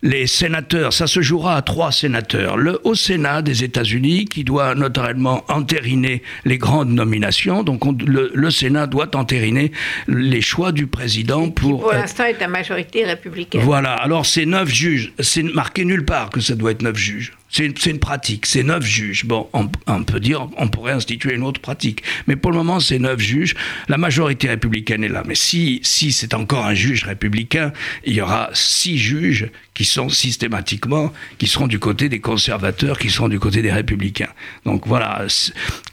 les 0.06 0.28
sénateurs, 0.28 0.92
ça 0.92 1.08
se 1.08 1.20
jouera 1.20 1.56
à 1.56 1.62
trois 1.62 1.90
sénateurs. 1.90 2.56
Le 2.56 2.80
Haut 2.84 2.94
Sénat 2.94 3.42
des 3.42 3.64
États-Unis, 3.64 4.26
qui 4.26 4.44
doit 4.44 4.76
notamment 4.76 5.44
entériner 5.48 6.22
les 6.44 6.58
grandes 6.58 6.90
nominations. 6.90 7.64
Donc 7.64 7.82
le, 8.06 8.50
Sénat 8.50 8.86
doit 8.86 9.14
entériner 9.16 9.72
les 10.06 10.40
choix 10.40 10.70
du 10.70 10.86
président 10.86 11.50
pour... 11.50 11.80
pour 11.80 11.92
l'instant 11.92 12.24
est 12.24 12.40
à 12.40 12.46
majorité 12.46 13.04
républicaine. 13.04 13.60
Voilà, 13.62 13.94
alors 13.94 14.24
c'est 14.24 14.46
neuf 14.46 14.68
juges. 14.68 15.12
C'est 15.18 15.42
marqué 15.42 15.84
nulle 15.84 16.04
part 16.04 16.30
que 16.30 16.40
ça 16.40 16.54
doit 16.54 16.70
être 16.70 16.82
neuf 16.82 16.96
juges. 16.96 17.32
C'est 17.48 17.86
une, 17.86 17.98
pratique, 17.98 18.44
c'est 18.44 18.64
neuf 18.64 18.84
juges. 18.84 19.24
Bon, 19.24 19.48
on, 19.52 20.02
peut 20.02 20.20
dire, 20.20 20.48
on 20.58 20.68
pourrait 20.68 20.92
instituer 20.92 21.34
une 21.34 21.42
autre 21.42 21.60
pratique. 21.60 22.02
Mais 22.26 22.36
pour 22.36 22.50
le 22.50 22.58
moment, 22.58 22.80
c'est 22.80 22.98
neuf 22.98 23.20
juges. 23.20 23.54
La 23.88 23.96
majorité 23.98 24.48
républicaine 24.48 25.04
est 25.04 25.08
là. 25.08 25.22
Mais 25.26 25.36
si, 25.36 25.80
si 25.82 26.12
c'est 26.12 26.34
encore 26.34 26.66
un 26.66 26.74
juge 26.74 27.04
républicain, 27.04 27.72
il 28.04 28.14
y 28.14 28.20
aura 28.20 28.50
six 28.52 28.98
juges 28.98 29.48
qui 29.74 29.84
sont 29.84 30.08
systématiquement, 30.08 31.12
qui 31.38 31.46
seront 31.46 31.68
du 31.68 31.78
côté 31.78 32.08
des 32.08 32.20
conservateurs, 32.20 32.98
qui 32.98 33.10
seront 33.10 33.28
du 33.28 33.38
côté 33.38 33.62
des 33.62 33.72
républicains. 33.72 34.32
Donc 34.64 34.86
voilà, 34.86 35.24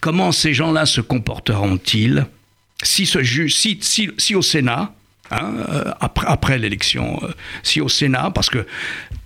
comment 0.01 0.31
ces 0.31 0.53
gens-là 0.53 0.85
se 0.85 1.01
comporteront-ils 1.01 2.25
si, 2.81 3.05
ce 3.05 3.23
juge, 3.23 3.55
si, 3.55 4.35
au 4.35 4.41
Sénat, 4.41 4.93
Hein, 5.31 5.53
euh, 5.69 5.91
après, 5.99 6.27
après 6.27 6.57
l'élection, 6.57 7.19
euh, 7.23 7.31
si 7.63 7.81
au 7.81 7.89
Sénat, 7.89 8.29
parce 8.35 8.49
que 8.49 8.67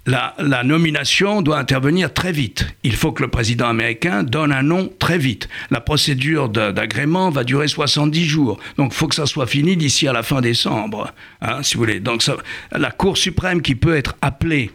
la, 0.07 0.63
nomination 0.63 1.41
doit 1.41 1.59
intervenir 1.59 2.13
très 2.13 2.31
vite. 2.31 2.65
Il 2.83 2.95
faut 2.95 3.11
que 3.11 3.21
le 3.21 3.29
président 3.29 3.67
américain 3.67 4.23
donne 4.23 4.53
un 4.53 4.63
nom 4.63 4.89
très 4.99 5.17
vite. 5.17 5.49
La 5.69 5.81
procédure 5.81 6.47
d'agrément 6.47 7.29
va 7.29 7.43
durer 7.43 7.67
70 7.67 8.25
jours. 8.25 8.57
Donc 8.77 8.93
il 8.93 8.95
faut 8.95 9.07
que 9.07 9.15
ça 9.15 9.25
soit 9.25 9.47
fini 9.47 9.75
d'ici 9.75 10.07
à 10.07 10.13
la 10.13 10.23
fin 10.23 10.39
décembre, 10.39 11.13
hein, 11.41 11.61
si 11.61 11.75
vous 11.75 11.81
voulez. 11.81 11.99
Donc 11.99 12.23
ça, 12.23 12.37
la 12.71 12.89
Cour 12.89 13.17
suprême 13.17 13.61
qui 13.61 13.75
peut 13.75 13.95
être 13.95 14.15
appelée 14.21 14.71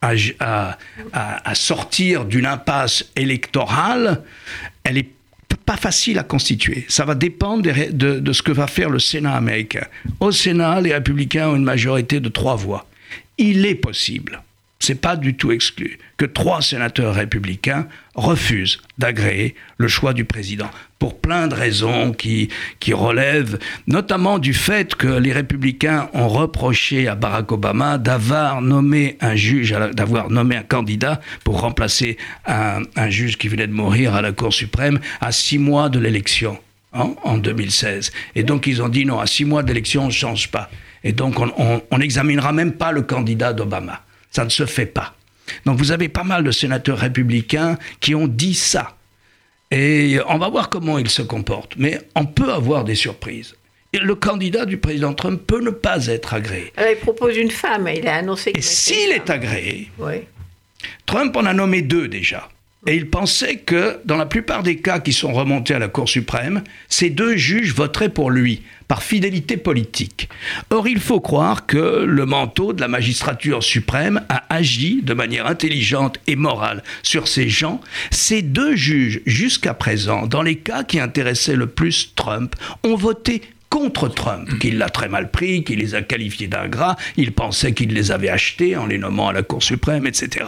à, 0.00 0.76
sortir 1.54 2.24
d'une 2.24 2.46
impasse 2.46 3.04
électorale, 3.16 4.22
elle 4.84 4.98
est 4.98 5.10
pas 5.66 5.76
facile 5.76 6.20
à 6.20 6.22
constituer. 6.22 6.86
Ça 6.88 7.04
va 7.04 7.16
dépendre 7.16 7.62
de, 7.64 8.32
ce 8.32 8.42
que 8.42 8.52
va 8.52 8.68
faire 8.68 8.90
le 8.90 9.00
Sénat 9.00 9.34
américain. 9.34 9.84
Au 10.20 10.30
Sénat, 10.30 10.80
les 10.80 10.94
républicains 10.94 11.48
ont 11.48 11.56
une 11.56 11.64
majorité 11.64 12.20
de 12.20 12.28
trois 12.28 12.54
voix. 12.54 12.86
Il 13.38 13.66
est 13.66 13.74
possible 13.74 14.40
c'est 14.88 14.94
pas 14.94 15.16
du 15.16 15.34
tout 15.34 15.52
exclu 15.52 15.98
que 16.16 16.24
trois 16.24 16.62
sénateurs 16.62 17.14
républicains 17.14 17.88
refusent 18.14 18.80
d'agréer 18.96 19.54
le 19.76 19.86
choix 19.86 20.14
du 20.14 20.24
président 20.24 20.70
pour 20.98 21.20
plein 21.20 21.46
de 21.46 21.54
raisons 21.54 22.12
qui, 22.12 22.48
qui 22.80 22.94
relèvent 22.94 23.58
notamment 23.86 24.38
du 24.38 24.54
fait 24.54 24.94
que 24.94 25.06
les 25.06 25.34
républicains 25.34 26.08
ont 26.14 26.28
reproché 26.28 27.06
à 27.06 27.16
Barack 27.16 27.52
Obama 27.52 27.98
d'avoir 27.98 28.62
nommé 28.62 29.18
un 29.20 29.36
juge, 29.36 29.76
d'avoir 29.92 30.30
nommé 30.30 30.56
un 30.56 30.62
candidat 30.62 31.20
pour 31.44 31.60
remplacer 31.60 32.16
un, 32.46 32.80
un, 32.96 33.10
juge 33.10 33.36
qui 33.36 33.48
venait 33.48 33.66
de 33.66 33.74
mourir 33.74 34.14
à 34.14 34.22
la 34.22 34.32
Cour 34.32 34.54
suprême 34.54 35.00
à 35.20 35.32
six 35.32 35.58
mois 35.58 35.90
de 35.90 35.98
l'élection. 35.98 36.58
Hein, 36.94 37.10
en 37.22 37.36
2016. 37.36 38.10
Et 38.34 38.42
donc 38.42 38.66
ils 38.66 38.80
ont 38.80 38.88
dit 38.88 39.04
non, 39.04 39.20
à 39.20 39.26
six 39.26 39.44
mois 39.44 39.62
d'élection, 39.62 40.04
on 40.04 40.06
ne 40.06 40.10
change 40.10 40.50
pas. 40.50 40.70
Et 41.04 41.12
donc 41.12 41.34
on 41.38 41.98
n'examinera 41.98 42.54
même 42.54 42.72
pas 42.72 42.92
le 42.92 43.02
candidat 43.02 43.52
d'Obama. 43.52 44.00
Ça 44.30 44.44
ne 44.44 44.50
se 44.50 44.66
fait 44.66 44.86
pas. 44.86 45.14
Donc 45.64 45.78
vous 45.78 45.92
avez 45.92 46.08
pas 46.08 46.24
mal 46.24 46.44
de 46.44 46.50
sénateurs 46.50 46.98
républicains 46.98 47.78
qui 48.00 48.14
ont 48.14 48.28
dit 48.28 48.54
ça. 48.54 48.96
Et 49.70 50.18
on 50.28 50.38
va 50.38 50.48
voir 50.48 50.70
comment 50.70 50.98
ils 50.98 51.10
se 51.10 51.22
comportent. 51.22 51.74
Mais 51.76 52.00
on 52.14 52.26
peut 52.26 52.52
avoir 52.52 52.84
des 52.84 52.94
surprises. 52.94 53.54
Et 53.92 53.98
le 53.98 54.14
candidat 54.14 54.66
du 54.66 54.76
président 54.76 55.14
Trump 55.14 55.42
peut 55.46 55.62
ne 55.62 55.70
pas 55.70 56.06
être 56.06 56.34
agréé. 56.34 56.72
il 56.78 56.96
propose 57.00 57.36
une 57.36 57.50
femme, 57.50 57.88
il 57.94 58.06
a 58.06 58.16
annoncé 58.16 58.52
Et 58.54 58.60
s'il 58.60 59.10
est 59.12 59.30
agréé, 59.30 59.90
Trump 61.06 61.34
en 61.36 61.46
a 61.46 61.54
nommé 61.54 61.82
deux 61.82 62.08
déjà. 62.08 62.48
Et 62.86 62.94
il 62.94 63.10
pensait 63.10 63.56
que, 63.56 63.98
dans 64.04 64.16
la 64.16 64.26
plupart 64.26 64.62
des 64.62 64.76
cas 64.76 65.00
qui 65.00 65.12
sont 65.12 65.32
remontés 65.32 65.74
à 65.74 65.78
la 65.78 65.88
Cour 65.88 66.08
suprême, 66.08 66.62
ces 66.88 67.10
deux 67.10 67.36
juges 67.36 67.74
voteraient 67.74 68.08
pour 68.08 68.30
lui, 68.30 68.62
par 68.88 69.02
fidélité 69.02 69.56
politique. 69.58 70.28
Or, 70.70 70.88
il 70.88 70.98
faut 70.98 71.20
croire 71.20 71.66
que 71.66 72.04
le 72.06 72.26
manteau 72.26 72.72
de 72.72 72.80
la 72.80 72.88
magistrature 72.88 73.62
suprême 73.62 74.22
a 74.28 74.44
agi 74.52 75.02
de 75.02 75.14
manière 75.14 75.46
intelligente 75.46 76.18
et 76.26 76.36
morale 76.36 76.82
sur 77.02 77.28
ces 77.28 77.48
gens. 77.48 77.80
Ces 78.10 78.42
deux 78.42 78.74
juges, 78.74 79.20
jusqu'à 79.26 79.74
présent, 79.74 80.26
dans 80.26 80.42
les 80.42 80.56
cas 80.56 80.84
qui 80.84 80.98
intéressaient 80.98 81.54
le 81.54 81.66
plus 81.66 82.14
Trump, 82.14 82.56
ont 82.82 82.96
voté 82.96 83.42
contre 83.68 84.08
Trump, 84.08 84.58
qu'il 84.58 84.78
l'a 84.78 84.88
très 84.88 85.08
mal 85.08 85.30
pris, 85.30 85.62
qu'il 85.62 85.78
les 85.78 85.94
a 85.94 86.02
qualifiés 86.02 86.48
d'ingrats, 86.48 86.96
il 87.16 87.32
pensait 87.32 87.72
qu'il 87.72 87.92
les 87.92 88.10
avait 88.10 88.30
achetés 88.30 88.76
en 88.76 88.86
les 88.86 88.98
nommant 88.98 89.28
à 89.28 89.32
la 89.32 89.42
Cour 89.42 89.62
suprême, 89.62 90.06
etc. 90.06 90.46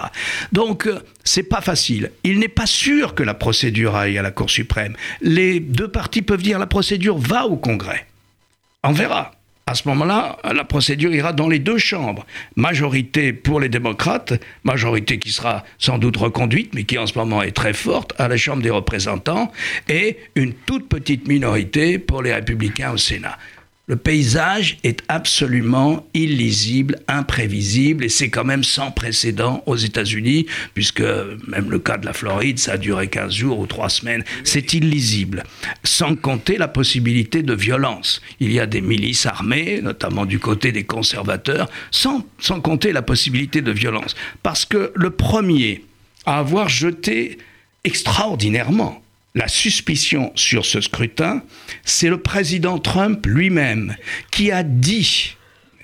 Donc, 0.52 0.86
euh, 0.86 1.00
c'est 1.22 1.42
pas 1.42 1.60
facile. 1.60 2.12
Il 2.24 2.38
n'est 2.38 2.48
pas 2.48 2.66
sûr 2.66 3.14
que 3.14 3.22
la 3.22 3.34
procédure 3.34 3.94
aille 3.94 4.16
à 4.16 4.22
la 4.22 4.30
Cour 4.30 4.48
suprême. 4.48 4.96
Les 5.20 5.60
deux 5.60 5.88
partis 5.88 6.22
peuvent 6.22 6.42
dire 6.42 6.58
la 6.58 6.66
procédure 6.66 7.18
va 7.18 7.46
au 7.46 7.56
Congrès. 7.56 8.06
On 8.82 8.92
verra. 8.92 9.32
À 9.66 9.74
ce 9.74 9.86
moment-là, 9.88 10.38
la 10.52 10.64
procédure 10.64 11.14
ira 11.14 11.32
dans 11.32 11.48
les 11.48 11.58
deux 11.58 11.78
chambres. 11.78 12.26
Majorité 12.56 13.32
pour 13.32 13.60
les 13.60 13.68
démocrates, 13.68 14.32
majorité 14.64 15.18
qui 15.18 15.30
sera 15.30 15.64
sans 15.78 15.98
doute 15.98 16.16
reconduite, 16.16 16.74
mais 16.74 16.84
qui 16.84 16.98
en 16.98 17.06
ce 17.06 17.16
moment 17.16 17.42
est 17.42 17.52
très 17.52 17.74
forte, 17.74 18.14
à 18.18 18.26
la 18.26 18.36
Chambre 18.36 18.62
des 18.62 18.70
représentants, 18.70 19.52
et 19.88 20.18
une 20.34 20.54
toute 20.54 20.88
petite 20.88 21.28
minorité 21.28 21.98
pour 21.98 22.22
les 22.22 22.34
républicains 22.34 22.92
au 22.92 22.96
Sénat 22.96 23.38
le 23.90 23.96
paysage 23.96 24.78
est 24.84 25.02
absolument 25.08 26.06
illisible, 26.14 27.00
imprévisible, 27.08 28.04
et 28.04 28.08
c'est 28.08 28.30
quand 28.30 28.44
même 28.44 28.62
sans 28.62 28.92
précédent 28.92 29.64
aux 29.66 29.74
États-Unis, 29.74 30.46
puisque 30.74 31.02
même 31.48 31.72
le 31.72 31.80
cas 31.80 31.98
de 31.98 32.06
la 32.06 32.12
Floride, 32.12 32.60
ça 32.60 32.74
a 32.74 32.78
duré 32.78 33.08
15 33.08 33.34
jours 33.34 33.58
ou 33.58 33.66
3 33.66 33.88
semaines, 33.88 34.22
c'est 34.44 34.74
illisible. 34.74 35.42
Sans 35.82 36.14
compter 36.14 36.56
la 36.56 36.68
possibilité 36.68 37.42
de 37.42 37.52
violence. 37.52 38.22
Il 38.38 38.52
y 38.52 38.60
a 38.60 38.66
des 38.66 38.80
milices 38.80 39.26
armées, 39.26 39.80
notamment 39.82 40.24
du 40.24 40.38
côté 40.38 40.70
des 40.70 40.84
conservateurs, 40.84 41.68
sans, 41.90 42.24
sans 42.38 42.60
compter 42.60 42.92
la 42.92 43.02
possibilité 43.02 43.60
de 43.60 43.72
violence. 43.72 44.14
Parce 44.44 44.64
que 44.64 44.92
le 44.94 45.10
premier 45.10 45.84
à 46.26 46.38
avoir 46.38 46.68
jeté 46.68 47.38
extraordinairement 47.82 49.02
la 49.34 49.48
suspicion 49.48 50.32
sur 50.34 50.66
ce 50.66 50.80
scrutin, 50.80 51.42
c'est 51.84 52.08
le 52.08 52.20
président 52.20 52.78
Trump 52.78 53.26
lui-même 53.26 53.96
qui 54.30 54.50
a 54.50 54.62
dit, 54.62 55.36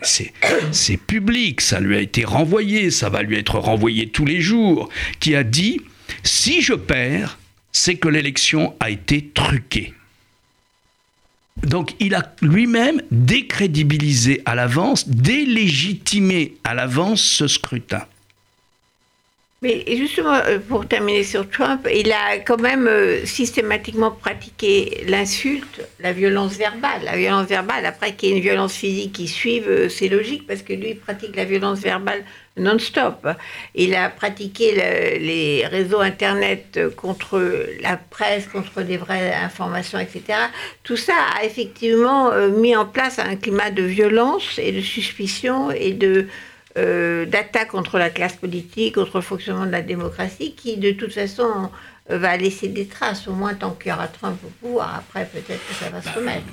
c'est 0.02 0.96
public, 0.96 1.60
ça 1.60 1.80
lui 1.80 1.96
a 1.96 2.00
été 2.00 2.24
renvoyé, 2.24 2.90
ça 2.90 3.08
va 3.08 3.22
lui 3.22 3.36
être 3.36 3.58
renvoyé 3.58 4.08
tous 4.08 4.24
les 4.24 4.40
jours, 4.40 4.88
qui 5.20 5.34
a 5.34 5.44
dit, 5.44 5.80
si 6.22 6.60
je 6.60 6.74
perds, 6.74 7.38
c'est 7.72 7.96
que 7.96 8.08
l'élection 8.08 8.74
a 8.80 8.90
été 8.90 9.30
truquée. 9.34 9.92
Donc 11.62 11.94
il 12.00 12.14
a 12.14 12.34
lui-même 12.42 13.00
décrédibilisé 13.10 14.42
à 14.44 14.54
l'avance, 14.54 15.08
délégitimé 15.08 16.54
à 16.64 16.74
l'avance 16.74 17.22
ce 17.22 17.48
scrutin. 17.48 18.02
Mais 19.66 19.96
justement, 19.96 20.34
euh, 20.34 20.60
pour 20.60 20.86
terminer 20.86 21.24
sur 21.24 21.50
Trump, 21.50 21.88
il 21.92 22.12
a 22.12 22.38
quand 22.38 22.60
même 22.60 22.86
euh, 22.86 23.24
systématiquement 23.24 24.12
pratiqué 24.12 25.02
l'insulte, 25.08 25.80
la 25.98 26.12
violence 26.12 26.56
verbale. 26.56 27.00
La 27.04 27.16
violence 27.16 27.48
verbale, 27.48 27.84
après 27.84 28.14
qu'il 28.14 28.28
y 28.28 28.32
ait 28.32 28.36
une 28.36 28.42
violence 28.42 28.74
physique 28.74 29.14
qui 29.14 29.26
suive, 29.26 29.66
euh, 29.68 29.88
c'est 29.88 30.06
logique 30.06 30.46
parce 30.46 30.62
que 30.62 30.72
lui, 30.72 30.90
il 30.90 30.98
pratique 30.98 31.34
la 31.34 31.44
violence 31.44 31.80
verbale 31.80 32.22
non-stop. 32.56 33.26
Il 33.74 33.92
a 33.96 34.08
pratiqué 34.08 34.72
les 35.18 35.66
réseaux 35.66 36.00
Internet 36.00 36.78
contre 36.96 37.38
la 37.82 37.96
presse, 37.96 38.46
contre 38.46 38.82
les 38.82 38.96
vraies 38.96 39.34
informations, 39.34 39.98
etc. 39.98 40.22
Tout 40.82 40.96
ça 40.96 41.12
a 41.38 41.44
effectivement 41.44 42.30
mis 42.48 42.74
en 42.74 42.86
place 42.86 43.18
un 43.18 43.36
climat 43.36 43.70
de 43.70 43.82
violence 43.82 44.58
et 44.58 44.72
de 44.72 44.80
suspicion 44.80 45.70
et 45.70 45.92
de 45.92 46.28
d'attaque 46.76 47.68
contre 47.68 47.98
la 47.98 48.10
classe 48.10 48.34
politique, 48.34 48.96
contre 48.96 49.16
le 49.16 49.22
fonctionnement 49.22 49.66
de 49.66 49.72
la 49.72 49.82
démocratie, 49.82 50.54
qui 50.54 50.76
de 50.76 50.90
toute 50.90 51.12
façon 51.12 51.70
euh, 52.10 52.18
va 52.18 52.36
laisser 52.36 52.68
des 52.68 52.86
traces, 52.86 53.26
au 53.26 53.32
moins 53.32 53.54
tant 53.54 53.72
qu'il 53.72 53.90
y 53.90 53.94
aura 53.94 54.06
Trump 54.06 54.38
au 54.44 54.66
pouvoir. 54.66 54.96
Après, 54.96 55.26
peut-être 55.26 55.66
que 55.66 55.74
ça 55.74 55.90
va 55.90 56.00
se 56.00 56.16
remettre. 56.16 56.44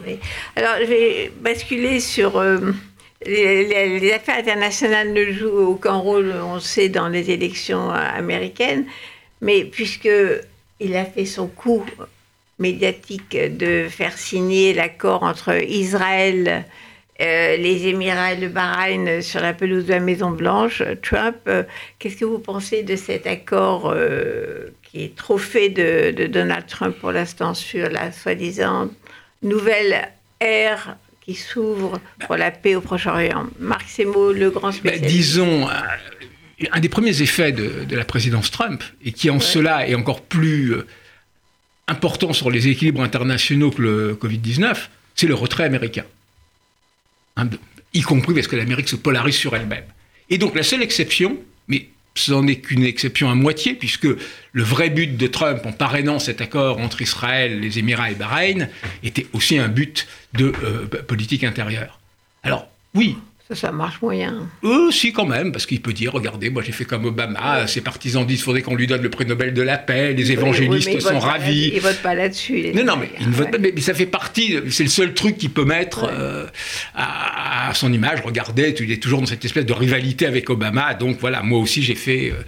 Alors, 0.56 0.76
je 0.82 0.86
vais 0.86 1.32
basculer 1.42 2.00
sur. 2.00 2.38
Euh, 2.38 2.74
les, 3.26 4.12
affaires 4.12 4.38
internationales 4.38 5.14
ne 5.14 5.32
jouent 5.32 5.68
aucun 5.68 5.96
rôle, 5.96 6.34
on 6.44 6.60
sait, 6.60 6.90
dans 6.90 7.08
les 7.08 7.32
élections 7.32 7.90
américaines, 7.90 8.86
mais 9.42 9.64
puisque 9.64 10.10
il 10.80 10.96
a 10.96 11.06
fait 11.06 11.26
son 11.26 11.48
coup 11.48 11.86
médiatique 12.60 13.38
de 13.38 13.88
faire 13.90 14.18
signer 14.18 14.74
l'accord 14.74 15.24
entre 15.24 15.54
Israël 15.64 16.66
euh, 17.22 17.58
les 17.58 17.86
Émirats 17.88 18.34
et 18.34 18.40
le 18.40 18.50
Bahreïn 18.50 19.22
sur 19.22 19.40
la 19.40 19.54
pelouse 19.54 19.86
de 19.86 19.92
la 19.92 20.00
Maison 20.00 20.32
Blanche, 20.32 20.82
Trump, 21.04 21.36
euh, 21.48 21.62
qu'est-ce 22.00 22.16
que 22.16 22.26
vous 22.26 22.40
pensez 22.40 22.82
de 22.82 22.96
cet 22.96 23.28
accord 23.28 23.92
euh, 23.94 24.74
qui 24.82 25.04
est 25.04 25.16
trop 25.16 25.38
fait 25.38 25.70
de, 25.70 26.26
Donald 26.26 26.66
Trump 26.66 26.96
pour 27.00 27.12
l'instant 27.12 27.54
sur 27.54 27.88
la 27.90 28.12
soi-disant 28.12 28.90
nouvelle 29.44 30.10
ère 30.40 30.98
qui 31.22 31.36
s'ouvre 31.36 32.00
pour 32.26 32.36
la 32.36 32.50
paix 32.50 32.74
au 32.74 32.82
Proche-Orient? 32.82 33.46
Marc 33.60 33.88
Semo, 33.90 34.34
le 34.34 34.50
grand 34.50 34.70
ben, 34.70 34.74
spécialiste. 34.74 35.06
disons, 35.06 35.68
un 36.72 36.80
des 36.80 36.90
premiers 36.90 37.22
effets 37.22 37.52
de, 37.52 37.96
la 37.96 38.06
présidence 38.06 38.50
Trump, 38.50 38.84
et 39.06 39.12
qui 39.12 39.30
en 39.30 39.40
cela 39.40 39.88
est 39.88 39.94
encore 39.94 40.22
plus 40.22 40.74
important 41.88 42.34
sur 42.34 42.50
les 42.50 42.70
équilibres 42.70 43.02
internationaux 43.04 43.70
que 43.70 43.84
le 43.84 44.16
Covid-19, 44.16 44.88
c'est 45.14 45.28
le 45.28 45.36
retrait 45.36 45.66
américain 45.66 46.06
y 47.94 48.02
compris 48.02 48.34
parce 48.34 48.48
que 48.48 48.56
l'Amérique 48.56 48.90
se 48.90 48.96
polarise 48.96 49.36
sur 49.36 49.56
elle-même. 49.56 49.86
Et 50.30 50.38
donc 50.38 50.56
la 50.56 50.64
seule 50.64 50.82
exception, 50.82 51.38
mais 51.68 51.90
ce 52.16 52.32
n'en 52.32 52.46
est 52.48 52.58
qu'une 52.58 52.84
exception 52.84 53.30
à 53.30 53.36
moitié, 53.36 53.74
puisque 53.74 54.08
le 54.52 54.64
vrai 54.64 54.90
but 54.90 55.18
de 55.18 55.28
Trump 55.28 55.66
en 55.66 55.72
parrainant 55.72 56.20
cet 56.20 56.42
accord 56.42 56.80
entre 56.80 57.02
Israël, 57.02 57.60
les 57.60 57.80
Émirats 57.80 58.12
et 58.12 58.16
Bahreïn 58.16 58.70
était 59.04 59.28
aussi 59.34 59.58
un 59.58 59.68
but 59.68 60.08
de 60.34 60.54
euh, 60.64 60.86
politique 61.04 61.44
intérieure. 61.44 62.00
Alors 62.44 62.68
oui, 62.94 63.18
ça, 63.52 63.72
marche 63.72 64.02
moyen. 64.02 64.50
Euh, 64.64 64.90
si, 64.90 65.12
quand 65.12 65.26
même, 65.26 65.52
parce 65.52 65.66
qu'il 65.66 65.82
peut 65.82 65.92
dire 65.92 66.14
regardez, 66.14 66.50
moi 66.50 66.64
j'ai 66.66 66.72
fait 66.72 66.86
comme 66.86 67.04
Obama, 67.06 67.68
ses 67.68 67.82
partisans 67.82 68.26
disent 68.26 68.38
qu'il 68.38 68.46
faudrait 68.46 68.62
qu'on 68.62 68.76
lui 68.76 68.88
donne 68.88 69.02
le 69.02 69.10
prix 69.10 69.26
Nobel 69.26 69.54
de 69.54 69.62
la 69.62 69.78
paix, 69.78 70.14
les 70.14 70.32
évangélistes 70.32 71.02
sont 71.02 71.20
ravis. 71.20 71.68
Ils 71.68 71.76
ne 71.76 71.82
votent 71.82 72.02
pas 72.02 72.16
là-dessus. 72.16 72.72
Non, 72.74 72.86
non, 72.86 72.96
mais, 72.96 73.12
ne 73.20 73.44
pas, 73.44 73.58
mais, 73.58 73.80
ça 73.82 73.94
fait 73.94 74.06
partie, 74.06 74.58
c'est 74.70 74.84
le 74.84 74.90
seul 74.90 75.14
truc 75.14 75.38
qu'il 75.38 75.50
peut 75.50 75.66
mettre 75.66 76.10
euh, 76.10 76.48
à, 76.96 77.72
son 77.74 77.92
image. 77.92 78.22
Regardez, 78.24 78.74
il 78.80 78.92
est 78.92 79.02
toujours 79.02 79.20
dans 79.20 79.28
cette 79.28 79.44
espèce 79.44 79.66
de 79.66 79.74
rivalité 79.74 80.26
avec 80.26 80.50
Obama, 80.50 80.94
donc 80.94 81.18
voilà, 81.20 81.44
moi 81.44 81.60
aussi 81.60 81.84
j'ai 81.84 81.96
fait 81.96 82.32
euh, 82.32 82.42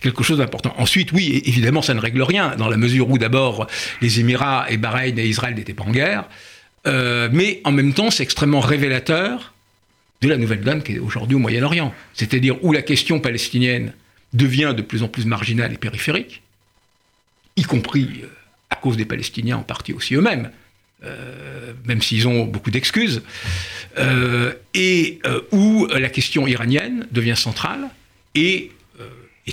quelque 0.00 0.22
chose 0.22 0.38
d'important. 0.38 0.74
Ensuite, 0.78 1.10
oui, 1.12 1.42
évidemment, 1.44 1.82
ça 1.82 1.92
ne 1.92 2.00
règle 2.00 2.22
rien, 2.22 2.54
dans 2.56 2.68
la 2.68 2.76
mesure 2.76 3.10
où 3.10 3.18
d'abord 3.18 3.66
les 4.00 4.20
Émirats 4.20 4.66
et 4.70 4.76
Bahreïn 4.76 5.18
et 5.18 5.26
Israël 5.26 5.54
n'étaient 5.54 5.74
pas 5.74 5.84
en 5.84 5.90
guerre, 5.90 6.24
mais 6.86 7.60
en 7.64 7.72
même 7.72 7.92
temps, 7.92 8.12
c'est 8.12 8.22
extrêmement 8.22 8.60
révélateur 8.60 9.55
de 10.22 10.28
la 10.28 10.36
nouvelle 10.36 10.60
donne 10.60 10.82
qui 10.82 10.92
est 10.92 10.98
aujourd'hui 10.98 11.36
au 11.36 11.38
Moyen-Orient. 11.40 11.92
C'est-à-dire 12.14 12.62
où 12.64 12.72
la 12.72 12.82
question 12.82 13.20
palestinienne 13.20 13.92
devient 14.32 14.74
de 14.76 14.82
plus 14.82 15.02
en 15.02 15.08
plus 15.08 15.26
marginale 15.26 15.72
et 15.72 15.78
périphérique, 15.78 16.42
y 17.56 17.62
compris 17.62 18.20
euh, 18.22 18.26
à 18.70 18.76
cause 18.76 18.96
des 18.96 19.04
Palestiniens 19.04 19.58
en 19.58 19.62
partie 19.62 19.92
aussi 19.92 20.14
eux-mêmes, 20.14 20.50
euh, 21.04 21.72
même 21.84 22.02
s'ils 22.02 22.26
ont 22.28 22.44
beaucoup 22.44 22.70
d'excuses, 22.70 23.22
euh, 23.98 24.52
et 24.74 25.20
où 25.52 25.86
la 25.86 26.08
question 26.08 26.46
iranienne 26.46 27.06
devient 27.10 27.36
centrale, 27.36 27.88
et, 28.34 28.72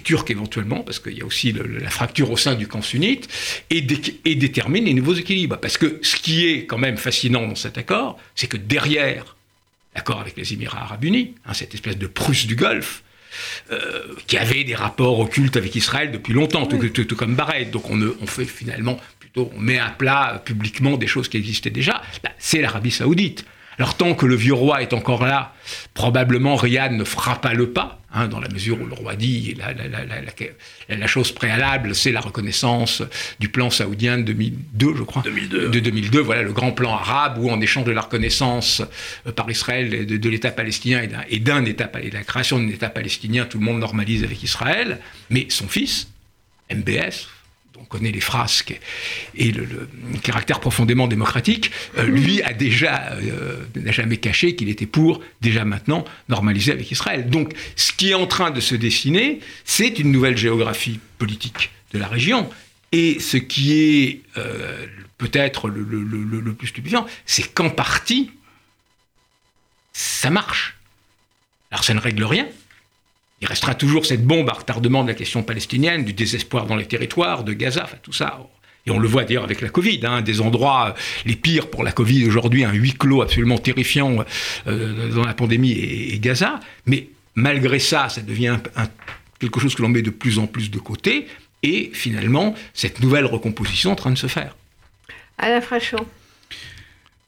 turque 0.03 0.31
éventuellement, 0.31 0.79
parce 0.79 0.99
qu'il 0.99 1.17
y 1.17 1.21
a 1.21 1.25
aussi 1.25 1.53
la 1.53 1.89
fracture 1.89 2.31
au 2.31 2.35
sein 2.35 2.55
du 2.55 2.67
camp 2.67 2.81
sunnite, 2.81 3.29
et 3.69 3.81
détermine 3.81 4.85
les 4.85 4.93
nouveaux 4.93 5.13
équilibres. 5.13 5.57
Parce 5.59 5.77
que 5.77 5.99
ce 6.01 6.15
qui 6.15 6.47
est 6.47 6.65
quand 6.65 6.79
même 6.79 6.97
fascinant 6.97 7.47
dans 7.47 7.55
cet 7.55 7.77
accord, 7.77 8.19
c'est 8.35 8.47
que 8.47 8.57
derrière 8.57 9.37
d'accord 9.95 10.19
avec 10.19 10.37
les 10.37 10.53
Émirats 10.53 10.81
arabes 10.81 11.03
unis, 11.03 11.35
hein, 11.45 11.53
cette 11.53 11.73
espèce 11.73 11.97
de 11.97 12.07
Prusse 12.07 12.47
du 12.47 12.55
Golfe, 12.55 13.03
euh, 13.71 14.03
qui 14.27 14.37
avait 14.37 14.63
des 14.63 14.75
rapports 14.75 15.19
occultes 15.19 15.57
avec 15.57 15.75
Israël 15.75 16.11
depuis 16.11 16.33
longtemps, 16.33 16.65
tout, 16.65 17.15
comme 17.15 17.35
Bahreïn. 17.35 17.69
Donc 17.71 17.89
on, 17.89 17.99
on, 18.21 18.27
fait 18.27 18.45
finalement, 18.45 18.99
plutôt, 19.19 19.51
on 19.55 19.59
met 19.59 19.79
à 19.79 19.89
plat 19.89 20.41
publiquement 20.43 20.97
des 20.97 21.07
choses 21.07 21.27
qui 21.27 21.37
existaient 21.37 21.71
déjà. 21.71 22.01
C'est 22.37 22.61
l'Arabie 22.61 22.91
saoudite. 22.91 23.45
Alors 23.79 23.97
tant 23.97 24.13
que 24.13 24.25
le 24.25 24.35
vieux 24.35 24.53
roi 24.53 24.83
est 24.83 24.93
encore 24.93 25.25
là, 25.25 25.53
probablement 25.95 26.55
Riyad 26.55 26.91
ne 26.91 27.03
fera 27.03 27.41
pas 27.41 27.53
le 27.53 27.71
pas, 27.71 27.99
hein, 28.13 28.27
dans 28.27 28.39
la 28.39 28.49
mesure 28.49 28.81
où 28.81 28.85
le 28.85 28.93
roi 28.93 29.15
dit 29.15 29.55
la, 29.57 29.73
la, 29.73 30.97
la, 30.97 31.07
chose 31.07 31.31
préalable, 31.31 31.95
c'est 31.95 32.11
la 32.11 32.21
reconnaissance 32.21 33.03
du 33.39 33.49
plan 33.49 33.69
saoudien 33.69 34.17
de 34.17 34.23
2002, 34.23 34.95
je 34.95 35.03
crois. 35.03 35.21
2002. 35.23 35.69
De 35.69 35.79
2002, 35.79 36.19
voilà 36.19 36.43
le 36.43 36.53
grand 36.53 36.71
plan 36.71 36.93
arabe 36.93 37.37
où 37.39 37.49
en 37.49 37.59
échange 37.61 37.85
de 37.85 37.91
la 37.91 38.01
reconnaissance 38.01 38.81
euh, 39.27 39.31
par 39.31 39.49
Israël 39.49 40.05
de, 40.05 40.29
l'État 40.29 40.51
palestinien 40.51 41.01
et 41.29 41.39
d'un 41.39 41.65
État 41.65 41.89
et 42.01 42.09
de 42.09 42.13
la 42.13 42.23
création 42.23 42.59
d'un 42.59 42.69
État 42.69 42.89
palestinien, 42.89 43.45
tout 43.45 43.59
le 43.59 43.65
monde 43.65 43.79
normalise 43.79 44.23
avec 44.23 44.41
Israël. 44.43 44.99
Mais 45.29 45.47
son 45.49 45.67
fils, 45.67 46.07
MBS, 46.73 47.27
on 47.79 47.85
connaît 47.85 48.11
les 48.11 48.21
frasques 48.21 48.79
et 49.35 49.51
le, 49.51 49.87
caractère 50.21 50.59
profondément 50.59 51.07
démocratique, 51.07 51.71
euh, 51.97 52.03
lui 52.05 52.41
a 52.43 52.53
déjà, 52.53 53.13
euh, 53.13 53.63
n'a 53.75 53.91
jamais 53.91 54.17
caché 54.17 54.55
qu'il 54.55 54.69
était 54.69 54.85
pour, 54.85 55.21
déjà 55.41 55.65
maintenant, 55.65 56.05
normaliser 56.29 56.71
avec 56.71 56.89
Israël. 56.91 57.29
Donc, 57.29 57.53
ce 57.75 57.91
qui 57.91 58.11
est 58.11 58.13
en 58.13 58.27
train 58.27 58.51
de 58.51 58.59
se 58.59 58.75
dessiner, 58.75 59.39
c'est 59.65 59.99
une 59.99 60.11
nouvelle 60.11 60.37
géographie 60.37 60.99
politique 61.17 61.71
de 61.93 61.99
la 61.99 62.07
région. 62.07 62.49
Et 62.91 63.19
ce 63.19 63.37
qui 63.37 63.73
est 63.73 64.21
euh, 64.37 64.85
peut-être 65.17 65.67
le, 65.67 65.83
le, 65.83 66.53
plus 66.53 66.67
stupéfiant, 66.67 67.05
c'est 67.25 67.53
qu'en 67.53 67.69
partie, 67.69 68.31
ça 69.93 70.29
marche. 70.29 70.77
Alors, 71.71 71.83
ça 71.83 71.93
ne 71.93 71.99
règle 71.99 72.23
rien, 72.23 72.47
il 73.43 73.47
restera 73.47 73.75
toujours 73.75 74.05
cette 74.05 74.23
bombe 74.23 74.49
à 74.49 74.53
retardement 74.53 75.03
de 75.03 75.09
la 75.09 75.15
question 75.15 75.43
palestinienne, 75.43 76.05
du 76.05 76.13
désespoir 76.13 76.65
dans 76.65 76.77
les 76.77 76.85
territoires, 76.85 77.43
de 77.43 77.51
Gaza, 77.51 77.83
enfin 77.83 77.97
tout 78.01 78.13
ça. 78.13 78.39
Et 78.85 78.91
on 78.91 78.99
le 78.99 79.07
voit 79.09 79.25
d'ailleurs 79.25 79.43
avec 79.43 79.59
la 79.59 79.67
Covid, 79.67 79.99
hein, 80.03 80.21
des 80.21 80.39
endroits 80.39 80.95
les 81.25 81.35
pires 81.35 81.69
pour 81.69 81.83
la 81.83 81.91
Covid 81.91 82.25
aujourd'hui, 82.25 82.63
un 82.63 82.71
huis 82.71 82.93
clos 82.93 83.21
absolument 83.21 83.57
terrifiant 83.57 84.23
dans 84.65 85.25
la 85.25 85.33
pandémie 85.33 85.71
et, 85.71 86.17
Gaza. 86.19 86.61
Mais 86.85 87.09
malgré 87.35 87.79
ça, 87.79 88.07
ça 88.07 88.21
devient 88.21 88.59
quelque 89.39 89.59
chose 89.59 89.75
que 89.75 89.81
l'on 89.81 89.89
met 89.89 90.01
de 90.01 90.09
plus 90.09 90.39
en 90.39 90.47
plus 90.47 90.71
de 90.71 90.79
côté. 90.79 91.27
Et 91.63 91.91
finalement, 91.93 92.55
cette 92.73 93.01
nouvelle 93.01 93.25
recomposition 93.25 93.91
en 93.91 93.95
train 93.95 94.11
de 94.11 94.17
se 94.17 94.27
faire. 94.27 94.55
Alain 95.37 95.59
Frachon. 95.59 96.05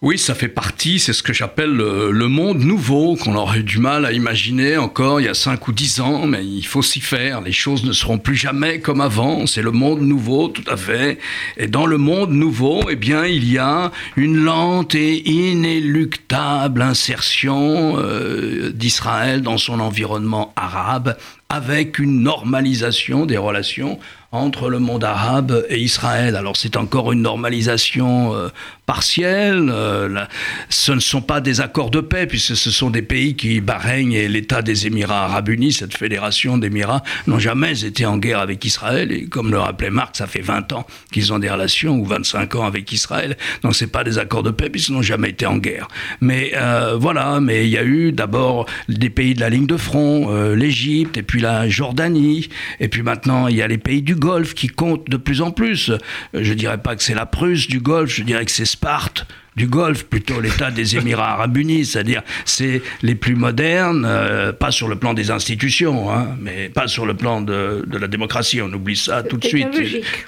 Oui, 0.01 0.17
ça 0.17 0.35
fait 0.35 0.49
partie, 0.49 0.99
c'est 0.99 1.13
ce 1.13 1.23
que 1.23 1.31
j'appelle 1.31 1.71
le, 1.71 2.27
monde 2.27 2.59
nouveau, 2.59 3.15
qu'on 3.15 3.33
aurait 3.35 3.59
eu 3.59 3.63
du 3.63 3.79
mal 3.79 4.05
à 4.05 4.11
imaginer 4.11 4.75
encore 4.75 5.21
il 5.21 5.23
y 5.23 5.29
a 5.29 5.33
5 5.33 5.69
ou 5.69 5.71
10 5.71 6.01
ans, 6.01 6.27
mais 6.27 6.45
il 6.45 6.65
faut 6.65 6.81
s'y 6.81 6.99
faire. 6.99 7.39
Les 7.39 7.53
choses 7.53 7.85
ne 7.85 7.93
seront 7.93 8.17
plus 8.17 8.35
jamais 8.35 8.81
comme 8.81 8.99
avant, 8.99 9.47
c'est 9.47 9.61
le 9.61 9.71
monde 9.71 10.01
nouveau, 10.01 10.49
tout 10.49 10.69
à 10.69 10.75
fait. 10.75 11.17
Et 11.55 11.67
dans 11.67 11.85
le 11.85 11.97
monde 11.97 12.31
nouveau, 12.31 12.81
eh 12.89 12.97
bien, 12.97 13.25
il 13.25 13.49
y 13.49 13.57
a 13.57 13.93
une 14.17 14.35
lente 14.35 14.95
et 14.95 15.29
inéluctable 15.29 16.81
insertion 16.81 17.95
euh, 17.97 18.71
d'Israël 18.73 19.43
dans 19.43 19.57
son 19.57 19.79
environnement 19.79 20.51
arabe, 20.57 21.15
avec 21.47 21.99
une 21.99 22.21
normalisation 22.21 23.25
des 23.25 23.37
relations 23.37 23.97
entre 24.35 24.69
le 24.69 24.79
monde 24.79 25.03
arabe 25.03 25.65
et 25.69 25.79
Israël. 25.79 26.35
Alors 26.35 26.57
c'est 26.57 26.77
encore 26.77 27.11
une 27.11 27.21
normalisation 27.21 28.35
euh, 28.35 28.49
partielle. 28.85 29.69
Euh, 29.71 30.25
ce 30.69 30.91
ne 30.91 30.99
sont 30.99 31.21
pas 31.21 31.41
des 31.41 31.61
accords 31.61 31.91
de 31.91 32.01
paix, 32.01 32.27
puisque 32.27 32.55
ce 32.55 32.71
sont 32.71 32.89
des 32.89 33.01
pays 33.01 33.35
qui, 33.35 33.61
Bahreïn 33.61 34.11
et 34.11 34.27
l'État 34.27 34.61
des 34.61 34.87
Émirats 34.87 35.25
arabes 35.25 35.49
unis, 35.49 35.73
cette 35.73 35.95
fédération 35.95 36.57
d'Émirats, 36.57 37.03
n'ont 37.27 37.39
jamais 37.39 37.83
été 37.83 38.05
en 38.05 38.17
guerre 38.17 38.39
avec 38.39 38.63
Israël. 38.65 39.11
Et 39.11 39.25
comme 39.25 39.51
le 39.51 39.59
rappelait 39.59 39.89
Marc, 39.89 40.17
ça 40.17 40.27
fait 40.27 40.41
20 40.41 40.73
ans 40.73 40.85
qu'ils 41.11 41.33
ont 41.33 41.39
des 41.39 41.49
relations, 41.49 41.97
ou 41.97 42.05
25 42.05 42.55
ans 42.55 42.65
avec 42.65 42.91
Israël. 42.91 43.37
Donc 43.63 43.75
c'est 43.75 43.87
pas 43.87 44.03
des 44.03 44.17
accords 44.17 44.43
de 44.43 44.51
paix, 44.51 44.69
puisqu'ils 44.69 44.93
n'ont 44.93 45.01
jamais 45.01 45.29
été 45.29 45.45
en 45.45 45.57
guerre. 45.57 45.87
Mais 46.21 46.51
euh, 46.55 46.95
voilà, 46.99 47.39
mais 47.39 47.65
il 47.65 47.71
y 47.71 47.77
a 47.77 47.83
eu 47.83 48.11
d'abord 48.11 48.65
des 48.89 49.09
pays 49.09 49.33
de 49.33 49.39
la 49.39 49.49
ligne 49.49 49.67
de 49.67 49.77
front, 49.77 50.53
l'Égypte, 50.53 51.17
et 51.17 51.23
puis 51.23 51.41
la 51.41 51.67
Jordanie, 51.69 52.49
et 52.79 52.87
puis 52.87 53.01
maintenant 53.01 53.47
il 53.47 53.55
y 53.55 53.61
a 53.61 53.67
les 53.67 53.77
pays 53.77 54.01
du 54.01 54.15
Golfe 54.25 54.55
qui 54.55 54.69
comptent 54.69 55.07
de 55.07 55.17
plus 55.17 55.43
en 55.43 55.51
plus. 55.51 55.91
Je 56.33 56.53
dirais 56.53 56.79
pas 56.79 56.95
que 56.95 57.03
c'est 57.03 57.13
la 57.13 57.27
Prusse 57.27 57.67
du 57.67 57.79
Golfe, 57.79 58.11
je 58.11 58.23
dirais 58.23 58.43
que 58.43 58.49
c'est 58.49 58.65
Sparte 58.65 59.27
du 59.55 59.67
Golfe, 59.67 60.03
plutôt 60.03 60.41
l'État 60.41 60.69
des 60.69 60.97
Émirats 60.97 61.33
arabes 61.33 61.57
unis, 61.57 61.85
c'est-à-dire 61.85 62.21
c'est 62.43 62.81
les 63.01 63.15
plus 63.15 63.35
modernes, 63.35 64.05
euh, 64.05 64.51
pas 64.51 64.71
sur 64.71 64.87
le 64.87 64.97
plan 64.97 65.13
des 65.13 65.31
institutions, 65.31 66.11
hein, 66.11 66.35
mais 66.39 66.69
pas 66.69 66.87
sur 66.87 67.05
le 67.05 67.13
plan 67.13 67.41
de, 67.41 67.85
la 67.91 68.07
démocratie, 68.07 68.61
on 68.61 68.71
oublie 68.73 68.97
ça 68.97 69.23
tout 69.23 69.37
de 69.37 69.45
suite, 69.45 69.67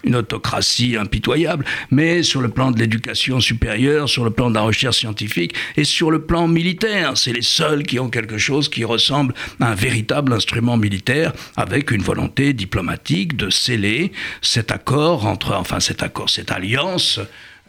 une 0.03 0.15
autocratie 0.15 0.95
impitoyable, 0.95 1.65
mais 1.91 2.23
sur 2.23 2.41
le 2.41 2.49
plan 2.49 2.71
de 2.71 2.79
l'éducation 2.79 3.39
supérieure, 3.39 4.07
sur 4.07 4.23
le 4.23 4.31
plan 4.31 4.49
de 4.49 4.55
la 4.55 4.61
recherche 4.61 4.97
scientifique 4.97 5.53
et 5.75 5.83
sur 5.83 6.09
le 6.09 6.19
plan 6.19 6.47
militaire. 6.47 7.17
C'est 7.17 7.33
les 7.33 7.41
seuls 7.41 7.83
qui 7.83 7.99
ont 7.99 8.09
quelque 8.09 8.37
chose 8.37 8.69
qui 8.69 8.85
ressemble 8.85 9.33
à 9.59 9.71
un 9.71 9.75
véritable 9.75 10.31
instrument 10.31 10.77
militaire 10.77 11.33
avec 11.57 11.91
une 11.91 12.01
volonté 12.01 12.53
diplomatique 12.53 13.35
de 13.35 13.49
sceller 13.49 14.11
cet 14.41 14.71
accord 14.71 15.25
entre, 15.25 15.53
enfin 15.53 15.79
cet 15.79 16.01
accord, 16.01 16.29
cette 16.29 16.51
alliance 16.51 17.19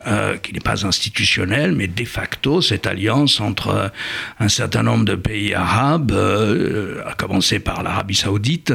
euh, 0.07 0.37
qui 0.37 0.53
n'est 0.53 0.61
pas 0.61 0.87
institutionnelle, 0.87 1.73
mais 1.73 1.89
de 1.89 2.05
facto, 2.05 2.63
cette 2.63 2.87
alliance 2.87 3.41
entre 3.41 3.91
un 4.39 4.49
certain 4.49 4.85
nombre 4.85 5.05
de 5.05 5.17
pays 5.17 5.55
arabes, 5.55 6.13
euh, 6.13 7.03
à 7.07 7.15
commencer 7.15 7.59
par 7.59 7.83
l'Arabie 7.83 8.15
saoudite, 8.15 8.73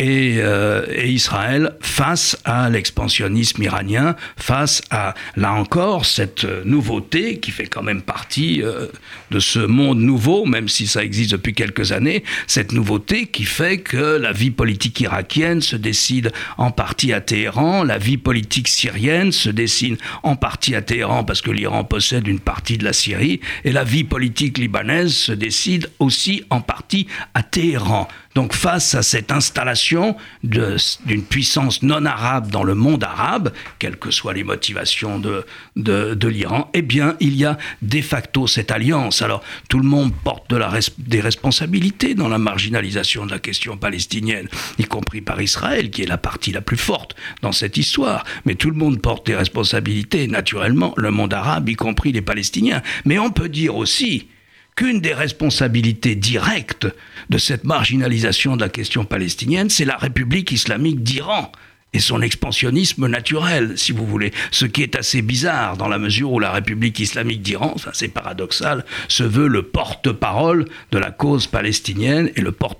euh, 0.00 0.84
et, 0.90 1.10
Israël 1.10 1.72
face 1.80 2.38
à 2.44 2.68
l'expansionnisme 2.68 3.62
iranien, 3.62 4.16
face 4.36 4.82
à, 4.90 5.14
là 5.36 5.52
encore, 5.52 6.04
cette 6.04 6.44
nouveauté 6.64 7.38
qui 7.38 7.50
fait 7.50 7.66
quand 7.66 7.82
même 7.82 8.02
partie 8.02 8.62
euh, 8.62 8.86
de 9.30 9.40
ce 9.40 9.58
monde 9.60 10.00
nouveau, 10.00 10.44
même 10.44 10.68
si 10.68 10.86
ça 10.86 11.02
existe 11.02 11.32
depuis 11.32 11.54
quelques 11.54 11.92
années, 11.92 12.24
cette 12.46 12.72
nouveauté 12.72 13.26
qui 13.26 13.44
fait 13.44 13.78
que 13.78 14.18
la 14.18 14.32
vie 14.32 14.50
politique 14.50 15.00
irakienne 15.00 15.62
se 15.62 15.76
décide 15.76 16.32
en 16.58 16.70
partie 16.70 17.12
à 17.12 17.20
Téhéran, 17.20 17.82
la 17.82 17.98
vie 17.98 18.18
politique 18.18 18.68
syrienne 18.68 19.32
se 19.32 19.48
dessine 19.48 19.96
en 20.22 20.36
partie 20.36 20.74
à 20.74 20.82
Téhéran 20.82 21.24
parce 21.24 21.40
que 21.40 21.50
l'Iran 21.50 21.84
possède 21.84 22.26
une 22.26 22.40
partie 22.40 22.76
de 22.76 22.84
la 22.84 22.92
Syrie, 22.92 23.40
et 23.64 23.72
la 23.72 23.84
vie 23.84 24.04
politique 24.04 24.58
libanaise 24.58 25.14
se 25.14 25.32
décide 25.32 25.90
aussi 25.98 26.44
en 26.50 26.60
partie 26.60 27.06
à 27.34 27.42
Téhéran. 27.42 28.08
Donc 28.36 28.52
face 28.52 28.94
à 28.94 29.02
cette 29.02 29.32
installation 29.32 30.14
d'une 30.44 31.22
puissance 31.22 31.82
non 31.82 32.04
arabe 32.04 32.50
dans 32.50 32.64
le 32.64 32.74
monde 32.74 33.02
arabe, 33.02 33.50
quelles 33.78 33.96
que 33.96 34.10
soient 34.10 34.34
les 34.34 34.44
motivations 34.44 35.18
de, 35.18 36.28
l'Iran, 36.28 36.70
eh 36.74 36.82
bien 36.82 37.16
il 37.20 37.34
y 37.34 37.46
a 37.46 37.56
de 37.80 38.02
facto 38.02 38.46
cette 38.46 38.70
alliance. 38.70 39.22
Alors 39.22 39.42
tout 39.70 39.78
le 39.78 39.88
monde 39.88 40.12
porte 40.22 40.52
des 40.98 41.20
responsabilités 41.22 42.14
dans 42.14 42.28
la 42.28 42.36
marginalisation 42.36 43.24
de 43.24 43.30
la 43.30 43.38
question 43.38 43.78
palestinienne, 43.78 44.48
y 44.78 44.84
compris 44.84 45.22
par 45.22 45.40
Israël, 45.40 45.88
qui 45.88 46.02
est 46.02 46.06
la 46.06 46.18
partie 46.18 46.52
la 46.52 46.60
plus 46.60 46.76
forte 46.76 47.16
dans 47.40 47.52
cette 47.52 47.78
histoire. 47.78 48.22
Mais 48.44 48.54
tout 48.54 48.68
le 48.68 48.76
monde 48.76 49.00
porte 49.00 49.24
des 49.26 49.34
responsabilités, 49.34 50.28
naturellement, 50.28 50.92
le 50.98 51.10
monde 51.10 51.32
arabe, 51.32 51.70
y 51.70 51.74
compris 51.74 52.12
les 52.12 52.20
Palestiniens. 52.20 52.82
Mais 53.06 53.18
on 53.18 53.30
peut 53.30 53.48
dire 53.48 53.76
aussi 53.76 54.28
qu'une 54.76 55.00
des 55.00 55.14
responsabilités 55.14 56.14
directes 56.14 56.86
de 57.30 57.38
cette 57.38 57.64
marginalisation 57.64 58.56
de 58.56 58.60
la 58.62 58.68
question 58.68 59.04
palestinienne, 59.04 59.70
c'est 59.70 59.86
la 59.86 59.96
République 59.96 60.52
islamique 60.52 61.02
d'Iran 61.02 61.50
et 61.92 61.98
son 61.98 62.20
expansionnisme 62.20 63.06
naturel, 63.06 63.78
si 63.78 63.92
vous 63.92 64.06
voulez. 64.06 64.32
Ce 64.50 64.66
qui 64.66 64.82
est 64.82 64.96
assez 64.96 65.22
bizarre 65.22 65.78
dans 65.78 65.88
la 65.88 65.98
mesure 65.98 66.30
où 66.30 66.38
la 66.38 66.52
République 66.52 67.00
islamique 67.00 67.40
d'Iran, 67.40 67.78
ça 67.78 67.90
c'est 67.94 68.08
paradoxal, 68.08 68.84
se 69.08 69.22
veut 69.22 69.48
le 69.48 69.62
porte-parole 69.62 70.66
de 70.92 70.98
la 70.98 71.10
cause 71.10 71.46
palestinienne 71.46 72.30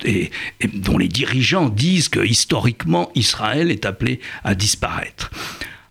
et, 0.05 0.31
et 0.61 0.69
dont 0.69 0.99
les 0.99 1.09
dirigeants 1.09 1.71
disent 1.71 2.11
que 2.11 2.21
historiquement 2.21 3.11
Israël 3.15 3.71
est 3.71 3.87
appelé 3.87 4.21
à 4.45 4.55
disparaître. 4.55 5.31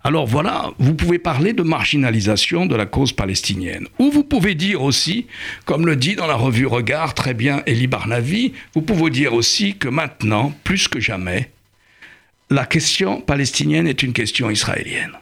Alors 0.05 0.27
voilà, 0.27 0.69
vous 0.77 0.93
pouvez 0.93 1.17
parler 1.17 1.53
de 1.53 1.63
marginalisation 1.63 2.67
de 2.67 2.75
la 2.75 2.85
cause 2.85 3.11
palestinienne. 3.11 3.87
Ou 3.97 4.11
vous 4.11 4.23
pouvez 4.23 4.53
dire 4.53 4.83
aussi, 4.83 5.25
comme 5.65 5.87
le 5.87 5.95
dit 5.95 6.15
dans 6.15 6.27
la 6.27 6.35
revue 6.35 6.67
Regard 6.67 7.15
très 7.15 7.33
bien 7.33 7.63
Elie 7.65 7.87
Barnavi, 7.87 8.53
vous 8.75 8.83
pouvez 8.83 9.09
dire 9.09 9.33
aussi 9.33 9.77
que 9.77 9.87
maintenant, 9.87 10.53
plus 10.63 10.87
que 10.87 10.99
jamais, 10.99 11.49
la 12.51 12.67
question 12.67 13.19
palestinienne 13.19 13.87
est 13.87 14.03
une 14.03 14.13
question 14.13 14.51
israélienne. 14.51 15.13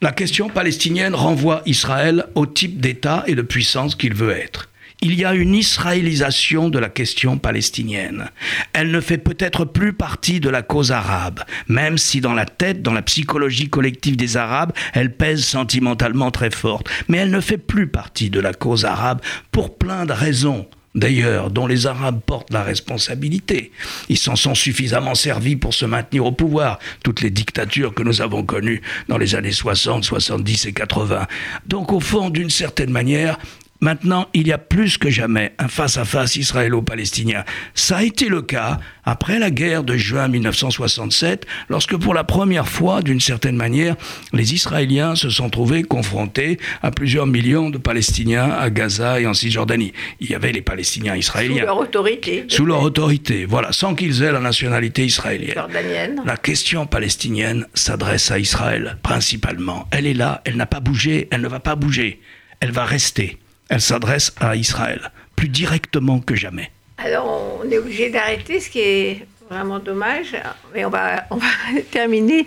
La 0.00 0.12
question 0.12 0.48
palestinienne 0.48 1.14
renvoie 1.14 1.60
Israël 1.66 2.24
au 2.34 2.46
type 2.46 2.80
d'État 2.80 3.22
et 3.26 3.34
de 3.34 3.42
puissance 3.42 3.96
qu'il 3.96 4.14
veut 4.14 4.30
être 4.30 4.70
il 5.04 5.14
y 5.20 5.26
a 5.26 5.34
une 5.34 5.54
israélisation 5.54 6.70
de 6.70 6.78
la 6.78 6.88
question 6.88 7.36
palestinienne. 7.36 8.30
Elle 8.72 8.90
ne 8.90 9.02
fait 9.02 9.18
peut-être 9.18 9.66
plus 9.66 9.92
partie 9.92 10.40
de 10.40 10.48
la 10.48 10.62
cause 10.62 10.92
arabe, 10.92 11.40
même 11.68 11.98
si 11.98 12.22
dans 12.22 12.32
la 12.32 12.46
tête, 12.46 12.80
dans 12.80 12.94
la 12.94 13.02
psychologie 13.02 13.68
collective 13.68 14.16
des 14.16 14.38
Arabes, 14.38 14.72
elle 14.94 15.14
pèse 15.14 15.44
sentimentalement 15.44 16.30
très 16.30 16.50
forte. 16.50 16.88
Mais 17.08 17.18
elle 17.18 17.30
ne 17.30 17.42
fait 17.42 17.58
plus 17.58 17.86
partie 17.86 18.30
de 18.30 18.40
la 18.40 18.54
cause 18.54 18.86
arabe 18.86 19.20
pour 19.52 19.76
plein 19.76 20.06
de 20.06 20.14
raisons 20.14 20.66
d'ailleurs, 20.94 21.50
dont 21.50 21.66
les 21.66 21.86
Arabes 21.86 22.20
portent 22.24 22.52
la 22.52 22.62
responsabilité. 22.62 23.72
Ils 24.08 24.16
s'en 24.16 24.36
sont 24.36 24.54
suffisamment 24.54 25.14
servis 25.14 25.56
pour 25.56 25.74
se 25.74 25.84
maintenir 25.84 26.24
au 26.24 26.32
pouvoir, 26.32 26.78
toutes 27.02 27.20
les 27.20 27.30
dictatures 27.30 27.92
que 27.94 28.02
nous 28.02 28.22
avons 28.22 28.44
connues 28.44 28.80
dans 29.08 29.18
les 29.18 29.34
années 29.34 29.52
60, 29.52 30.04
70 30.04 30.66
et 30.66 30.72
80. 30.72 31.26
Donc 31.66 31.92
au 31.92 32.00
fond, 32.00 32.30
d'une 32.30 32.48
certaine 32.48 32.90
manière, 32.90 33.38
Maintenant, 33.84 34.28
il 34.32 34.48
y 34.48 34.52
a 34.52 34.56
plus 34.56 34.96
que 34.96 35.10
jamais 35.10 35.52
un 35.58 35.68
face-à-face 35.68 36.36
israélo-palestinien. 36.36 37.44
Ça 37.74 37.98
a 37.98 38.02
été 38.02 38.30
le 38.30 38.40
cas 38.40 38.80
après 39.04 39.38
la 39.38 39.50
guerre 39.50 39.84
de 39.84 39.94
juin 39.94 40.26
1967, 40.26 41.46
lorsque 41.68 41.94
pour 41.94 42.14
la 42.14 42.24
première 42.24 42.66
fois, 42.66 43.02
d'une 43.02 43.20
certaine 43.20 43.56
manière, 43.56 43.96
les 44.32 44.54
Israéliens 44.54 45.16
se 45.16 45.28
sont 45.28 45.50
trouvés 45.50 45.82
confrontés 45.82 46.58
à 46.82 46.92
plusieurs 46.92 47.26
millions 47.26 47.68
de 47.68 47.76
Palestiniens 47.76 48.52
à 48.52 48.70
Gaza 48.70 49.20
et 49.20 49.26
en 49.26 49.34
Cisjordanie. 49.34 49.92
Il 50.18 50.30
y 50.30 50.34
avait 50.34 50.52
les 50.52 50.62
Palestiniens 50.62 51.16
israéliens. 51.16 51.60
Sous 51.60 51.66
leur 51.66 51.78
autorité. 51.78 52.44
Sous 52.48 52.64
leur 52.64 52.82
autorité, 52.82 53.44
voilà, 53.44 53.70
sans 53.72 53.94
qu'ils 53.94 54.22
aient 54.22 54.32
la 54.32 54.40
nationalité 54.40 55.04
israélienne. 55.04 55.56
Jordanienne. 55.56 56.22
La 56.24 56.38
question 56.38 56.86
palestinienne 56.86 57.66
s'adresse 57.74 58.30
à 58.30 58.38
Israël, 58.38 58.96
principalement. 59.02 59.86
Elle 59.90 60.06
est 60.06 60.14
là, 60.14 60.40
elle 60.46 60.56
n'a 60.56 60.64
pas 60.64 60.80
bougé, 60.80 61.28
elle 61.30 61.42
ne 61.42 61.48
va 61.48 61.60
pas 61.60 61.76
bouger, 61.76 62.22
elle 62.60 62.70
va 62.70 62.86
rester 62.86 63.36
elle 63.68 63.80
s'adresse 63.80 64.32
à 64.40 64.56
Israël, 64.56 65.10
plus 65.36 65.48
directement 65.48 66.20
que 66.20 66.34
jamais. 66.34 66.70
Alors 66.98 67.60
on 67.62 67.70
est 67.70 67.78
obligé 67.78 68.10
d'arrêter, 68.10 68.60
ce 68.60 68.70
qui 68.70 68.80
est 68.80 69.26
vraiment 69.50 69.78
dommage. 69.78 70.36
Mais 70.74 70.84
on 70.84 70.90
va, 70.90 71.26
terminer 71.90 72.46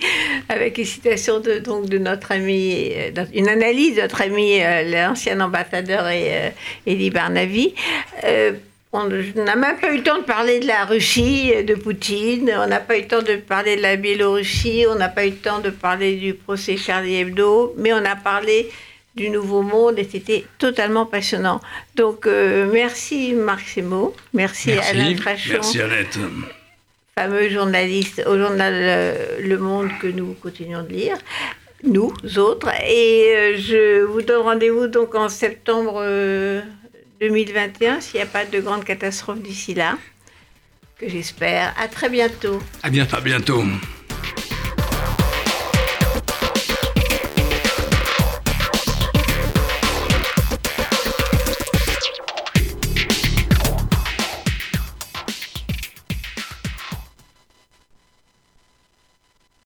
avec 0.49 0.77
une 0.77 0.85
citation 0.85 1.39
de, 1.39 1.97
notre 1.97 2.31
ami, 2.31 2.91
euh, 2.95 3.25
une 3.33 3.49
analyse 3.49 3.95
de 3.95 4.01
notre 4.01 4.21
ami, 4.21 4.61
euh, 4.61 4.83
l'ancien 4.83 5.39
ambassadeur 5.39 6.05
euh, 6.05 6.49
Elie 6.85 7.09
Barnavi. 7.09 7.73
On 8.93 9.09
n'a 9.09 9.55
même 9.55 9.77
pas 9.79 9.91
eu 9.91 9.97
le 9.97 10.03
temps 10.03 10.17
de 10.17 10.23
parler 10.23 10.59
de 10.59 10.65
la 10.65 10.85
Russie, 10.85 11.51
de 11.63 11.75
Poutine, 11.75 12.51
on 12.57 12.67
n'a 12.67 12.79
pas 12.79 12.97
eu 12.97 13.01
le 13.01 13.07
temps 13.07 13.21
de 13.21 13.35
parler 13.35 13.75
de 13.75 13.81
la 13.81 13.95
Biélorussie, 13.95 14.85
on 14.89 14.95
n'a 14.95 15.09
pas 15.09 15.25
eu 15.25 15.31
le 15.31 15.35
temps 15.35 15.59
de 15.59 15.69
parler 15.69 16.15
du 16.15 16.33
procès 16.33 16.77
Charlie 16.77 17.17
Hebdo, 17.17 17.75
mais 17.77 17.93
on 17.93 18.03
a 18.05 18.15
parlé 18.15 18.71
du 19.17 19.29
Nouveau 19.29 19.63
Monde 19.63 19.97
et 19.99 20.07
c'était 20.09 20.45
totalement 20.59 21.05
passionnant. 21.05 21.59
Donc 21.95 22.25
euh, 22.27 22.69
merci 22.71 23.33
Marc 23.33 23.67
Semo, 23.67 24.15
merci, 24.33 24.69
Merci. 24.69 24.89
Alain 24.91 25.15
Frachon, 25.17 25.53
Merci 25.53 25.81
Annette. 25.81 26.17
fameux 27.15 27.49
journaliste 27.49 28.23
au 28.27 28.37
journal 28.37 28.73
euh, 28.75 29.39
Le 29.41 29.57
Monde 29.57 29.89
que 29.99 30.07
nous 30.07 30.33
continuons 30.41 30.83
de 30.83 30.89
lire, 30.93 31.17
nous 31.83 32.13
autres. 32.37 32.69
Et 32.87 33.33
euh, 33.35 33.57
je 33.57 34.03
vous 34.03 34.21
donne 34.21 34.43
rendez-vous 34.43 34.87
donc 34.87 35.15
en 35.15 35.29
septembre 35.29 35.95
euh, 36.03 36.61
2021 37.19 37.99
s'il 38.01 38.17
n'y 38.19 38.23
a 38.23 38.27
pas 38.27 38.45
de 38.45 38.59
grande 38.59 38.85
catastrophe 38.85 39.41
d'ici 39.41 39.73
là, 39.73 39.97
que 40.99 41.09
j'espère. 41.09 41.73
À 41.81 41.87
très 41.87 42.09
bientôt. 42.09 42.59
À 42.83 42.89
bientôt. 42.89 43.15
À 43.17 43.21
bientôt. 43.21 43.63